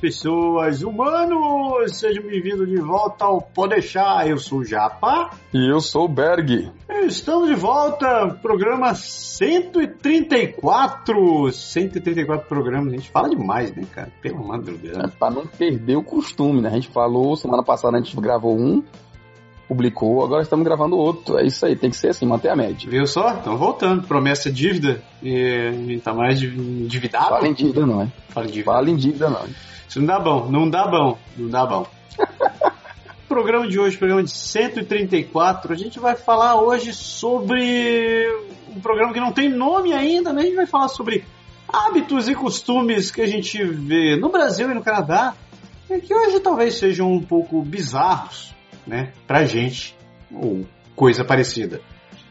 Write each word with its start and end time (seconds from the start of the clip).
Pessoas, 0.00 0.82
humanos! 0.84 1.98
Sejam 1.98 2.22
bem-vindos 2.22 2.68
de 2.68 2.76
volta 2.76 3.24
ao 3.24 3.42
Podeixar. 3.42 4.28
Eu 4.28 4.38
sou 4.38 4.60
o 4.60 4.64
Japa. 4.64 5.30
E 5.52 5.68
eu 5.68 5.80
sou 5.80 6.04
o 6.04 6.08
Berg. 6.08 6.70
Estamos 7.04 7.48
de 7.48 7.56
volta, 7.56 8.28
programa 8.40 8.94
134. 8.94 11.50
134 11.50 12.48
programas, 12.48 12.92
a 12.92 12.96
gente 12.96 13.10
fala 13.10 13.28
demais, 13.28 13.74
né, 13.74 13.84
cara? 13.92 14.12
Pelo 14.22 14.46
madrugada. 14.46 15.06
É 15.06 15.08
pra 15.08 15.30
não 15.30 15.44
perder 15.44 15.96
o 15.96 16.04
costume, 16.04 16.60
né? 16.60 16.68
A 16.68 16.74
gente 16.74 16.90
falou, 16.90 17.34
semana 17.34 17.64
passada 17.64 17.96
a 17.96 18.00
gente 18.00 18.14
gravou 18.20 18.56
um, 18.56 18.84
publicou, 19.66 20.24
agora 20.24 20.42
estamos 20.42 20.64
gravando 20.64 20.96
outro. 20.96 21.38
É 21.38 21.44
isso 21.44 21.66
aí, 21.66 21.74
tem 21.74 21.90
que 21.90 21.96
ser 21.96 22.10
assim, 22.10 22.24
manter 22.24 22.50
a 22.50 22.56
média. 22.56 22.88
Viu 22.88 23.04
só? 23.04 23.34
Estamos 23.34 23.58
voltando. 23.58 24.06
Promessa 24.06 24.48
dívida. 24.48 25.02
E 25.20 25.42
a 25.42 25.72
gente 25.72 26.02
tá 26.02 26.14
mais 26.14 26.40
endividado. 26.40 27.30
Fala 27.30 27.48
em 27.48 27.52
dívida 27.52 27.84
não, 27.84 28.02
hein? 28.02 28.12
Fala 28.28 28.46
em 28.46 28.50
dívida. 28.50 28.72
Fala 28.72 28.90
em 28.90 28.96
dívida 28.96 29.28
não. 29.28 29.44
Isso 29.88 29.98
não 30.00 30.06
dá 30.06 30.18
bom, 30.20 30.48
não 30.50 30.68
dá 30.68 30.86
bom, 30.86 31.18
não 31.36 31.48
dá 31.48 31.66
bom. 31.66 31.86
programa 33.28 33.68
de 33.68 33.78
hoje, 33.78 33.96
programa 33.96 34.22
de 34.22 34.30
134, 34.30 35.72
a 35.72 35.76
gente 35.76 36.00
vai 36.00 36.16
falar 36.16 36.60
hoje 36.60 36.92
sobre 36.94 38.26
um 38.74 38.80
programa 38.80 39.12
que 39.12 39.20
não 39.20 39.32
tem 39.32 39.48
nome 39.48 39.92
ainda, 39.92 40.32
mas 40.32 40.44
a 40.44 40.46
gente 40.46 40.56
vai 40.56 40.66
falar 40.66 40.88
sobre 40.88 41.24
hábitos 41.68 42.28
e 42.28 42.34
costumes 42.34 43.10
que 43.10 43.20
a 43.20 43.26
gente 43.26 43.62
vê 43.62 44.16
no 44.16 44.30
Brasil 44.30 44.70
e 44.70 44.74
no 44.74 44.82
Canadá, 44.82 45.34
e 45.90 46.00
que 46.00 46.14
hoje 46.14 46.40
talvez 46.40 46.78
sejam 46.78 47.12
um 47.12 47.22
pouco 47.22 47.62
bizarros, 47.62 48.54
né, 48.86 49.12
pra 49.26 49.44
gente, 49.44 49.94
ou 50.32 50.66
coisa 50.96 51.24
parecida, 51.24 51.80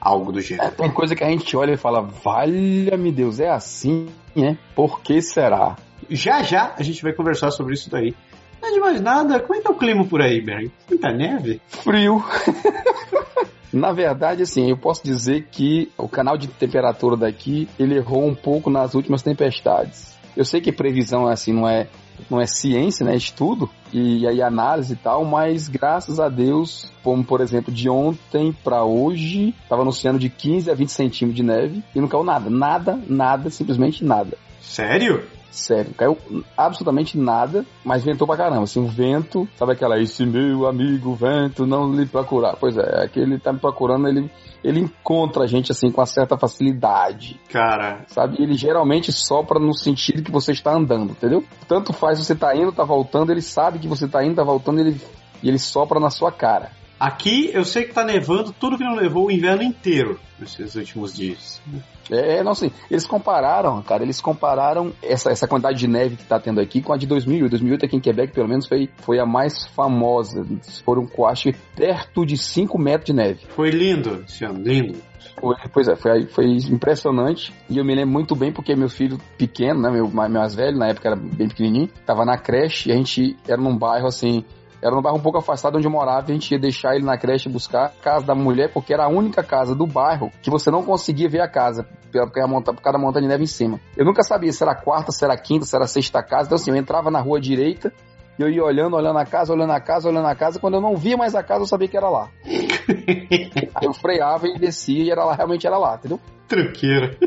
algo 0.02 0.32
do 0.32 0.40
É, 0.40 0.42
gênero. 0.42 0.72
tem 0.72 0.92
coisa 0.92 1.16
que 1.16 1.24
a 1.24 1.30
gente 1.30 1.56
olha 1.56 1.74
e 1.74 1.78
fala, 1.78 2.02
valha-me 2.02 3.12
Deus, 3.12 3.40
é 3.40 3.50
assim, 3.50 4.08
né? 4.36 4.58
Por 4.76 5.02
que 5.02 5.22
será? 5.22 5.76
Já 6.10 6.42
já 6.44 6.74
a 6.78 6.84
gente 6.84 7.02
vai 7.04 7.14
conversar 7.14 7.52
sobre 7.52 7.74
isso 7.74 7.90
daí. 7.90 8.16
Não 8.62 8.70
é 8.70 8.72
de 8.74 8.80
mais 8.80 9.02
nada, 9.02 9.40
como 9.40 9.56
é 9.56 9.58
que 9.58 9.64
tá 9.64 9.72
o 9.72 9.78
clima 9.78 10.06
por 10.06 10.22
aí, 10.22 10.42
Berg? 10.42 10.72
Muita 10.90 11.12
neve? 11.12 11.62
Frio. 11.68 12.24
Na 13.72 13.92
verdade, 13.92 14.44
assim, 14.44 14.70
eu 14.70 14.78
posso 14.78 15.04
dizer 15.04 15.48
que 15.52 15.92
o 15.98 16.08
canal 16.08 16.38
de 16.38 16.48
temperatura 16.48 17.18
daqui, 17.18 17.68
ele 17.78 17.96
errou 17.96 18.26
um 18.26 18.34
pouco 18.34 18.70
nas 18.70 18.96
últimas 18.96 19.22
tempestades. 19.22 20.18
Eu 20.36 20.46
sei 20.46 20.62
que 20.62 20.72
previsão, 20.72 21.28
assim, 21.28 21.52
não 21.52 21.68
é, 21.68 21.88
não 22.30 22.40
é 22.40 22.46
ciência, 22.46 23.06
né, 23.06 23.14
é 23.14 23.18
estudo, 23.18 23.70
e 23.92 24.26
aí 24.28 24.42
análise 24.42 24.94
e 24.94 24.96
tal, 24.96 25.26
mas 25.26 25.68
graças 25.68 26.20
a 26.20 26.30
Deus, 26.30 26.92
como 27.04 27.24
por 27.24 27.42
exemplo, 27.42 27.74
de 27.74 27.90
ontem 27.90 28.56
pra 28.64 28.84
hoje, 28.84 29.54
tava 29.68 29.82
anunciando 29.82 30.20
de 30.20 30.30
15 30.30 30.72
a 30.72 30.74
20 30.74 30.90
centímetros 30.90 31.36
de 31.36 31.44
neve, 31.44 31.84
e 31.94 32.00
não 32.00 32.08
caiu 32.08 32.24
nada, 32.24 32.50
nada, 32.50 33.00
nada, 33.08 33.50
simplesmente 33.50 34.04
nada. 34.04 34.38
Sério? 34.62 35.24
Sério, 35.50 35.94
caiu 35.94 36.18
absolutamente 36.56 37.18
nada, 37.18 37.66
mas 37.84 38.04
ventou 38.04 38.28
pra 38.28 38.38
caramba. 38.38 38.64
Assim, 38.64 38.80
o 38.80 38.88
vento, 38.88 39.48
sabe 39.56 39.74
aquela, 39.74 40.00
esse 40.00 40.26
meu 40.26 40.68
amigo 40.68 41.16
vento 41.16 41.66
não 41.66 41.92
lhe 41.94 42.06
procurar. 42.06 42.56
Pois 42.58 42.78
é, 42.78 43.04
aquele 43.04 43.40
tá 43.40 43.52
me 43.52 43.60
procurando, 43.60 44.08
ele, 44.08 44.30
ele 44.64 44.80
encontra 44.80 45.44
a 45.44 45.48
gente 45.48 45.72
assim 45.72 45.92
com 45.92 46.02
uma 46.02 46.06
certa 46.06 46.38
facilidade, 46.38 47.40
Cara, 47.50 48.04
sabe? 48.08 48.42
Ele 48.42 48.54
geralmente 48.54 49.12
sopra 49.12 49.60
no 49.60 49.74
sentido 49.74 50.24
que 50.24 50.32
você 50.32 50.52
está 50.52 50.74
andando, 50.74 51.12
entendeu? 51.12 51.44
Tanto 51.68 51.94
faz 51.94 52.20
você 52.20 52.36
tá 52.36 52.56
indo, 52.56 52.72
tá 52.72 52.84
voltando, 52.84 53.32
ele 53.32 53.42
sabe 53.42 53.80
que 53.80 53.88
você 53.88 54.08
tá 54.08 54.24
indo, 54.24 54.36
tá 54.36 54.44
voltando, 54.44 54.80
ele, 54.80 55.00
e 55.42 55.48
ele 55.48 55.60
sopra 55.60 56.00
na 56.00 56.10
sua 56.10 56.32
cara. 56.32 56.72
Aqui 57.00 57.50
eu 57.54 57.64
sei 57.64 57.84
que 57.86 57.94
tá 57.94 58.04
nevando 58.04 58.52
tudo 58.54 58.78
que 58.78 58.84
não 58.84 58.96
levou 58.96 59.28
o 59.28 59.32
inverno 59.32 59.64
inteiro 59.64 60.20
nesses 60.40 60.76
últimos 60.76 61.14
dias. 61.14 61.62
É, 62.10 62.42
não 62.44 62.54
assim, 62.54 62.72
eles 62.90 63.06
compararam, 63.06 63.82
cara, 63.82 64.04
eles 64.04 64.22
compararam 64.22 64.94
essa, 65.04 65.30
essa 65.30 65.48
quantidade 65.48 65.78
de 65.78 65.88
neve 65.88 66.16
que 66.16 66.24
tá 66.24 66.40
tendo 66.40 66.62
aqui 66.62 66.82
com 66.82 66.94
a 66.94 66.98
de 66.98 67.06
2008. 67.06 67.50
2008 67.52 67.86
aqui 67.86 67.98
em 67.98 68.00
Quebec, 68.00 68.34
pelo 68.34 68.48
menos, 68.48 68.66
foi, 68.68 68.90
foi 68.98 69.20
a 69.20 69.26
mais 69.26 69.66
famosa. 69.68 70.46
Foram, 70.86 71.08
acho, 71.28 71.50
perto 71.76 72.26
de 72.26 72.38
5 72.38 72.80
metros 72.80 73.08
de 73.08 73.14
neve. 73.14 73.42
Foi 73.50 73.70
lindo 73.70 74.24
esse 74.28 74.46
ano, 74.46 74.62
lindo. 74.64 74.98
Foi- 75.40 75.56
Pois 75.74 75.88
é, 75.88 75.96
foi, 75.96 76.28
foi 76.28 76.46
impressionante. 76.72 77.54
E 77.70 77.78
eu 77.78 77.84
me 77.86 77.94
lembro 77.94 78.14
muito 78.14 78.36
bem 78.36 78.52
porque 78.54 78.76
meu 78.76 78.90
filho 78.90 79.18
pequeno, 79.38 79.82
né, 79.82 79.92
meu 79.92 80.08
mais 80.10 80.32
mais 80.32 80.56
velho, 80.56 80.78
na 80.78 80.88
época 80.88 81.10
era 81.10 81.16
bem 81.18 81.48
pequenininho, 81.50 81.90
tava 82.06 82.24
na 82.26 82.38
creche 82.38 82.90
e 82.90 82.92
a 82.94 82.96
gente 82.96 83.36
era 83.48 83.62
num 83.62 83.78
bairro 83.78 84.08
assim, 84.08 84.44
era 84.82 84.96
num 84.96 85.02
bairro 85.02 85.18
um 85.18 85.22
pouco 85.22 85.38
afastado 85.38 85.78
onde 85.78 85.88
eu 85.88 85.92
morava 85.92 86.30
e 86.30 86.32
a 86.32 86.34
gente 86.34 86.52
ia 86.52 86.60
deixar 86.60 86.96
ele 86.96 87.04
na 87.06 87.18
creche 87.18 87.50
buscar 87.50 87.86
a 87.86 87.90
casa 87.90 88.26
da 88.26 88.36
mulher 88.36 88.72
porque 88.72 88.94
era 88.94 89.06
a 89.06 89.08
única 89.08 89.44
casa 89.44 89.76
do 89.76 89.86
bairro 89.88 90.32
que 90.42 90.50
você 90.50 90.70
não 90.70 90.84
conseguia 90.84 91.28
ver 91.30 91.42
a 91.42 91.48
casa 91.48 91.88
porque 92.12 92.40
a 92.40 92.48
monta- 92.48 92.74
por 92.74 92.82
causa 92.82 92.98
da 92.98 93.04
montanha 93.04 93.24
de 93.24 93.28
neve 93.28 93.44
em 93.44 93.48
cima. 93.48 93.80
Eu 93.96 94.06
nunca 94.06 94.24
sabia 94.24 94.52
se 94.52 94.64
era 94.64 94.72
a 94.72 94.76
quarta, 94.76 95.12
se 95.12 95.24
era 95.24 95.34
a 95.34 95.38
quinta, 95.38 95.66
se 95.66 95.76
era 95.76 95.86
a 95.86 95.88
sexta 95.88 96.24
casa. 96.24 96.46
Então 96.46 96.56
assim, 96.56 96.72
eu 96.72 96.78
entrava 96.78 97.12
na 97.12 97.20
rua 97.20 97.40
direita 97.40 97.92
e 98.40 98.42
eu 98.42 98.50
ia 98.50 98.64
olhando, 98.64 98.96
olhando 98.96 99.18
a 99.20 99.26
casa, 99.26 99.52
olhando 99.54 99.72
a 99.74 99.80
casa, 99.80 100.10
olhando 100.10 100.28
a 100.28 100.36
casa. 100.36 100.60
Quando 100.60 100.76
eu 100.76 100.82
não 100.82 100.96
via 100.96 101.18
mais 101.18 101.36
a 101.36 101.44
casa, 101.44 101.64
eu 101.64 101.68
sabia 101.68 101.88
que 101.88 101.98
era 101.98 102.10
lá. 102.10 102.30
Aí 102.46 103.86
eu 103.86 103.94
freava 103.94 104.48
e 104.48 104.58
descia 104.60 105.04
e 105.04 105.10
era 105.12 105.24
lá, 105.26 105.36
realmente 105.36 105.66
era 105.66 105.78
lá, 105.78 105.96
entendeu? 105.96 106.20
Tranqueira. 106.48 107.18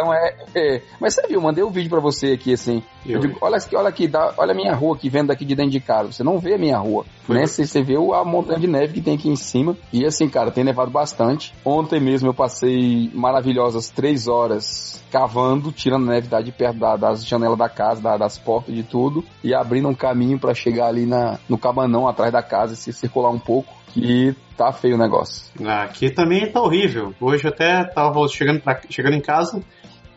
Então 0.00 0.14
é, 0.14 0.34
é- 0.54 0.82
Mas 0.98 1.14
você 1.14 1.26
viu, 1.28 1.40
mandei 1.40 1.62
um 1.62 1.70
vídeo 1.70 1.90
pra 1.90 2.00
você 2.00 2.32
aqui 2.32 2.54
assim. 2.54 2.82
Eu, 3.04 3.14
Eu- 3.14 3.20
digo, 3.20 3.38
olha 3.40 3.56
aqui, 3.56 3.76
olha 3.76 3.88
aqui, 3.88 4.08
dá- 4.08 4.32
olha 4.38 4.52
a 4.52 4.54
minha 4.54 4.74
rua 4.74 4.94
aqui 4.96 5.08
vendo 5.08 5.28
daqui 5.28 5.44
de 5.44 5.54
dentro 5.54 5.72
de 5.72 5.80
casa. 5.80 6.12
Você 6.12 6.22
não 6.24 6.38
vê 6.38 6.54
a 6.54 6.58
minha 6.58 6.78
rua, 6.78 7.04
Foi. 7.24 7.36
né? 7.36 7.46
Você, 7.46 7.66
você 7.66 7.82
vê 7.82 7.96
o- 7.96 8.14
a 8.14 8.24
montanha 8.24 8.58
de 8.58 8.66
neve 8.66 8.94
que 8.94 9.00
tem 9.00 9.14
aqui 9.14 9.28
em 9.28 9.36
cima. 9.36 9.76
E 9.92 10.04
assim, 10.04 10.28
cara, 10.28 10.50
tem 10.50 10.64
nevado 10.64 10.90
bastante. 10.90 11.52
Ontem 11.64 12.00
mesmo 12.00 12.28
eu 12.28 12.34
passei 12.34 13.10
maravilhosas 13.14 13.90
três 13.90 14.26
horas 14.28 15.02
cavando, 15.10 15.72
tirando 15.72 16.06
neve 16.06 16.28
da- 16.28 16.40
de 16.40 16.52
perto 16.52 16.78
da- 16.78 16.96
das 16.96 17.26
janelas 17.26 17.58
da 17.58 17.68
casa, 17.68 18.00
da- 18.00 18.16
das 18.16 18.38
portas 18.38 18.74
de 18.74 18.82
tudo, 18.82 19.24
e 19.42 19.54
abrindo 19.54 19.88
um 19.88 19.94
caminho 19.94 20.38
pra 20.38 20.54
chegar 20.54 20.86
ali 20.86 21.04
na, 21.06 21.38
no 21.48 21.58
cabanão 21.58 22.06
atrás 22.08 22.32
da 22.32 22.42
casa 22.42 22.74
e 22.74 22.76
se 22.76 22.92
circular 22.92 23.30
um 23.30 23.38
pouco. 23.38 23.78
Que 23.92 24.36
tá 24.56 24.70
feio 24.70 24.94
o 24.94 24.98
negócio. 24.98 25.46
Aqui 25.68 26.10
também 26.10 26.46
tá 26.48 26.60
horrível. 26.62 27.12
Hoje 27.20 27.48
até 27.48 27.82
tava 27.82 28.24
chegando, 28.28 28.60
pra- 28.60 28.80
chegando 28.88 29.14
em 29.16 29.20
casa, 29.20 29.60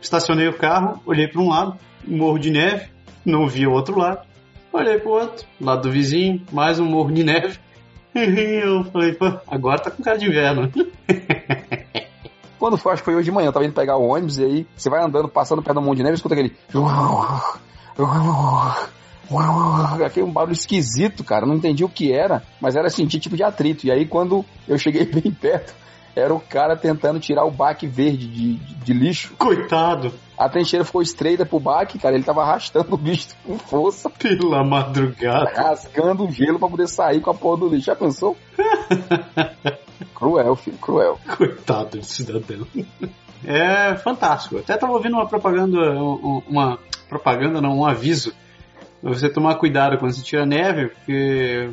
estacionei 0.04 0.48
o 0.48 0.58
carro, 0.58 1.02
olhei 1.06 1.28
para 1.28 1.42
um 1.42 1.50
lado, 1.50 1.78
morro 2.06 2.38
de 2.38 2.52
neve, 2.52 2.88
não 3.26 3.48
vi 3.48 3.66
o 3.66 3.72
outro 3.72 3.98
lado. 3.98 4.26
Olhei 4.72 4.98
pro 4.98 5.12
outro, 5.12 5.46
lado 5.62 5.84
do 5.84 5.92
vizinho, 5.92 6.42
mais 6.52 6.80
um 6.80 6.86
morro 6.86 7.12
de 7.12 7.24
neve. 7.24 7.60
Eu 8.14 8.84
falei, 8.86 9.14
pô, 9.14 9.26
agora 9.48 9.80
tá 9.80 9.92
com 9.92 10.04
cara 10.04 10.18
de 10.18 10.28
inverno. 10.28 10.72
Quando 12.60 12.78
foi, 12.78 12.94
acho 12.94 13.02
que 13.02 13.06
foi 13.06 13.16
hoje 13.16 13.26
de 13.26 13.32
manhã, 13.32 13.50
eu 13.50 13.52
tava 13.52 13.66
indo 13.66 13.74
pegar 13.74 13.98
o 13.98 14.08
ônibus 14.08 14.38
e 14.38 14.46
aí 14.46 14.68
você 14.74 14.90
vai 14.90 15.04
andando, 15.04 15.28
passando 15.28 15.62
perto 15.62 15.76
do 15.76 15.82
monte 15.82 15.98
de 15.98 16.04
neve 16.04 16.16
escuta 16.16 16.34
aquele. 16.34 16.56
Aquele 20.06 20.26
um 20.26 20.32
barulho 20.32 20.54
esquisito, 20.54 21.26
cara. 21.26 21.46
Não 21.46 21.56
entendi 21.56 21.84
o 21.84 21.90
que 21.90 22.14
era, 22.14 22.42
mas 22.62 22.78
era 22.78 22.88
assim, 22.88 23.06
tipo 23.06 23.36
de 23.36 23.44
atrito. 23.44 23.86
E 23.86 23.92
aí 23.92 24.06
quando 24.06 24.46
eu 24.66 24.78
cheguei 24.78 25.06
bem 25.06 25.30
perto, 25.30 25.76
era 26.16 26.34
o 26.34 26.40
cara 26.40 26.76
tentando 26.76 27.20
tirar 27.20 27.44
o 27.46 27.52
baque 27.52 27.88
verde 27.88 28.28
de, 28.28 28.54
de- 28.56 28.76
de 28.76 28.94
lixo. 28.94 29.34
Coitado, 29.38 30.14
A 30.38 30.48
trincheira 30.50 30.86
ficou 30.86 31.02
estreita 31.02 31.46
pro 31.46 31.60
baque, 31.60 31.98
cara. 31.98 32.16
Ele 32.16 32.24
tava 32.24 32.42
arrastando 32.44 32.94
o 32.94 32.98
bicho 32.98 33.30
com 33.46 33.58
força, 33.58 34.10
pela 34.10 34.64
madrugada. 34.64 35.52
rasgando 35.56 36.26
o 36.26 36.32
gelo 36.32 36.60
pra 36.60 36.68
poder 36.70 36.88
sair 36.88 37.22
com 37.22 37.30
a 37.32 37.34
porra 37.34 37.58
do 37.62 37.70
lixo. 37.70 37.86
Já 37.88 37.96
pensou? 37.96 38.38
cruel, 40.16 40.56
filho, 40.56 40.78
cruel. 40.78 41.20
Coitado 41.38 42.00
de 42.00 42.06
cidadão. 42.06 42.68
É 43.46 43.96
fantástico. 43.96 44.58
Até 44.58 44.78
tava 44.78 44.94
ouvindo 44.94 45.16
uma 45.16 45.28
propaganda, 45.28 45.78
um- 45.78 46.42
uma 46.48 46.80
propaganda, 47.10 47.62
não, 47.62 47.80
um 47.80 47.86
aviso. 47.86 48.34
Pra 49.02 49.12
você 49.14 49.28
tomar 49.30 49.56
cuidado 49.56 49.98
quando 49.98 50.14
você 50.14 50.22
tira 50.24 50.46
neve, 50.46 50.88
porque 50.90 51.70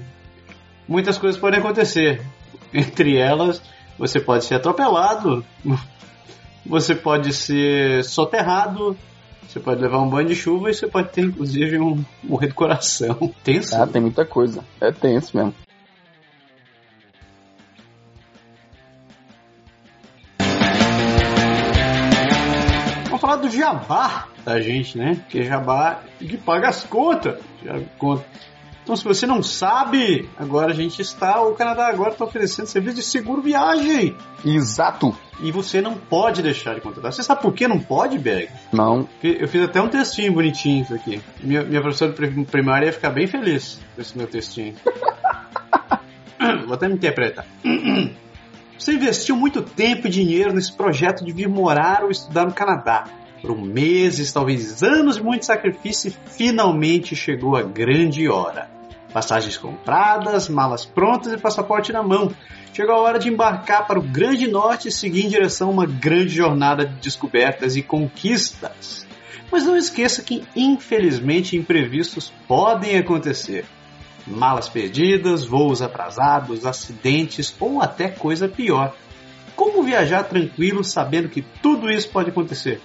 muitas 0.88 1.16
coisas 1.18 1.40
podem 1.40 1.60
acontecer. 1.60 2.20
Entre 2.72 3.16
elas, 3.16 3.62
você 4.00 4.18
pode 4.18 4.46
ser 4.46 4.54
atropelado, 4.54 5.44
você 6.64 6.94
pode 6.94 7.34
ser 7.34 8.02
soterrado, 8.02 8.96
você 9.46 9.60
pode 9.60 9.82
levar 9.82 9.98
um 9.98 10.08
banho 10.08 10.26
de 10.26 10.34
chuva 10.34 10.70
e 10.70 10.74
você 10.74 10.86
pode 10.86 11.10
ter, 11.10 11.20
inclusive, 11.26 11.78
um 11.78 12.02
morrer 12.24 12.46
do 12.46 12.54
coração. 12.54 13.30
Tenso. 13.44 13.76
Ah, 13.76 13.86
tem 13.86 14.00
muita 14.00 14.24
coisa. 14.24 14.64
É 14.80 14.90
tenso 14.90 15.36
mesmo. 15.36 15.54
Vamos 23.04 23.20
falar 23.20 23.36
do 23.36 23.50
jabá 23.50 24.28
da 24.42 24.62
gente, 24.62 24.96
né? 24.96 25.16
Porque 25.16 25.42
jabá 25.42 26.00
que 26.18 26.38
paga 26.38 26.70
as 26.70 26.84
contas. 26.84 27.38
Então, 28.82 28.96
se 28.96 29.04
você 29.04 29.26
não 29.26 29.42
sabe, 29.42 30.28
agora 30.36 30.72
a 30.72 30.74
gente 30.74 31.00
está, 31.00 31.40
o 31.42 31.54
Canadá 31.54 31.88
agora 31.88 32.10
está 32.10 32.24
oferecendo 32.24 32.66
serviço 32.66 32.96
de 32.96 33.02
seguro 33.02 33.42
viagem. 33.42 34.16
Exato. 34.44 35.16
E 35.40 35.52
você 35.52 35.80
não 35.80 35.94
pode 35.94 36.42
deixar 36.42 36.74
de 36.74 36.80
contratar. 36.80 37.12
Você 37.12 37.22
sabe 37.22 37.42
por 37.42 37.52
que 37.52 37.68
não 37.68 37.78
pode, 37.78 38.18
Berg? 38.18 38.48
Não. 38.72 39.08
Eu 39.22 39.46
fiz 39.48 39.62
até 39.62 39.80
um 39.80 39.88
textinho 39.88 40.32
bonitinho 40.32 40.82
isso 40.82 40.94
aqui. 40.94 41.22
Minha, 41.40 41.62
minha 41.62 41.80
professora 41.80 42.12
primária 42.50 42.86
ia 42.86 42.92
ficar 42.92 43.10
bem 43.10 43.26
feliz 43.26 43.80
com 43.94 44.00
esse 44.00 44.16
meu 44.16 44.26
textinho. 44.26 44.74
Vou 46.66 46.74
até 46.74 46.88
me 46.88 46.94
interpretar. 46.94 47.46
Você 48.78 48.94
investiu 48.94 49.36
muito 49.36 49.60
tempo 49.60 50.06
e 50.06 50.10
dinheiro 50.10 50.54
nesse 50.54 50.72
projeto 50.72 51.24
de 51.24 51.32
vir 51.32 51.48
morar 51.48 52.02
ou 52.02 52.10
estudar 52.10 52.46
no 52.46 52.52
Canadá. 52.52 53.04
Por 53.40 53.56
meses, 53.56 54.32
talvez 54.32 54.82
anos 54.82 55.16
de 55.16 55.22
muito 55.22 55.46
sacrifício, 55.46 56.12
finalmente 56.26 57.16
chegou 57.16 57.56
a 57.56 57.62
grande 57.62 58.28
hora. 58.28 58.68
Passagens 59.12 59.56
compradas, 59.56 60.48
malas 60.48 60.84
prontas 60.84 61.32
e 61.32 61.38
passaporte 61.38 61.92
na 61.92 62.02
mão. 62.02 62.32
Chegou 62.72 62.94
a 62.94 63.00
hora 63.00 63.18
de 63.18 63.28
embarcar 63.28 63.86
para 63.86 63.98
o 63.98 64.02
Grande 64.02 64.46
Norte 64.46 64.88
e 64.88 64.92
seguir 64.92 65.24
em 65.24 65.28
direção 65.28 65.68
a 65.68 65.72
uma 65.72 65.86
grande 65.86 66.28
jornada 66.28 66.86
de 66.86 66.94
descobertas 67.00 67.76
e 67.76 67.82
conquistas. 67.82 69.06
Mas 69.50 69.64
não 69.64 69.76
esqueça 69.76 70.22
que, 70.22 70.44
infelizmente, 70.54 71.56
imprevistos 71.56 72.32
podem 72.46 72.96
acontecer. 72.96 73.64
Malas 74.26 74.68
perdidas, 74.68 75.44
voos 75.44 75.82
atrasados, 75.82 76.64
acidentes 76.64 77.54
ou 77.58 77.82
até 77.82 78.08
coisa 78.08 78.48
pior. 78.48 78.94
Como 79.56 79.82
viajar 79.82 80.22
tranquilo 80.24 80.84
sabendo 80.84 81.28
que 81.28 81.42
tudo 81.42 81.90
isso 81.90 82.08
pode 82.10 82.30
acontecer? 82.30 82.80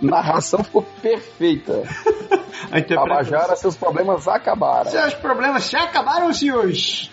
Narração 0.00 0.64
ficou 0.64 0.82
perfeita. 1.02 1.82
A 2.70 2.82
Tabajara, 2.82 3.56
seus 3.56 3.76
problemas 3.76 4.26
acabaram. 4.26 4.90
Seus 4.90 5.14
problemas 5.14 5.70
já 5.70 5.84
acabaram, 5.84 6.32
senhores. 6.32 7.10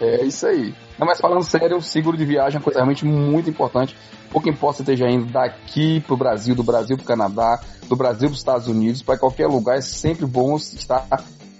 É 0.00 0.24
isso 0.24 0.46
aí. 0.46 0.74
Não, 0.98 1.06
mas 1.06 1.20
falando 1.20 1.42
sério, 1.42 1.76
o 1.76 1.82
seguro 1.82 2.16
de 2.16 2.24
viagem 2.24 2.56
é 2.56 2.58
uma 2.58 2.64
coisa 2.64 2.78
realmente 2.78 3.04
muito 3.04 3.50
importante. 3.50 3.96
Pouco 4.30 4.48
importa 4.48 4.78
você 4.78 4.82
esteja 4.82 5.08
indo 5.08 5.26
daqui 5.32 6.00
pro 6.00 6.16
Brasil, 6.16 6.54
do 6.54 6.62
Brasil 6.62 6.96
pro 6.96 7.06
Canadá, 7.06 7.60
do 7.88 7.96
Brasil 7.96 8.28
para 8.28 8.34
os 8.34 8.38
Estados 8.38 8.68
Unidos, 8.68 9.02
para 9.02 9.18
qualquer 9.18 9.46
lugar, 9.46 9.78
é 9.78 9.80
sempre 9.80 10.26
bom 10.26 10.56
estar 10.56 11.06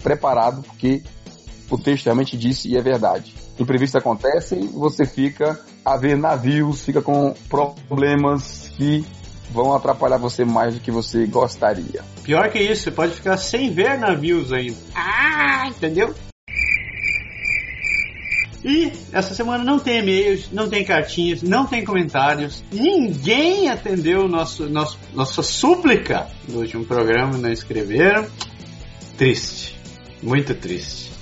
preparado, 0.03 0.63
porque 0.63 1.03
o 1.71 1.79
texto 1.79 2.07
realmente 2.07 2.37
disse 2.37 2.69
e 2.69 2.77
é 2.77 2.83
verdade. 2.83 3.35
Imprevistos 3.59 3.97
acontecem, 3.97 4.67
você 4.69 5.07
fica 5.07 5.61
a 5.85 5.97
ver 5.97 6.17
navios, 6.17 6.85
fica 6.85 7.01
com 7.01 7.35
problemas 7.49 8.71
que 8.77 9.05
vão 9.51 9.75
atrapalhar 9.75 10.17
você 10.17 10.45
mais 10.45 10.75
do 10.75 10.81
que 10.81 10.91
você 10.91 11.27
gostaria. 11.27 12.03
Pior 12.23 12.51
que 12.51 12.59
isso, 12.59 12.85
você 12.85 12.91
pode 12.91 13.15
ficar 13.15 13.37
sem 13.37 13.71
ver 13.73 13.99
navios 13.99 14.53
ainda. 14.53 14.77
Ah, 14.95 15.69
entendeu? 15.69 16.15
E 18.65 18.91
essa 19.13 19.35
semana 19.35 19.63
não 19.63 19.79
tem 19.79 19.99
e-mails, 19.99 20.51
não 20.51 20.71
tem 20.71 20.83
cartinhas, 20.85 21.43
não 21.43 21.67
tem 21.67 21.85
comentários. 21.85 22.65
Ninguém 22.73 23.69
atendeu 23.69 24.27
nosso, 24.27 24.71
nosso, 24.71 24.99
nossa 25.13 25.43
súplica 25.43 26.27
no 26.49 26.61
último 26.61 26.85
programa, 26.87 27.37
não 27.37 27.53
escreveram. 27.53 28.27
Triste, 29.19 29.79
muito 30.23 30.55
triste. 30.55 31.14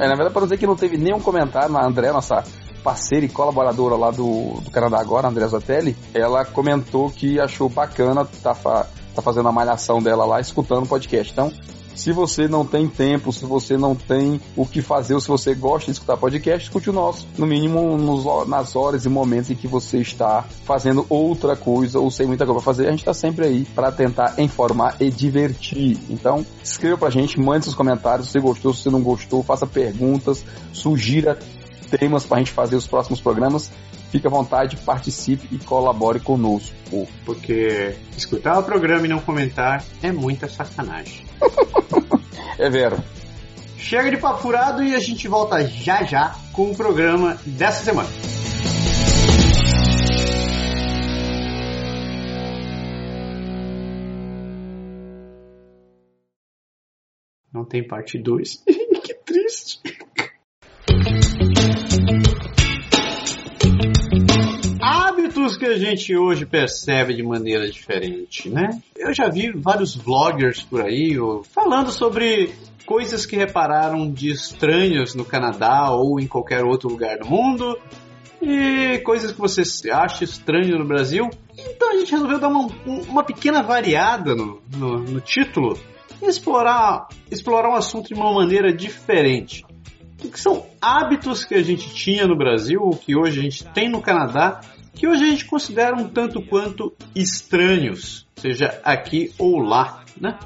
É, 0.00 0.08
na 0.08 0.14
verdade, 0.14 0.32
para 0.32 0.44
dizer 0.44 0.56
que 0.56 0.66
não 0.66 0.74
teve 0.74 0.96
nenhum 0.96 1.20
comentário 1.20 1.70
na 1.70 1.84
André, 1.84 2.10
nossa 2.10 2.42
parceira 2.82 3.26
e 3.26 3.28
colaboradora 3.28 3.94
lá 3.96 4.10
do, 4.10 4.58
do 4.62 4.70
Canadá 4.70 4.98
Agora, 4.98 5.28
André 5.28 5.46
Zatelli, 5.46 5.94
ela 6.14 6.42
comentou 6.42 7.10
que 7.10 7.38
achou 7.38 7.68
bacana 7.68 8.26
tá, 8.42 8.54
tá 8.54 9.20
fazendo 9.20 9.50
a 9.50 9.52
malhação 9.52 10.02
dela 10.02 10.24
lá, 10.24 10.40
escutando 10.40 10.84
o 10.84 10.88
podcast. 10.88 11.30
Então, 11.30 11.52
se 11.94 12.12
você 12.12 12.48
não 12.48 12.64
tem 12.64 12.88
tempo, 12.88 13.32
se 13.32 13.44
você 13.44 13.76
não 13.76 13.94
tem 13.94 14.40
o 14.56 14.66
que 14.66 14.80
fazer, 14.80 15.14
ou 15.14 15.20
se 15.20 15.28
você 15.28 15.54
gosta 15.54 15.86
de 15.86 15.92
escutar 15.92 16.16
podcast, 16.16 16.64
escute 16.64 16.90
o 16.90 16.92
nosso. 16.92 17.26
No 17.36 17.46
mínimo 17.46 17.96
nos, 17.96 18.48
nas 18.48 18.76
horas 18.76 19.04
e 19.04 19.08
momentos 19.08 19.50
em 19.50 19.54
que 19.54 19.68
você 19.68 19.98
está 19.98 20.44
fazendo 20.64 21.06
outra 21.08 21.56
coisa 21.56 21.98
ou 21.98 22.10
sem 22.10 22.26
muita 22.26 22.44
coisa 22.44 22.60
para 22.60 22.64
fazer, 22.64 22.86
a 22.86 22.90
gente 22.90 23.00
está 23.00 23.14
sempre 23.14 23.46
aí 23.46 23.64
para 23.64 23.92
tentar 23.92 24.34
informar 24.38 24.96
e 25.00 25.10
divertir. 25.10 25.98
Então, 26.08 26.44
escreva 26.62 26.96
pra 26.96 27.10
gente, 27.10 27.38
mande 27.38 27.64
seus 27.64 27.74
comentários 27.74 28.26
se 28.26 28.32
você 28.32 28.40
gostou, 28.40 28.74
se 28.74 28.82
você 28.82 28.90
não 28.90 29.02
gostou, 29.02 29.42
faça 29.42 29.66
perguntas, 29.66 30.44
sugira 30.72 31.38
temas 31.90 32.24
para 32.24 32.36
a 32.36 32.38
gente 32.40 32.52
fazer 32.52 32.76
os 32.76 32.86
próximos 32.86 33.20
programas. 33.20 33.70
Fique 34.10 34.26
à 34.26 34.30
vontade, 34.30 34.76
participe 34.78 35.46
e 35.54 35.58
colabore 35.58 36.18
conosco. 36.18 36.74
Porque 37.24 37.94
escutar 38.16 38.58
o 38.58 38.62
programa 38.64 39.06
e 39.06 39.08
não 39.08 39.20
comentar 39.20 39.84
é 40.02 40.10
muita 40.10 40.48
sacanagem. 40.48 41.24
é 42.58 42.68
vero. 42.68 43.02
Chega 43.76 44.10
de 44.10 44.16
papo 44.16 44.42
furado 44.42 44.82
e 44.82 44.94
a 44.94 44.98
gente 44.98 45.28
volta 45.28 45.64
já 45.64 46.02
já 46.02 46.36
com 46.52 46.70
o 46.70 46.76
programa 46.76 47.38
dessa 47.46 47.84
semana. 47.84 48.08
Não 57.52 57.64
tem 57.64 57.86
parte 57.86 58.18
2. 58.18 58.64
que 59.04 59.14
triste. 59.24 59.80
A 65.70 65.78
gente 65.78 66.16
hoje 66.16 66.44
percebe 66.44 67.14
de 67.14 67.22
maneira 67.22 67.70
diferente, 67.70 68.48
né? 68.48 68.80
Eu 68.96 69.14
já 69.14 69.28
vi 69.28 69.52
vários 69.52 69.94
vloggers 69.94 70.62
por 70.62 70.82
aí 70.82 71.16
falando 71.52 71.90
sobre 71.90 72.52
coisas 72.84 73.24
que 73.24 73.36
repararam 73.36 74.10
de 74.10 74.30
estranhos 74.30 75.14
no 75.14 75.24
Canadá 75.24 75.90
ou 75.90 76.20
em 76.20 76.26
qualquer 76.26 76.64
outro 76.64 76.88
lugar 76.88 77.18
do 77.18 77.26
mundo 77.26 77.78
e 78.42 78.98
coisas 79.04 79.32
que 79.32 79.38
você 79.38 79.90
acha 79.90 80.24
estranho 80.24 80.78
no 80.78 80.84
Brasil. 80.84 81.28
Então 81.56 81.90
a 81.90 81.96
gente 81.96 82.10
resolveu 82.10 82.38
dar 82.38 82.48
uma, 82.48 82.68
uma 82.86 83.22
pequena 83.22 83.62
variada 83.62 84.34
no, 84.34 84.60
no, 84.76 84.98
no 84.98 85.20
título 85.20 85.78
e 86.20 86.26
explorar, 86.26 87.08
explorar 87.30 87.70
um 87.70 87.76
assunto 87.76 88.08
de 88.08 88.14
uma 88.14 88.32
maneira 88.32 88.72
diferente 88.72 89.64
que 90.28 90.38
são 90.38 90.66
hábitos 90.80 91.44
que 91.44 91.54
a 91.54 91.62
gente 91.62 91.94
tinha 91.94 92.26
no 92.26 92.36
Brasil, 92.36 92.80
ou 92.82 92.90
que 92.90 93.16
hoje 93.16 93.40
a 93.40 93.42
gente 93.42 93.64
tem 93.72 93.88
no 93.88 94.02
Canadá, 94.02 94.60
que 94.94 95.06
hoje 95.06 95.24
a 95.24 95.26
gente 95.26 95.44
considera 95.44 95.96
um 95.96 96.08
tanto 96.08 96.42
quanto 96.42 96.94
estranhos, 97.14 98.26
seja 98.36 98.80
aqui 98.84 99.32
ou 99.38 99.58
lá, 99.58 100.04
né? 100.20 100.38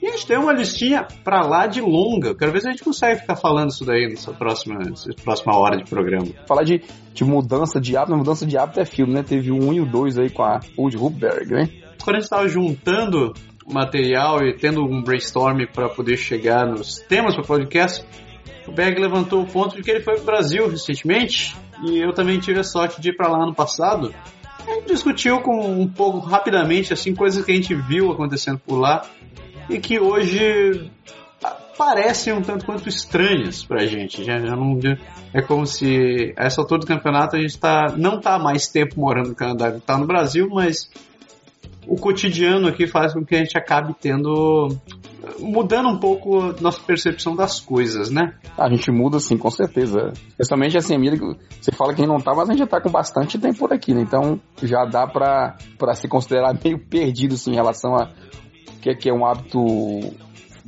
E 0.00 0.06
a 0.06 0.10
gente 0.12 0.26
tem 0.26 0.38
uma 0.38 0.52
listinha 0.52 1.06
pra 1.24 1.42
lá 1.42 1.66
de 1.66 1.80
longa. 1.80 2.34
Quero 2.34 2.52
ver 2.52 2.60
se 2.60 2.68
a 2.68 2.70
gente 2.70 2.84
consegue 2.84 3.20
ficar 3.20 3.34
falando 3.34 3.70
isso 3.70 3.84
daí 3.84 4.08
nessa 4.08 4.32
próxima, 4.32 4.78
nessa 4.78 5.10
próxima 5.24 5.56
hora 5.56 5.76
de 5.76 5.90
programa. 5.90 6.26
Falar 6.46 6.62
de, 6.62 6.82
de 7.12 7.24
mudança 7.24 7.80
de 7.80 7.96
hábito, 7.96 8.16
mudança 8.16 8.46
de 8.46 8.56
hábito 8.56 8.80
é 8.80 8.84
filme, 8.84 9.12
né? 9.12 9.24
Teve 9.24 9.50
1 9.50 9.72
e 9.72 9.80
o 9.80 9.86
2 9.86 10.18
aí 10.18 10.30
com 10.30 10.44
a 10.44 10.60
Wood 10.78 10.96
Hubberg, 10.96 11.52
né? 11.52 11.68
Quando 12.00 12.16
a 12.16 12.20
gente 12.20 12.24
estava 12.24 12.48
juntando 12.48 13.32
material 13.66 14.42
e 14.46 14.54
tendo 14.54 14.84
um 14.84 15.02
brainstorm 15.02 15.66
para 15.72 15.88
poder 15.88 16.16
chegar 16.16 16.64
nos 16.64 16.98
temas 17.00 17.34
para 17.34 17.44
podcast, 17.44 18.04
o 18.68 18.72
Berg 18.72 19.00
levantou 19.00 19.42
o 19.42 19.46
ponto 19.46 19.76
de 19.76 19.82
que 19.82 19.90
ele 19.90 20.00
foi 20.00 20.14
para 20.14 20.22
o 20.22 20.26
Brasil 20.26 20.68
recentemente 20.68 21.56
e 21.82 21.98
eu 21.98 22.12
também 22.12 22.38
tive 22.38 22.60
a 22.60 22.64
sorte 22.64 23.00
de 23.00 23.10
ir 23.10 23.16
para 23.16 23.28
lá 23.28 23.42
ano 23.42 23.54
passado. 23.54 24.14
A 24.66 24.70
gente 24.74 24.88
discutiu 24.88 25.40
com 25.40 25.58
um 25.58 25.88
pouco 25.88 26.18
rapidamente 26.18 26.92
assim 26.92 27.14
coisas 27.14 27.44
que 27.44 27.50
a 27.50 27.54
gente 27.54 27.74
viu 27.74 28.12
acontecendo 28.12 28.58
por 28.58 28.78
lá 28.78 29.06
e 29.70 29.78
que 29.78 29.98
hoje 29.98 30.90
parecem 31.78 32.32
um 32.32 32.42
tanto 32.42 32.66
quanto 32.66 32.88
estranhas 32.88 33.64
pra 33.64 33.86
gente. 33.86 34.24
Já, 34.24 34.38
já 34.40 34.56
não, 34.56 34.78
é 35.32 35.40
como 35.40 35.64
se 35.64 36.34
a 36.36 36.44
essa 36.44 36.60
altura 36.60 36.80
do 36.80 36.86
campeonato 36.86 37.36
a 37.36 37.40
gente 37.40 37.56
tá, 37.58 37.94
não 37.96 38.20
tá 38.20 38.38
mais 38.38 38.66
tempo 38.66 39.00
morando 39.00 39.28
no 39.28 39.34
Canadá, 39.34 39.78
tá 39.86 39.96
no 39.96 40.06
Brasil, 40.06 40.48
mas 40.50 40.90
o 41.86 41.96
cotidiano 41.96 42.68
aqui 42.68 42.86
faz 42.86 43.14
com 43.14 43.24
que 43.24 43.36
a 43.36 43.38
gente 43.38 43.56
acabe 43.56 43.94
tendo 43.98 44.76
mudando 45.38 45.88
um 45.88 45.98
pouco 45.98 46.54
nossa 46.60 46.80
percepção 46.80 47.34
das 47.34 47.60
coisas, 47.60 48.10
né? 48.10 48.34
A 48.56 48.68
gente 48.68 48.90
muda 48.90 49.18
sim, 49.20 49.36
com 49.36 49.50
certeza. 49.50 50.12
Especialmente 50.28 50.76
assim, 50.76 50.94
a 50.94 50.98
que 51.16 51.36
você 51.60 51.72
fala 51.72 51.94
que 51.94 52.06
não 52.06 52.18
tá, 52.18 52.32
mas 52.34 52.48
a 52.48 52.52
gente 52.52 52.60
já 52.60 52.66
tá 52.66 52.80
com 52.80 52.90
bastante 52.90 53.38
tempo 53.38 53.58
por 53.58 53.72
aqui, 53.72 53.94
né? 53.94 54.02
Então 54.02 54.40
já 54.62 54.84
dá 54.84 55.06
pra, 55.06 55.56
pra 55.78 55.94
se 55.94 56.08
considerar 56.08 56.54
meio 56.62 56.78
perdido 56.78 57.34
assim, 57.34 57.52
em 57.52 57.56
relação 57.56 57.94
a 57.94 58.10
o 58.76 58.80
que 58.80 58.90
é, 58.90 58.94
que 58.94 59.10
é 59.10 59.12
um 59.12 59.26
hábito 59.26 59.58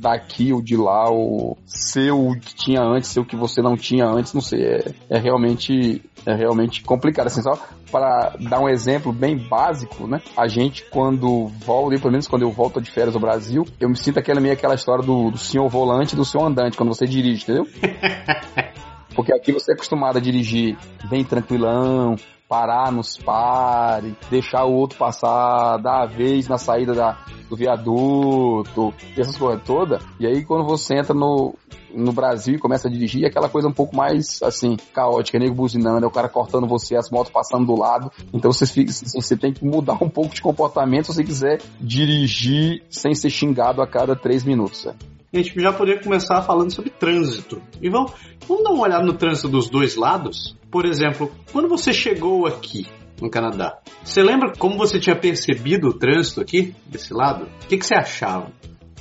daqui 0.01 0.51
ou 0.51 0.61
de 0.61 0.75
lá, 0.75 1.09
ou 1.09 1.57
ser 1.65 2.11
o 2.11 2.33
que 2.33 2.55
tinha 2.55 2.81
antes, 2.81 3.09
ser 3.09 3.19
o 3.19 3.25
que 3.25 3.35
você 3.35 3.61
não 3.61 3.77
tinha 3.77 4.05
antes, 4.05 4.33
não 4.33 4.41
sei, 4.41 4.63
é, 4.63 4.93
é 5.09 5.19
realmente 5.19 6.01
é 6.25 6.35
realmente 6.35 6.83
complicado. 6.83 7.27
Assim, 7.27 7.41
só 7.41 7.57
para 7.91 8.35
dar 8.39 8.59
um 8.59 8.69
exemplo 8.69 9.11
bem 9.11 9.37
básico, 9.37 10.07
né? 10.07 10.21
A 10.35 10.47
gente, 10.47 10.83
quando 10.89 11.47
volta, 11.47 11.97
pelo 11.97 12.11
menos 12.11 12.27
quando 12.27 12.43
eu 12.43 12.51
volto 12.51 12.81
de 12.81 12.89
férias 12.89 13.15
ao 13.15 13.21
Brasil, 13.21 13.65
eu 13.79 13.89
me 13.89 13.95
sinto 13.95 14.19
aquela 14.19 14.39
meio 14.39 14.53
aquela 14.53 14.75
história 14.75 15.05
do, 15.05 15.31
do 15.31 15.37
senhor 15.37 15.67
volante 15.69 16.13
e 16.13 16.17
do 16.17 16.25
senhor 16.25 16.45
andante, 16.45 16.77
quando 16.77 16.93
você 16.93 17.05
dirige, 17.05 17.43
entendeu? 17.43 17.67
Porque 19.15 19.33
aqui 19.33 19.51
você 19.51 19.71
é 19.71 19.75
acostumado 19.75 20.17
a 20.17 20.21
dirigir 20.21 20.77
bem 21.09 21.23
tranquilão, 21.23 22.15
parar 22.51 22.91
nos 22.91 23.15
pares, 23.15 24.13
deixar 24.29 24.65
o 24.65 24.73
outro 24.73 24.97
passar, 24.97 25.77
dar 25.77 26.03
a 26.03 26.05
vez 26.05 26.49
na 26.49 26.57
saída 26.57 26.93
da, 26.93 27.17
do 27.49 27.55
viaduto, 27.55 28.93
essas 29.17 29.37
coisas 29.37 29.63
todas. 29.63 30.03
E 30.19 30.27
aí 30.27 30.43
quando 30.43 30.65
você 30.65 30.97
entra 30.97 31.13
no, 31.13 31.55
no 31.95 32.11
Brasil 32.11 32.55
e 32.55 32.59
começa 32.59 32.89
a 32.89 32.91
dirigir, 32.91 33.23
é 33.23 33.27
aquela 33.27 33.47
coisa 33.47 33.69
um 33.69 33.71
pouco 33.71 33.95
mais, 33.95 34.43
assim, 34.43 34.75
caótica, 34.93 35.39
nego 35.39 35.55
buzinando, 35.55 36.03
é 36.03 36.07
o 36.09 36.11
cara 36.11 36.27
cortando 36.27 36.67
você, 36.67 36.97
as 36.97 37.09
motos 37.09 37.31
passando 37.31 37.65
do 37.65 37.79
lado. 37.79 38.11
Então 38.33 38.51
você, 38.51 38.65
fica, 38.65 38.91
você 38.91 39.37
tem 39.37 39.53
que 39.53 39.63
mudar 39.63 39.97
um 40.03 40.09
pouco 40.09 40.35
de 40.35 40.41
comportamento 40.41 41.05
se 41.05 41.13
você 41.13 41.23
quiser 41.23 41.61
dirigir 41.79 42.83
sem 42.89 43.15
ser 43.15 43.29
xingado 43.29 43.81
a 43.81 43.87
cada 43.87 44.13
três 44.13 44.43
minutos. 44.43 44.83
Né? 44.83 44.93
A 45.33 45.37
gente 45.37 45.59
já 45.59 45.71
poderia 45.71 46.01
começar 46.01 46.41
falando 46.41 46.73
sobre 46.73 46.89
trânsito. 46.89 47.61
E 47.81 47.89
vamos, 47.89 48.11
vamos 48.47 48.63
dar 48.63 48.71
uma 48.71 48.83
olhada 48.83 49.05
no 49.05 49.13
trânsito 49.13 49.47
dos 49.47 49.69
dois 49.69 49.95
lados? 49.95 50.57
Por 50.69 50.85
exemplo, 50.85 51.31
quando 51.51 51.69
você 51.69 51.93
chegou 51.93 52.45
aqui 52.45 52.87
no 53.21 53.29
Canadá, 53.29 53.79
você 54.03 54.21
lembra 54.21 54.51
como 54.57 54.77
você 54.77 54.99
tinha 54.99 55.15
percebido 55.15 55.89
o 55.89 55.93
trânsito 55.93 56.41
aqui, 56.41 56.75
desse 56.85 57.13
lado? 57.13 57.45
O 57.63 57.67
que, 57.67 57.77
que 57.77 57.85
você 57.85 57.93
achava? 57.93 58.51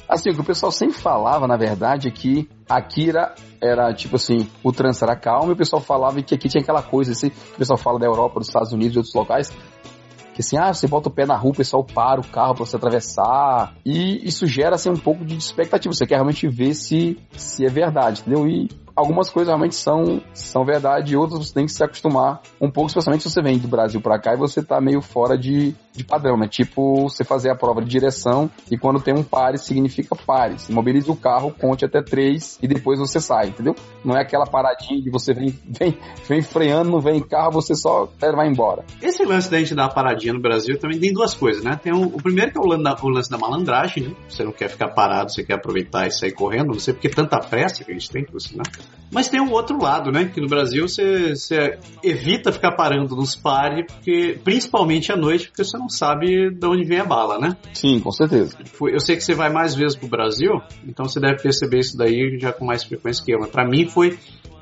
Assim, 0.09 0.31
o 0.31 0.35
que 0.35 0.41
o 0.41 0.45
pessoal 0.45 0.73
sempre 0.73 0.99
falava, 0.99 1.47
na 1.47 1.57
verdade, 1.57 2.09
é 2.09 2.11
que 2.11 2.49
aqui 2.69 3.11
era, 3.11 3.35
era 3.63 3.95
tipo 3.95 4.17
assim, 4.17 4.49
o 4.63 4.73
trânsito 4.73 5.05
era 5.05 5.17
calmo 5.17 5.51
e 5.51 5.55
o 5.55 5.57
pessoal 5.57 5.81
falava 5.81 6.21
que 6.23 6.35
aqui 6.35 6.49
tinha 6.49 6.63
aquela 6.63 6.83
coisa, 6.83 7.13
assim, 7.13 7.31
que 7.31 7.53
o 7.55 7.59
pessoal 7.59 7.79
fala 7.79 7.99
da 7.99 8.07
Europa, 8.07 8.41
dos 8.41 8.49
Estados 8.49 8.73
Unidos 8.73 8.95
e 8.97 8.99
outros 8.99 9.15
locais, 9.15 9.53
que 10.35 10.41
assim, 10.41 10.57
ah, 10.57 10.73
você 10.73 10.87
bota 10.87 11.09
o 11.09 11.13
pé 11.13 11.27
na 11.27 11.37
rua, 11.37 11.53
o 11.53 11.57
pessoal 11.57 11.85
para 11.85 12.21
o 12.21 12.27
carro 12.27 12.55
para 12.55 12.65
você 12.65 12.77
atravessar. 12.77 13.75
E 13.85 14.27
isso 14.27 14.47
gera 14.47 14.77
assim 14.77 14.91
um 14.91 14.97
pouco 14.97 15.25
de 15.25 15.37
expectativa. 15.37 15.93
Você 15.93 16.07
quer 16.07 16.15
realmente 16.15 16.49
ver 16.49 16.75
se, 16.75 17.19
se 17.33 17.65
é 17.65 17.69
verdade, 17.69 18.21
entendeu? 18.21 18.47
E 18.49 18.69
algumas 19.01 19.31
coisas 19.31 19.49
realmente 19.49 19.75
são, 19.75 20.21
são 20.35 20.65
verdade 20.65 21.15
e 21.15 21.17
outras 21.17 21.47
você 21.47 21.55
tem 21.55 21.67
que 21.67 21.73
se 21.73 21.83
acostumar 21.83 22.43
um 22.61 22.71
pouco, 22.71 22.89
especialmente 22.89 23.23
se 23.23 23.31
você 23.31 23.43
vem 23.43 23.59
do 23.59 23.67
Brasil 23.67 24.01
para 24.01 24.19
cá 24.19 24.35
e 24.35 24.37
você 24.37 24.63
tá 24.63 24.81
meio 24.81 25.01
fora 25.01 25.37
de, 25.37 25.75
de 25.93 26.05
padrão, 26.05 26.37
né? 26.37 26.47
Tipo, 26.47 27.09
você 27.09 27.25
fazer 27.25 27.51
a 27.51 27.57
prova 27.57 27.83
de 27.83 27.89
direção 27.89 28.51
e 28.71 28.77
quando 28.77 29.01
tem 29.01 29.15
um 29.15 29.23
pare, 29.23 29.59
significa 29.59 30.15
pare. 30.15 30.59
Se 30.59 30.73
mobiliza 30.73 31.11
o 31.11 31.17
carro, 31.17 31.55
conte 31.59 31.85
até 31.85 32.03
três 32.03 32.59
e 32.63 32.69
depois 32.69 32.99
você 32.99 33.21
sai, 33.21 33.49
entendeu? 33.49 33.75
Não 34.05 34.17
é 34.17 34.21
aquela 34.21 34.45
paradinha 34.45 35.01
de 35.01 35.11
você 35.11 35.33
vem, 35.33 35.59
vem, 35.67 35.99
vem 36.29 36.43
freando, 36.43 36.91
não 36.91 37.01
vem 37.01 37.17
em 37.17 37.23
carro, 37.23 37.53
você 37.53 37.75
só 37.75 38.09
vai 38.21 38.49
embora. 38.49 38.85
Esse 39.01 39.25
lance 39.25 39.51
da 39.51 39.59
gente 39.59 39.75
dar 39.75 39.89
paradinha 39.89 40.35
no 40.35 40.41
Brasil 40.41 40.79
também 40.79 41.01
tem 41.01 41.13
duas 41.13 41.35
coisas, 41.35 41.65
né? 41.65 41.81
Tem 41.83 41.93
um, 41.93 42.05
o 42.05 42.23
primeiro 42.23 42.53
que 42.53 42.59
é 42.59 42.61
o 42.61 42.67
lance, 42.67 42.85
da, 42.85 42.97
o 43.03 43.09
lance 43.09 43.31
da 43.31 43.39
malandragem, 43.39 44.09
né? 44.09 44.15
Você 44.29 44.45
não 44.45 44.53
quer 44.53 44.69
ficar 44.69 44.89
parado, 44.89 45.33
você 45.33 45.43
quer 45.43 45.55
aproveitar 45.55 46.07
e 46.07 46.11
sair 46.11 46.33
correndo, 46.33 46.69
não 46.69 46.79
sei 46.79 46.93
porque 46.93 47.09
tanta 47.09 47.39
pressa 47.39 47.83
que 47.83 47.91
a 47.91 47.95
gente 47.95 48.11
tem, 48.11 48.25
por 48.25 48.41
sinal. 48.41 48.67
Mas 49.13 49.29
tem 49.29 49.41
um 49.41 49.51
outro 49.51 49.81
lado, 49.83 50.13
né? 50.13 50.31
Que 50.33 50.41
no 50.41 50.47
Brasil 50.47 50.87
você, 50.87 51.35
você 51.35 51.79
evita 52.03 52.53
ficar 52.53 52.73
parando 52.73 53.17
nos 53.17 53.35
pares, 53.35 53.87
porque, 53.93 54.39
principalmente 54.45 55.11
à 55.11 55.17
noite, 55.17 55.49
porque 55.49 55.65
você 55.65 55.77
não 55.77 55.89
sabe 55.89 56.51
de 56.51 56.67
onde 56.67 56.85
vem 56.85 57.01
a 57.01 57.05
bala, 57.05 57.39
né? 57.39 57.57
Sim, 57.75 57.99
com 57.99 58.13
certeza. 58.13 58.57
Eu 58.81 59.01
sei 59.01 59.17
que 59.17 59.23
você 59.23 59.35
vai 59.35 59.51
mais 59.51 59.75
vezes 59.75 59.97
pro 59.97 60.09
Brasil, 60.09 60.63
então 60.87 61.07
você 61.07 61.19
deve 61.19 61.43
perceber 61.43 61.81
isso 61.81 61.97
daí 61.97 62.39
já 62.39 62.53
com 62.53 62.65
mais 62.65 62.85
frequência 62.85 63.25
que 63.25 63.35
eu. 63.35 63.41
Mas 63.41 63.51
pra 63.51 63.69
mim 63.69 63.89
foi 63.89 64.17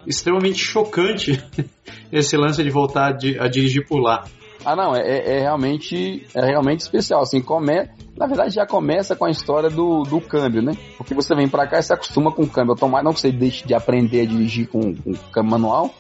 extremamente 0.07 0.59
chocante 0.59 1.43
esse 2.11 2.37
lance 2.37 2.63
de 2.63 2.71
voltar 2.71 3.13
a, 3.13 3.45
a 3.45 3.49
dirigir 3.49 3.87
por 3.87 4.01
lá. 4.01 4.25
Ah, 4.65 4.75
não, 4.75 4.95
é, 4.95 5.01
é, 5.03 5.41
realmente 5.41 6.27
é 6.35 6.45
realmente 6.45 6.81
especial. 6.81 7.23
Assim, 7.23 7.41
come... 7.41 7.89
Na 8.17 8.27
verdade, 8.27 8.55
já 8.55 8.67
começa 8.67 9.15
com 9.15 9.25
a 9.25 9.31
história 9.31 9.71
do, 9.71 10.03
do 10.03 10.21
câmbio, 10.21 10.61
né? 10.61 10.73
Porque 10.97 11.15
você 11.15 11.35
vem 11.35 11.49
para 11.49 11.69
cá 11.69 11.79
e 11.79 11.83
se 11.83 11.93
acostuma 11.93 12.33
com 12.33 12.43
o 12.43 12.49
câmbio 12.49 12.73
automático. 12.73 13.05
Não 13.05 13.15
que 13.15 13.21
você 13.21 13.31
deixe 13.31 13.67
de 13.67 13.75
aprender 13.75 14.23
a 14.23 14.27
dirigir 14.27 14.69
com, 14.69 14.95
com 14.95 15.13
câmbio 15.31 15.53
manual, 15.53 15.95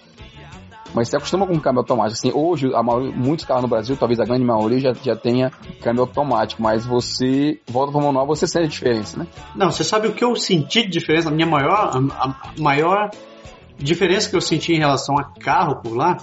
mas 0.92 1.08
se 1.08 1.16
acostuma 1.16 1.46
com 1.46 1.54
o 1.54 1.60
câmbio 1.60 1.80
automático. 1.80 2.14
Assim, 2.14 2.32
hoje, 2.34 2.68
maioria, 2.68 3.12
muitos 3.14 3.44
carros 3.44 3.62
no 3.62 3.68
Brasil, 3.68 3.96
talvez 3.96 4.18
a 4.18 4.24
grande 4.24 4.44
maioria, 4.44 4.80
já, 4.80 4.92
já 4.94 5.16
tenha 5.16 5.50
câmbio 5.80 6.02
automático, 6.02 6.60
mas 6.60 6.84
você 6.84 7.60
volta 7.68 7.92
para 7.92 8.00
o 8.00 8.04
manual, 8.04 8.26
você 8.26 8.46
sente 8.46 8.64
a 8.64 8.68
diferença, 8.68 9.18
né? 9.18 9.26
Não, 9.54 9.70
você 9.70 9.84
sabe 9.84 10.08
o 10.08 10.12
que 10.12 10.24
eu 10.24 10.34
senti 10.34 10.82
de 10.82 10.88
diferença? 10.88 11.28
A 11.28 11.32
minha 11.32 11.46
maior, 11.46 11.92
a, 11.94 12.24
a 12.24 12.34
maior 12.58 13.10
diferença 13.76 14.28
que 14.28 14.36
eu 14.36 14.40
senti 14.40 14.72
em 14.72 14.78
relação 14.78 15.16
a 15.16 15.24
carro 15.38 15.76
por 15.76 15.96
lá 15.96 16.16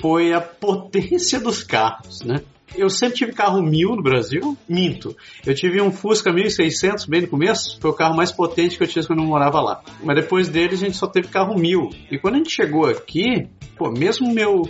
foi 0.00 0.32
a 0.32 0.40
potência 0.40 1.38
dos 1.40 1.62
carros, 1.62 2.22
né? 2.22 2.42
Eu 2.76 2.88
sempre 2.88 3.16
tive 3.16 3.32
carro 3.32 3.60
mil 3.60 3.96
no 3.96 4.02
Brasil, 4.02 4.56
minto. 4.68 5.16
Eu 5.44 5.54
tive 5.54 5.80
um 5.82 5.90
Fusca 5.90 6.32
1600 6.32 7.04
bem 7.06 7.22
no 7.22 7.28
começo, 7.28 7.80
foi 7.80 7.90
o 7.90 7.94
carro 7.94 8.16
mais 8.16 8.30
potente 8.30 8.76
que 8.76 8.82
eu 8.84 8.86
tive 8.86 9.06
quando 9.06 9.22
eu 9.22 9.26
morava 9.26 9.60
lá. 9.60 9.82
Mas 10.04 10.16
depois 10.16 10.48
dele 10.48 10.74
a 10.74 10.78
gente 10.78 10.96
só 10.96 11.08
teve 11.08 11.28
carro 11.28 11.58
mil. 11.58 11.90
E 12.10 12.18
quando 12.18 12.34
a 12.34 12.38
gente 12.38 12.50
chegou 12.50 12.86
aqui, 12.86 13.48
pô, 13.76 13.90
mesmo 13.90 14.32
meu 14.32 14.62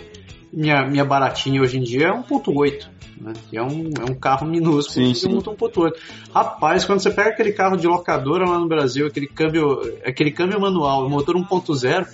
minha, 0.51 0.85
minha 0.85 1.05
baratinha 1.05 1.61
hoje 1.61 1.77
em 1.77 1.81
dia 1.81 2.07
é 2.07 2.11
1.8. 2.11 2.87
Né? 3.19 3.33
Que 3.49 3.57
é 3.57 3.61
um, 3.61 3.91
é 3.99 4.11
um 4.11 4.15
carro 4.15 4.47
minúsculo, 4.47 5.05
sim, 5.05 5.13
sim. 5.13 5.29
1.8. 5.29 5.91
Rapaz, 6.33 6.83
quando 6.85 7.01
você 7.01 7.11
pega 7.11 7.29
aquele 7.29 7.53
carro 7.53 7.77
de 7.77 7.87
locadora 7.87 8.49
lá 8.49 8.57
no 8.57 8.67
Brasil, 8.67 9.05
aquele 9.05 9.27
câmbio, 9.27 9.79
aquele 10.03 10.31
câmbio 10.31 10.59
manual, 10.59 11.07
motor 11.07 11.35
1.0, 11.35 12.07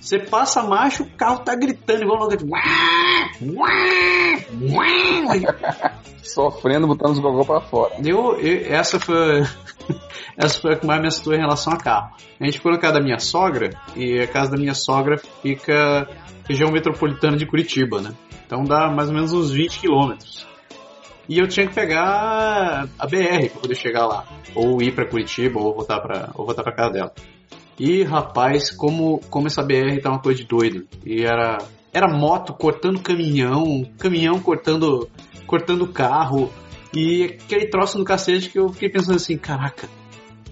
você 0.00 0.18
passa 0.18 0.62
macho, 0.62 1.02
o 1.02 1.10
carro 1.10 1.40
tá 1.40 1.54
gritando 1.54 2.02
igual 2.02 2.20
louco. 2.20 2.36
Sofrendo, 6.22 6.86
botando 6.86 7.12
os 7.12 7.18
gogó 7.18 7.44
pra 7.44 7.60
fora. 7.60 7.94
Eu, 8.04 8.38
eu, 8.38 8.72
essa 8.72 9.00
foi. 9.00 9.42
essa 10.36 10.60
foi 10.60 10.74
a 10.74 10.76
que 10.76 10.86
mais 10.86 11.00
me 11.00 11.08
assustou 11.08 11.34
em 11.34 11.38
relação 11.38 11.72
a 11.72 11.78
carro. 11.78 12.14
A 12.40 12.44
gente 12.44 12.58
ficou 12.58 12.72
na 12.72 12.78
casa 12.78 12.94
da 12.94 13.00
minha 13.00 13.18
sogra, 13.18 13.70
e 13.96 14.20
a 14.20 14.26
casa 14.26 14.52
da 14.52 14.56
minha 14.56 14.74
sogra 14.74 15.18
fica 15.42 16.08
região 16.48 16.70
metropolitana 16.70 17.36
de 17.36 17.46
Curitiba, 17.46 18.00
né? 18.00 18.14
Então 18.46 18.64
dá 18.64 18.90
mais 18.90 19.08
ou 19.08 19.14
menos 19.14 19.32
uns 19.32 19.50
20 19.50 19.80
quilômetros. 19.80 20.46
E 21.28 21.38
eu 21.38 21.46
tinha 21.46 21.66
que 21.66 21.74
pegar 21.74 22.88
a 22.98 23.06
BR 23.06 23.50
para 23.50 23.60
poder 23.60 23.74
chegar 23.74 24.06
lá. 24.06 24.26
Ou 24.54 24.80
ir 24.80 24.94
para 24.94 25.06
Curitiba, 25.06 25.60
ou 25.60 25.74
voltar 25.74 26.00
para 26.00 26.30
ou 26.34 26.46
voltar 26.46 26.62
pra 26.62 26.72
casa 26.72 26.90
dela. 26.90 27.12
E 27.78 28.02
rapaz, 28.02 28.70
como, 28.70 29.20
como 29.30 29.46
essa 29.46 29.62
BR 29.62 30.00
tá 30.02 30.10
uma 30.10 30.20
coisa 30.20 30.40
de 30.40 30.46
doido. 30.46 30.86
E 31.04 31.22
era, 31.22 31.58
era 31.92 32.12
moto 32.12 32.52
cortando 32.52 33.00
caminhão, 33.00 33.88
caminhão 33.98 34.40
cortando, 34.40 35.08
cortando 35.46 35.86
carro. 35.86 36.50
E 36.92 37.24
aquele 37.24 37.68
troço 37.68 37.98
no 37.98 38.04
cacete 38.04 38.50
que 38.50 38.58
eu 38.58 38.68
fiquei 38.70 38.88
pensando 38.88 39.16
assim, 39.16 39.36
caraca, 39.36 39.88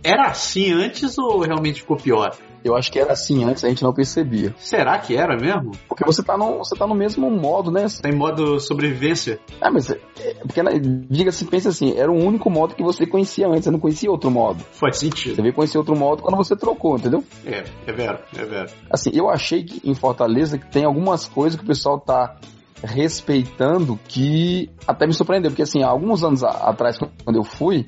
era 0.04 0.26
assim 0.26 0.71
antes 0.73 1.18
ou 1.18 1.40
realmente 1.40 1.80
ficou 1.80 1.97
pior? 1.97 2.37
Eu 2.66 2.76
acho 2.76 2.90
que 2.90 2.99
era 2.99 3.12
assim 3.12 3.44
antes, 3.44 3.64
a 3.64 3.68
gente 3.68 3.82
não 3.82 3.92
percebia. 3.92 4.54
Será 4.58 4.99
que 4.99 5.16
era 5.16 5.37
mesmo? 5.37 5.73
Porque 5.88 6.04
você 6.04 6.23
tá 6.23 6.37
no, 6.37 6.58
você 6.58 6.75
tá 6.75 6.87
no 6.87 6.94
mesmo 6.94 7.30
modo, 7.30 7.70
né? 7.70 7.87
Tem 8.02 8.12
modo 8.12 8.58
sobrevivência. 8.58 9.38
Ah, 9.61 9.70
mas 9.70 9.88
é, 9.90 10.00
porque 10.40 10.61
diga-se, 11.08 11.44
pensa 11.44 11.68
assim, 11.68 11.96
era 11.96 12.11
o 12.11 12.16
único 12.16 12.50
modo 12.50 12.75
que 12.75 12.82
você 12.82 13.06
conhecia 13.06 13.46
antes, 13.46 13.64
você 13.64 13.70
não 13.70 13.78
conhecia 13.78 14.11
outro 14.11 14.30
modo. 14.30 14.64
Faz 14.73 14.99
sentido. 14.99 15.37
Você 15.37 15.42
veio 15.42 15.54
conhecer 15.54 15.78
outro 15.78 15.96
modo 15.96 16.23
quando 16.23 16.37
você 16.37 16.56
trocou, 16.56 16.96
entendeu? 16.96 17.23
É, 17.44 17.64
é 17.87 17.92
vero, 17.92 18.18
é 18.37 18.44
vero. 18.44 18.70
Assim, 18.90 19.11
eu 19.14 19.30
achei 19.30 19.62
que 19.62 19.88
em 19.88 19.94
Fortaleza 19.94 20.58
que 20.58 20.70
tem 20.70 20.85
algumas 20.85 21.26
coisas 21.26 21.56
que 21.56 21.64
o 21.64 21.68
pessoal 21.68 22.00
tá 22.00 22.37
respeitando 22.82 23.99
que 24.08 24.70
até 24.87 25.06
me 25.06 25.12
surpreendeu, 25.12 25.50
porque 25.50 25.62
assim, 25.62 25.82
há 25.82 25.88
alguns 25.88 26.23
anos 26.23 26.42
atrás, 26.44 26.99
quando 26.99 27.37
eu 27.37 27.44
fui, 27.44 27.87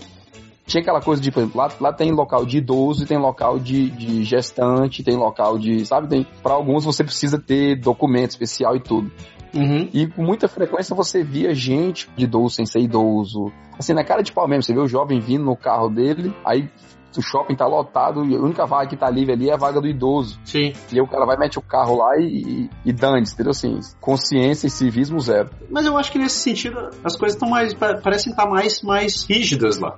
tinha 0.69 0.83
aquela 0.83 1.01
coisa 1.01 1.21
de, 1.21 1.33
por 1.33 1.41
exemplo, 1.41 1.59
lá, 1.59 1.71
lá 1.81 1.93
tem 1.93 2.13
local 2.13 2.45
de 2.45 2.59
idoso, 2.59 3.07
tem 3.07 3.17
local 3.17 3.59
de, 3.59 3.89
de 3.91 4.23
gestante, 4.23 5.03
tem 5.03 5.17
local 5.17 5.59
de, 5.59 5.85
sabe, 5.87 6.09
tem, 6.09 6.27
para 6.43 6.53
alguns 6.53 6.85
você 6.85 7.03
precisa 7.03 7.39
ter 7.39 7.81
documento 7.81 8.31
especial 8.31 8.77
e 8.77 8.81
tudo. 8.81 9.11
Uhum. 9.55 9.89
E 9.95 10.07
com 10.07 10.23
muita 10.23 10.47
frequência 10.47 10.95
você 10.95 11.25
via 11.25 11.55
gente 11.55 12.09
de 12.15 12.25
idoso 12.25 12.57
sem 12.57 12.67
ser 12.67 12.81
idoso. 12.81 13.51
Assim, 13.79 13.95
na 13.95 14.05
cara 14.05 14.23
de 14.23 14.31
pau 14.31 14.47
mesmo, 14.47 14.63
você 14.63 14.75
vê 14.75 14.81
o 14.81 14.87
jovem 14.87 15.19
vindo 15.19 15.45
no 15.45 15.57
carro 15.57 15.89
dele, 15.89 16.35
aí 16.45 16.69
o 17.17 17.23
shopping 17.23 17.55
tá 17.55 17.67
lotado 17.67 18.25
e 18.25 18.37
a 18.37 18.39
única 18.39 18.67
vaga 18.67 18.89
que 18.89 18.97
tá 18.97 19.09
livre 19.09 19.33
ali 19.33 19.51
é 19.51 19.55
a 19.55 19.57
vaga 19.57 19.81
do 19.81 19.87
idoso. 19.87 20.39
Sim. 20.45 20.73
E 20.93 20.97
aí 20.97 21.01
o 21.01 21.07
cara 21.07 21.25
vai, 21.25 21.37
mete 21.37 21.59
o 21.59 21.63
carro 21.63 21.97
lá 21.97 22.17
e, 22.19 22.25
e, 22.25 22.71
e 22.87 22.93
dane 22.93 23.23
entendeu? 23.23 23.51
Assim, 23.51 23.79
consciência 24.01 24.67
e 24.67 24.71
civismo 24.71 25.19
zero. 25.21 25.51
Mas 25.71 25.87
eu 25.87 25.97
acho 25.97 26.13
que 26.13 26.19
nesse 26.19 26.41
sentido 26.41 26.91
as 27.05 27.17
coisas 27.17 27.35
estão 27.35 27.49
mais, 27.49 27.75
parecem 27.75 28.31
estar 28.31 28.45
tá 28.45 28.51
mais, 28.51 28.83
mais 28.83 29.25
rígidas 29.25 29.79
lá. 29.79 29.97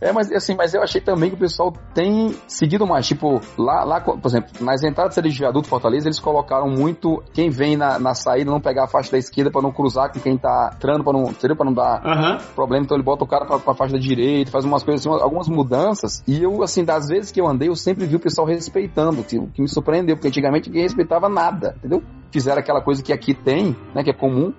É, 0.00 0.12
mas 0.12 0.30
assim, 0.32 0.54
mas 0.54 0.74
eu 0.74 0.82
achei 0.82 1.00
também 1.00 1.30
que 1.30 1.36
o 1.36 1.38
pessoal 1.38 1.72
tem 1.94 2.34
seguido 2.46 2.86
mais, 2.86 3.06
tipo, 3.06 3.40
lá, 3.58 3.84
lá 3.84 4.00
por 4.00 4.20
exemplo, 4.26 4.50
nas 4.60 4.82
entradas 4.82 5.14
de 5.14 5.38
viaduto 5.38 5.68
Fortaleza, 5.68 6.08
eles 6.08 6.20
colocaram 6.20 6.68
muito 6.68 7.22
quem 7.32 7.50
vem 7.50 7.76
na, 7.76 7.98
na 7.98 8.14
saída 8.14 8.50
não 8.50 8.60
pegar 8.60 8.84
a 8.84 8.88
faixa 8.88 9.10
da 9.12 9.18
esquerda 9.18 9.50
para 9.50 9.62
não 9.62 9.72
cruzar 9.72 10.12
com 10.12 10.20
quem 10.20 10.36
tá 10.36 10.70
entrando, 10.74 11.04
para 11.04 11.12
não, 11.12 11.30
entendeu? 11.30 11.56
Pra 11.56 11.64
não 11.64 11.72
dar 11.72 12.02
uhum. 12.04 12.38
problema, 12.54 12.84
então 12.84 12.96
ele 12.96 13.04
bota 13.04 13.24
o 13.24 13.26
cara 13.26 13.44
pra, 13.44 13.58
pra 13.58 13.74
faixa 13.74 13.94
da 13.94 13.98
direita, 13.98 14.50
faz 14.50 14.64
umas 14.64 14.82
coisas 14.82 15.06
assim, 15.06 15.22
algumas 15.22 15.48
mudanças 15.48 16.19
E 16.26 16.42
eu, 16.42 16.62
assim, 16.62 16.84
das 16.84 17.08
vezes 17.08 17.30
que 17.30 17.40
eu 17.40 17.46
andei, 17.46 17.68
eu 17.68 17.76
sempre 17.76 18.06
vi 18.06 18.16
o 18.16 18.20
pessoal 18.20 18.46
respeitando, 18.46 19.22
que, 19.22 19.38
que 19.48 19.62
me 19.62 19.68
surpreendeu, 19.68 20.16
porque 20.16 20.28
antigamente 20.28 20.68
ninguém 20.68 20.82
respeitava 20.82 21.28
nada, 21.28 21.74
entendeu? 21.78 22.02
Fizeram 22.30 22.60
aquela 22.60 22.80
coisa 22.80 23.02
que 23.02 23.12
aqui 23.12 23.34
tem, 23.34 23.76
né, 23.94 24.04
que 24.04 24.10
é 24.10 24.14
comum, 24.14 24.52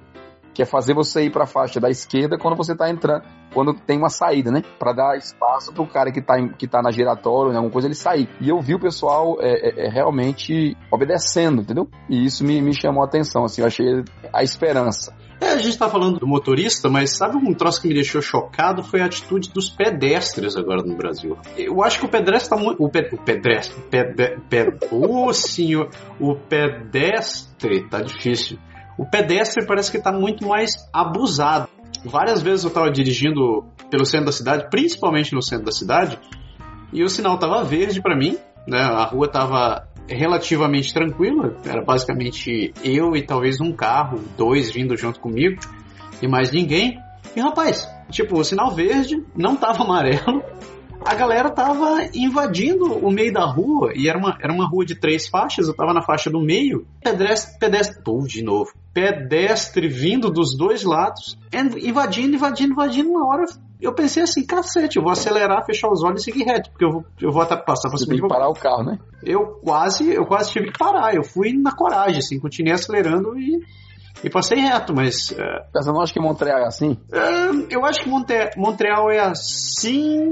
que 0.54 0.62
é 0.62 0.66
fazer 0.66 0.94
você 0.94 1.24
ir 1.24 1.32
para 1.32 1.44
a 1.44 1.48
faixa 1.48 1.80
da 1.80 1.90
esquerda 1.90 2.38
quando 2.38 2.56
você 2.56 2.74
está 2.74 2.90
entrando, 2.90 3.24
quando 3.54 3.74
tem 3.74 3.98
uma 3.98 4.10
saída, 4.10 4.52
né? 4.52 4.62
Para 4.78 4.94
dar 4.94 5.18
espaço 5.18 5.74
para 5.74 5.84
o 5.84 5.88
cara 5.88 6.12
que 6.12 6.20
está 6.20 6.36
que 6.58 6.68
tá 6.68 6.82
na 6.82 6.92
giratória, 6.92 7.56
alguma 7.56 7.72
coisa, 7.72 7.88
ele 7.88 7.96
sair. 7.96 8.30
E 8.40 8.50
eu 8.50 8.60
vi 8.60 8.76
o 8.76 8.80
pessoal 8.80 9.38
é, 9.40 9.70
é, 9.70 9.88
é, 9.88 9.90
realmente 9.90 10.76
obedecendo, 10.92 11.62
entendeu? 11.62 11.88
E 12.10 12.26
isso 12.26 12.44
me, 12.44 12.62
me 12.62 12.74
chamou 12.74 13.02
a 13.02 13.06
atenção, 13.06 13.46
assim, 13.46 13.62
eu 13.62 13.68
achei 13.68 14.04
a 14.34 14.44
esperança. 14.44 15.16
É, 15.42 15.54
a 15.54 15.58
gente 15.58 15.76
tá 15.76 15.90
falando 15.90 16.20
do 16.20 16.28
motorista, 16.28 16.88
mas 16.88 17.18
sabe 17.18 17.36
um 17.36 17.52
troço 17.52 17.82
que 17.82 17.88
me 17.88 17.96
deixou 17.96 18.22
chocado 18.22 18.84
foi 18.84 19.02
a 19.02 19.06
atitude 19.06 19.50
dos 19.50 19.72
pedestres 19.72 20.56
agora 20.56 20.84
no 20.84 20.96
Brasil. 20.96 21.36
Eu 21.58 21.84
acho 21.84 22.00
que 22.00 22.06
o 22.06 22.10
pedestre 22.10 22.52
tá 22.52 22.56
muito. 22.56 22.82
O, 22.82 22.88
pe... 22.88 23.10
o 23.12 23.18
pedestre. 23.18 23.82
Pede... 23.90 24.38
Ped... 24.48 24.78
Ô, 24.92 25.34
senhor! 25.34 25.90
O 26.20 26.36
pedestre 26.36 27.90
tá 27.90 28.02
difícil. 28.02 28.60
O 29.00 29.06
pedestre 29.10 29.66
parece 29.66 29.90
que 29.90 29.98
está 29.98 30.12
muito 30.12 30.48
mais 30.48 30.74
abusado. 30.94 31.68
Várias 32.06 32.44
vezes 32.44 32.64
eu 32.64 32.68
estava 32.68 32.92
dirigindo 32.92 33.66
pelo 33.90 34.06
centro 34.06 34.28
da 34.28 34.32
cidade, 34.32 34.70
principalmente 34.70 35.34
no 35.34 35.42
centro 35.42 35.66
da 35.66 35.72
cidade, 35.72 36.20
e 36.94 37.04
o 37.04 37.10
sinal 37.10 37.34
estava 37.34 37.64
verde 37.64 38.00
para 38.00 38.16
mim, 38.16 38.38
né? 38.68 38.80
A 38.80 39.06
rua 39.06 39.26
estava 39.26 39.88
relativamente 40.08 40.94
tranquila, 40.94 41.58
era 41.66 41.82
basicamente 41.82 42.74
eu 42.84 43.16
e 43.16 43.22
talvez 43.22 43.60
um 43.62 43.72
carro, 43.72 44.20
dois 44.38 44.72
vindo 44.72 44.96
junto 44.98 45.20
comigo 45.20 45.60
e 46.22 46.28
mais 46.28 46.52
ninguém. 46.52 47.00
E 47.36 47.40
rapaz, 47.40 47.88
tipo, 48.10 48.40
o 48.40 48.44
sinal 48.44 48.72
verde 48.72 49.24
não 49.36 49.54
estava 49.54 49.84
amarelo, 49.84 50.44
a 51.06 51.16
galera 51.16 51.50
tava 51.50 52.10
invadindo 52.14 52.86
o 52.86 53.12
meio 53.12 53.34
da 53.34 53.46
rua, 53.46 53.92
e 53.96 54.08
era 54.08 54.18
uma, 54.18 54.38
era 54.42 54.54
uma 54.54 54.68
rua 54.68 54.86
de 54.86 54.96
três 54.96 55.28
faixas, 55.28 55.68
eu 55.68 55.74
tava 55.74 55.94
na 55.94 56.02
faixa 56.02 56.30
do 56.30 56.40
meio, 56.40 56.86
pedestre, 57.04 57.60
pedestre, 57.60 58.04
pô, 58.04 58.22
de 58.26 58.44
novo, 58.44 58.72
pedestre 58.94 59.88
vindo 59.88 60.30
dos 60.30 60.56
dois 60.56 60.84
lados, 60.84 61.38
invadindo, 61.54 62.36
invadindo, 62.36 62.74
invadindo, 62.74 63.10
uma 63.10 63.28
hora 63.28 63.46
eu 63.82 63.94
pensei 63.94 64.22
assim, 64.22 64.46
cacete, 64.46 64.98
eu 64.98 65.04
vou 65.04 65.12
acelerar, 65.12 65.66
fechar 65.66 65.90
os 65.90 66.04
olhos 66.04 66.22
e 66.22 66.26
seguir 66.26 66.44
reto, 66.44 66.70
porque 66.70 66.86
eu 66.86 66.92
vou, 66.92 67.06
eu 67.20 67.32
vou 67.32 67.44
passar 67.46 67.90
por 67.90 67.98
cima 67.98 68.14
de 68.14 68.22
parar 68.28 68.48
o 68.48 68.54
carro, 68.54 68.84
né? 68.84 69.00
Eu 69.24 69.60
quase, 69.64 70.14
eu 70.14 70.24
quase 70.24 70.52
tive 70.52 70.72
que 70.72 70.78
parar, 70.78 71.16
eu 71.16 71.24
fui 71.24 71.52
na 71.54 71.76
coragem, 71.76 72.20
assim, 72.20 72.40
continuei 72.40 72.74
acelerando 72.74 73.36
e 73.40 73.60
e 74.24 74.30
passei 74.30 74.60
reto, 74.60 74.94
mas. 74.96 75.32
É, 75.32 75.66
Você 75.74 75.92
não 75.92 76.02
acha 76.02 76.14
que 76.14 76.20
Montreal 76.20 76.60
é 76.60 76.68
assim? 76.68 76.98
É, 77.12 77.76
eu 77.76 77.86
acho 77.86 78.04
que 78.04 78.10
Monte, 78.10 78.34
Montreal 78.58 79.10
é 79.10 79.20
assim. 79.20 80.32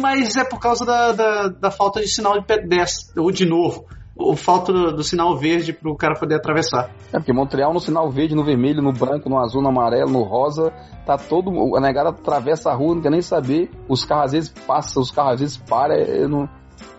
Mas 0.00 0.36
é 0.36 0.44
por 0.44 0.60
causa 0.60 0.84
da, 0.84 1.12
da, 1.12 1.48
da 1.48 1.70
falta 1.70 2.00
de 2.00 2.08
sinal 2.08 2.40
de 2.40 2.46
pedestre, 2.46 3.20
ou 3.20 3.30
de 3.30 3.44
novo 3.44 3.86
o 4.18 4.34
falta 4.34 4.72
do, 4.72 4.96
do, 4.96 5.04
sinal 5.04 5.36
verde 5.36 5.72
para 5.72 5.90
o 5.90 5.96
cara 5.96 6.18
poder 6.18 6.34
atravessar. 6.34 6.90
É 7.12 7.18
porque 7.18 7.32
Montreal 7.32 7.72
no 7.72 7.78
sinal 7.78 8.10
verde, 8.10 8.34
no 8.34 8.44
vermelho, 8.44 8.82
no 8.82 8.92
branco, 8.92 9.28
no 9.28 9.38
azul, 9.38 9.62
no 9.62 9.68
amarelo, 9.68 10.10
no 10.10 10.22
rosa, 10.22 10.72
tá 11.06 11.16
todo. 11.16 11.76
A 11.76 11.80
negada 11.80 12.10
atravessa 12.10 12.70
a 12.70 12.74
rua, 12.74 12.96
não 12.96 13.02
quer 13.02 13.10
nem 13.10 13.22
saber. 13.22 13.70
Os 13.88 14.04
carros 14.04 14.26
às 14.26 14.32
vezes 14.32 14.48
passam, 14.66 15.02
os 15.02 15.10
carros 15.12 15.34
às 15.34 15.40
vezes 15.40 15.56
param. 15.56 15.94
Eu 15.94 16.28
não, 16.28 16.48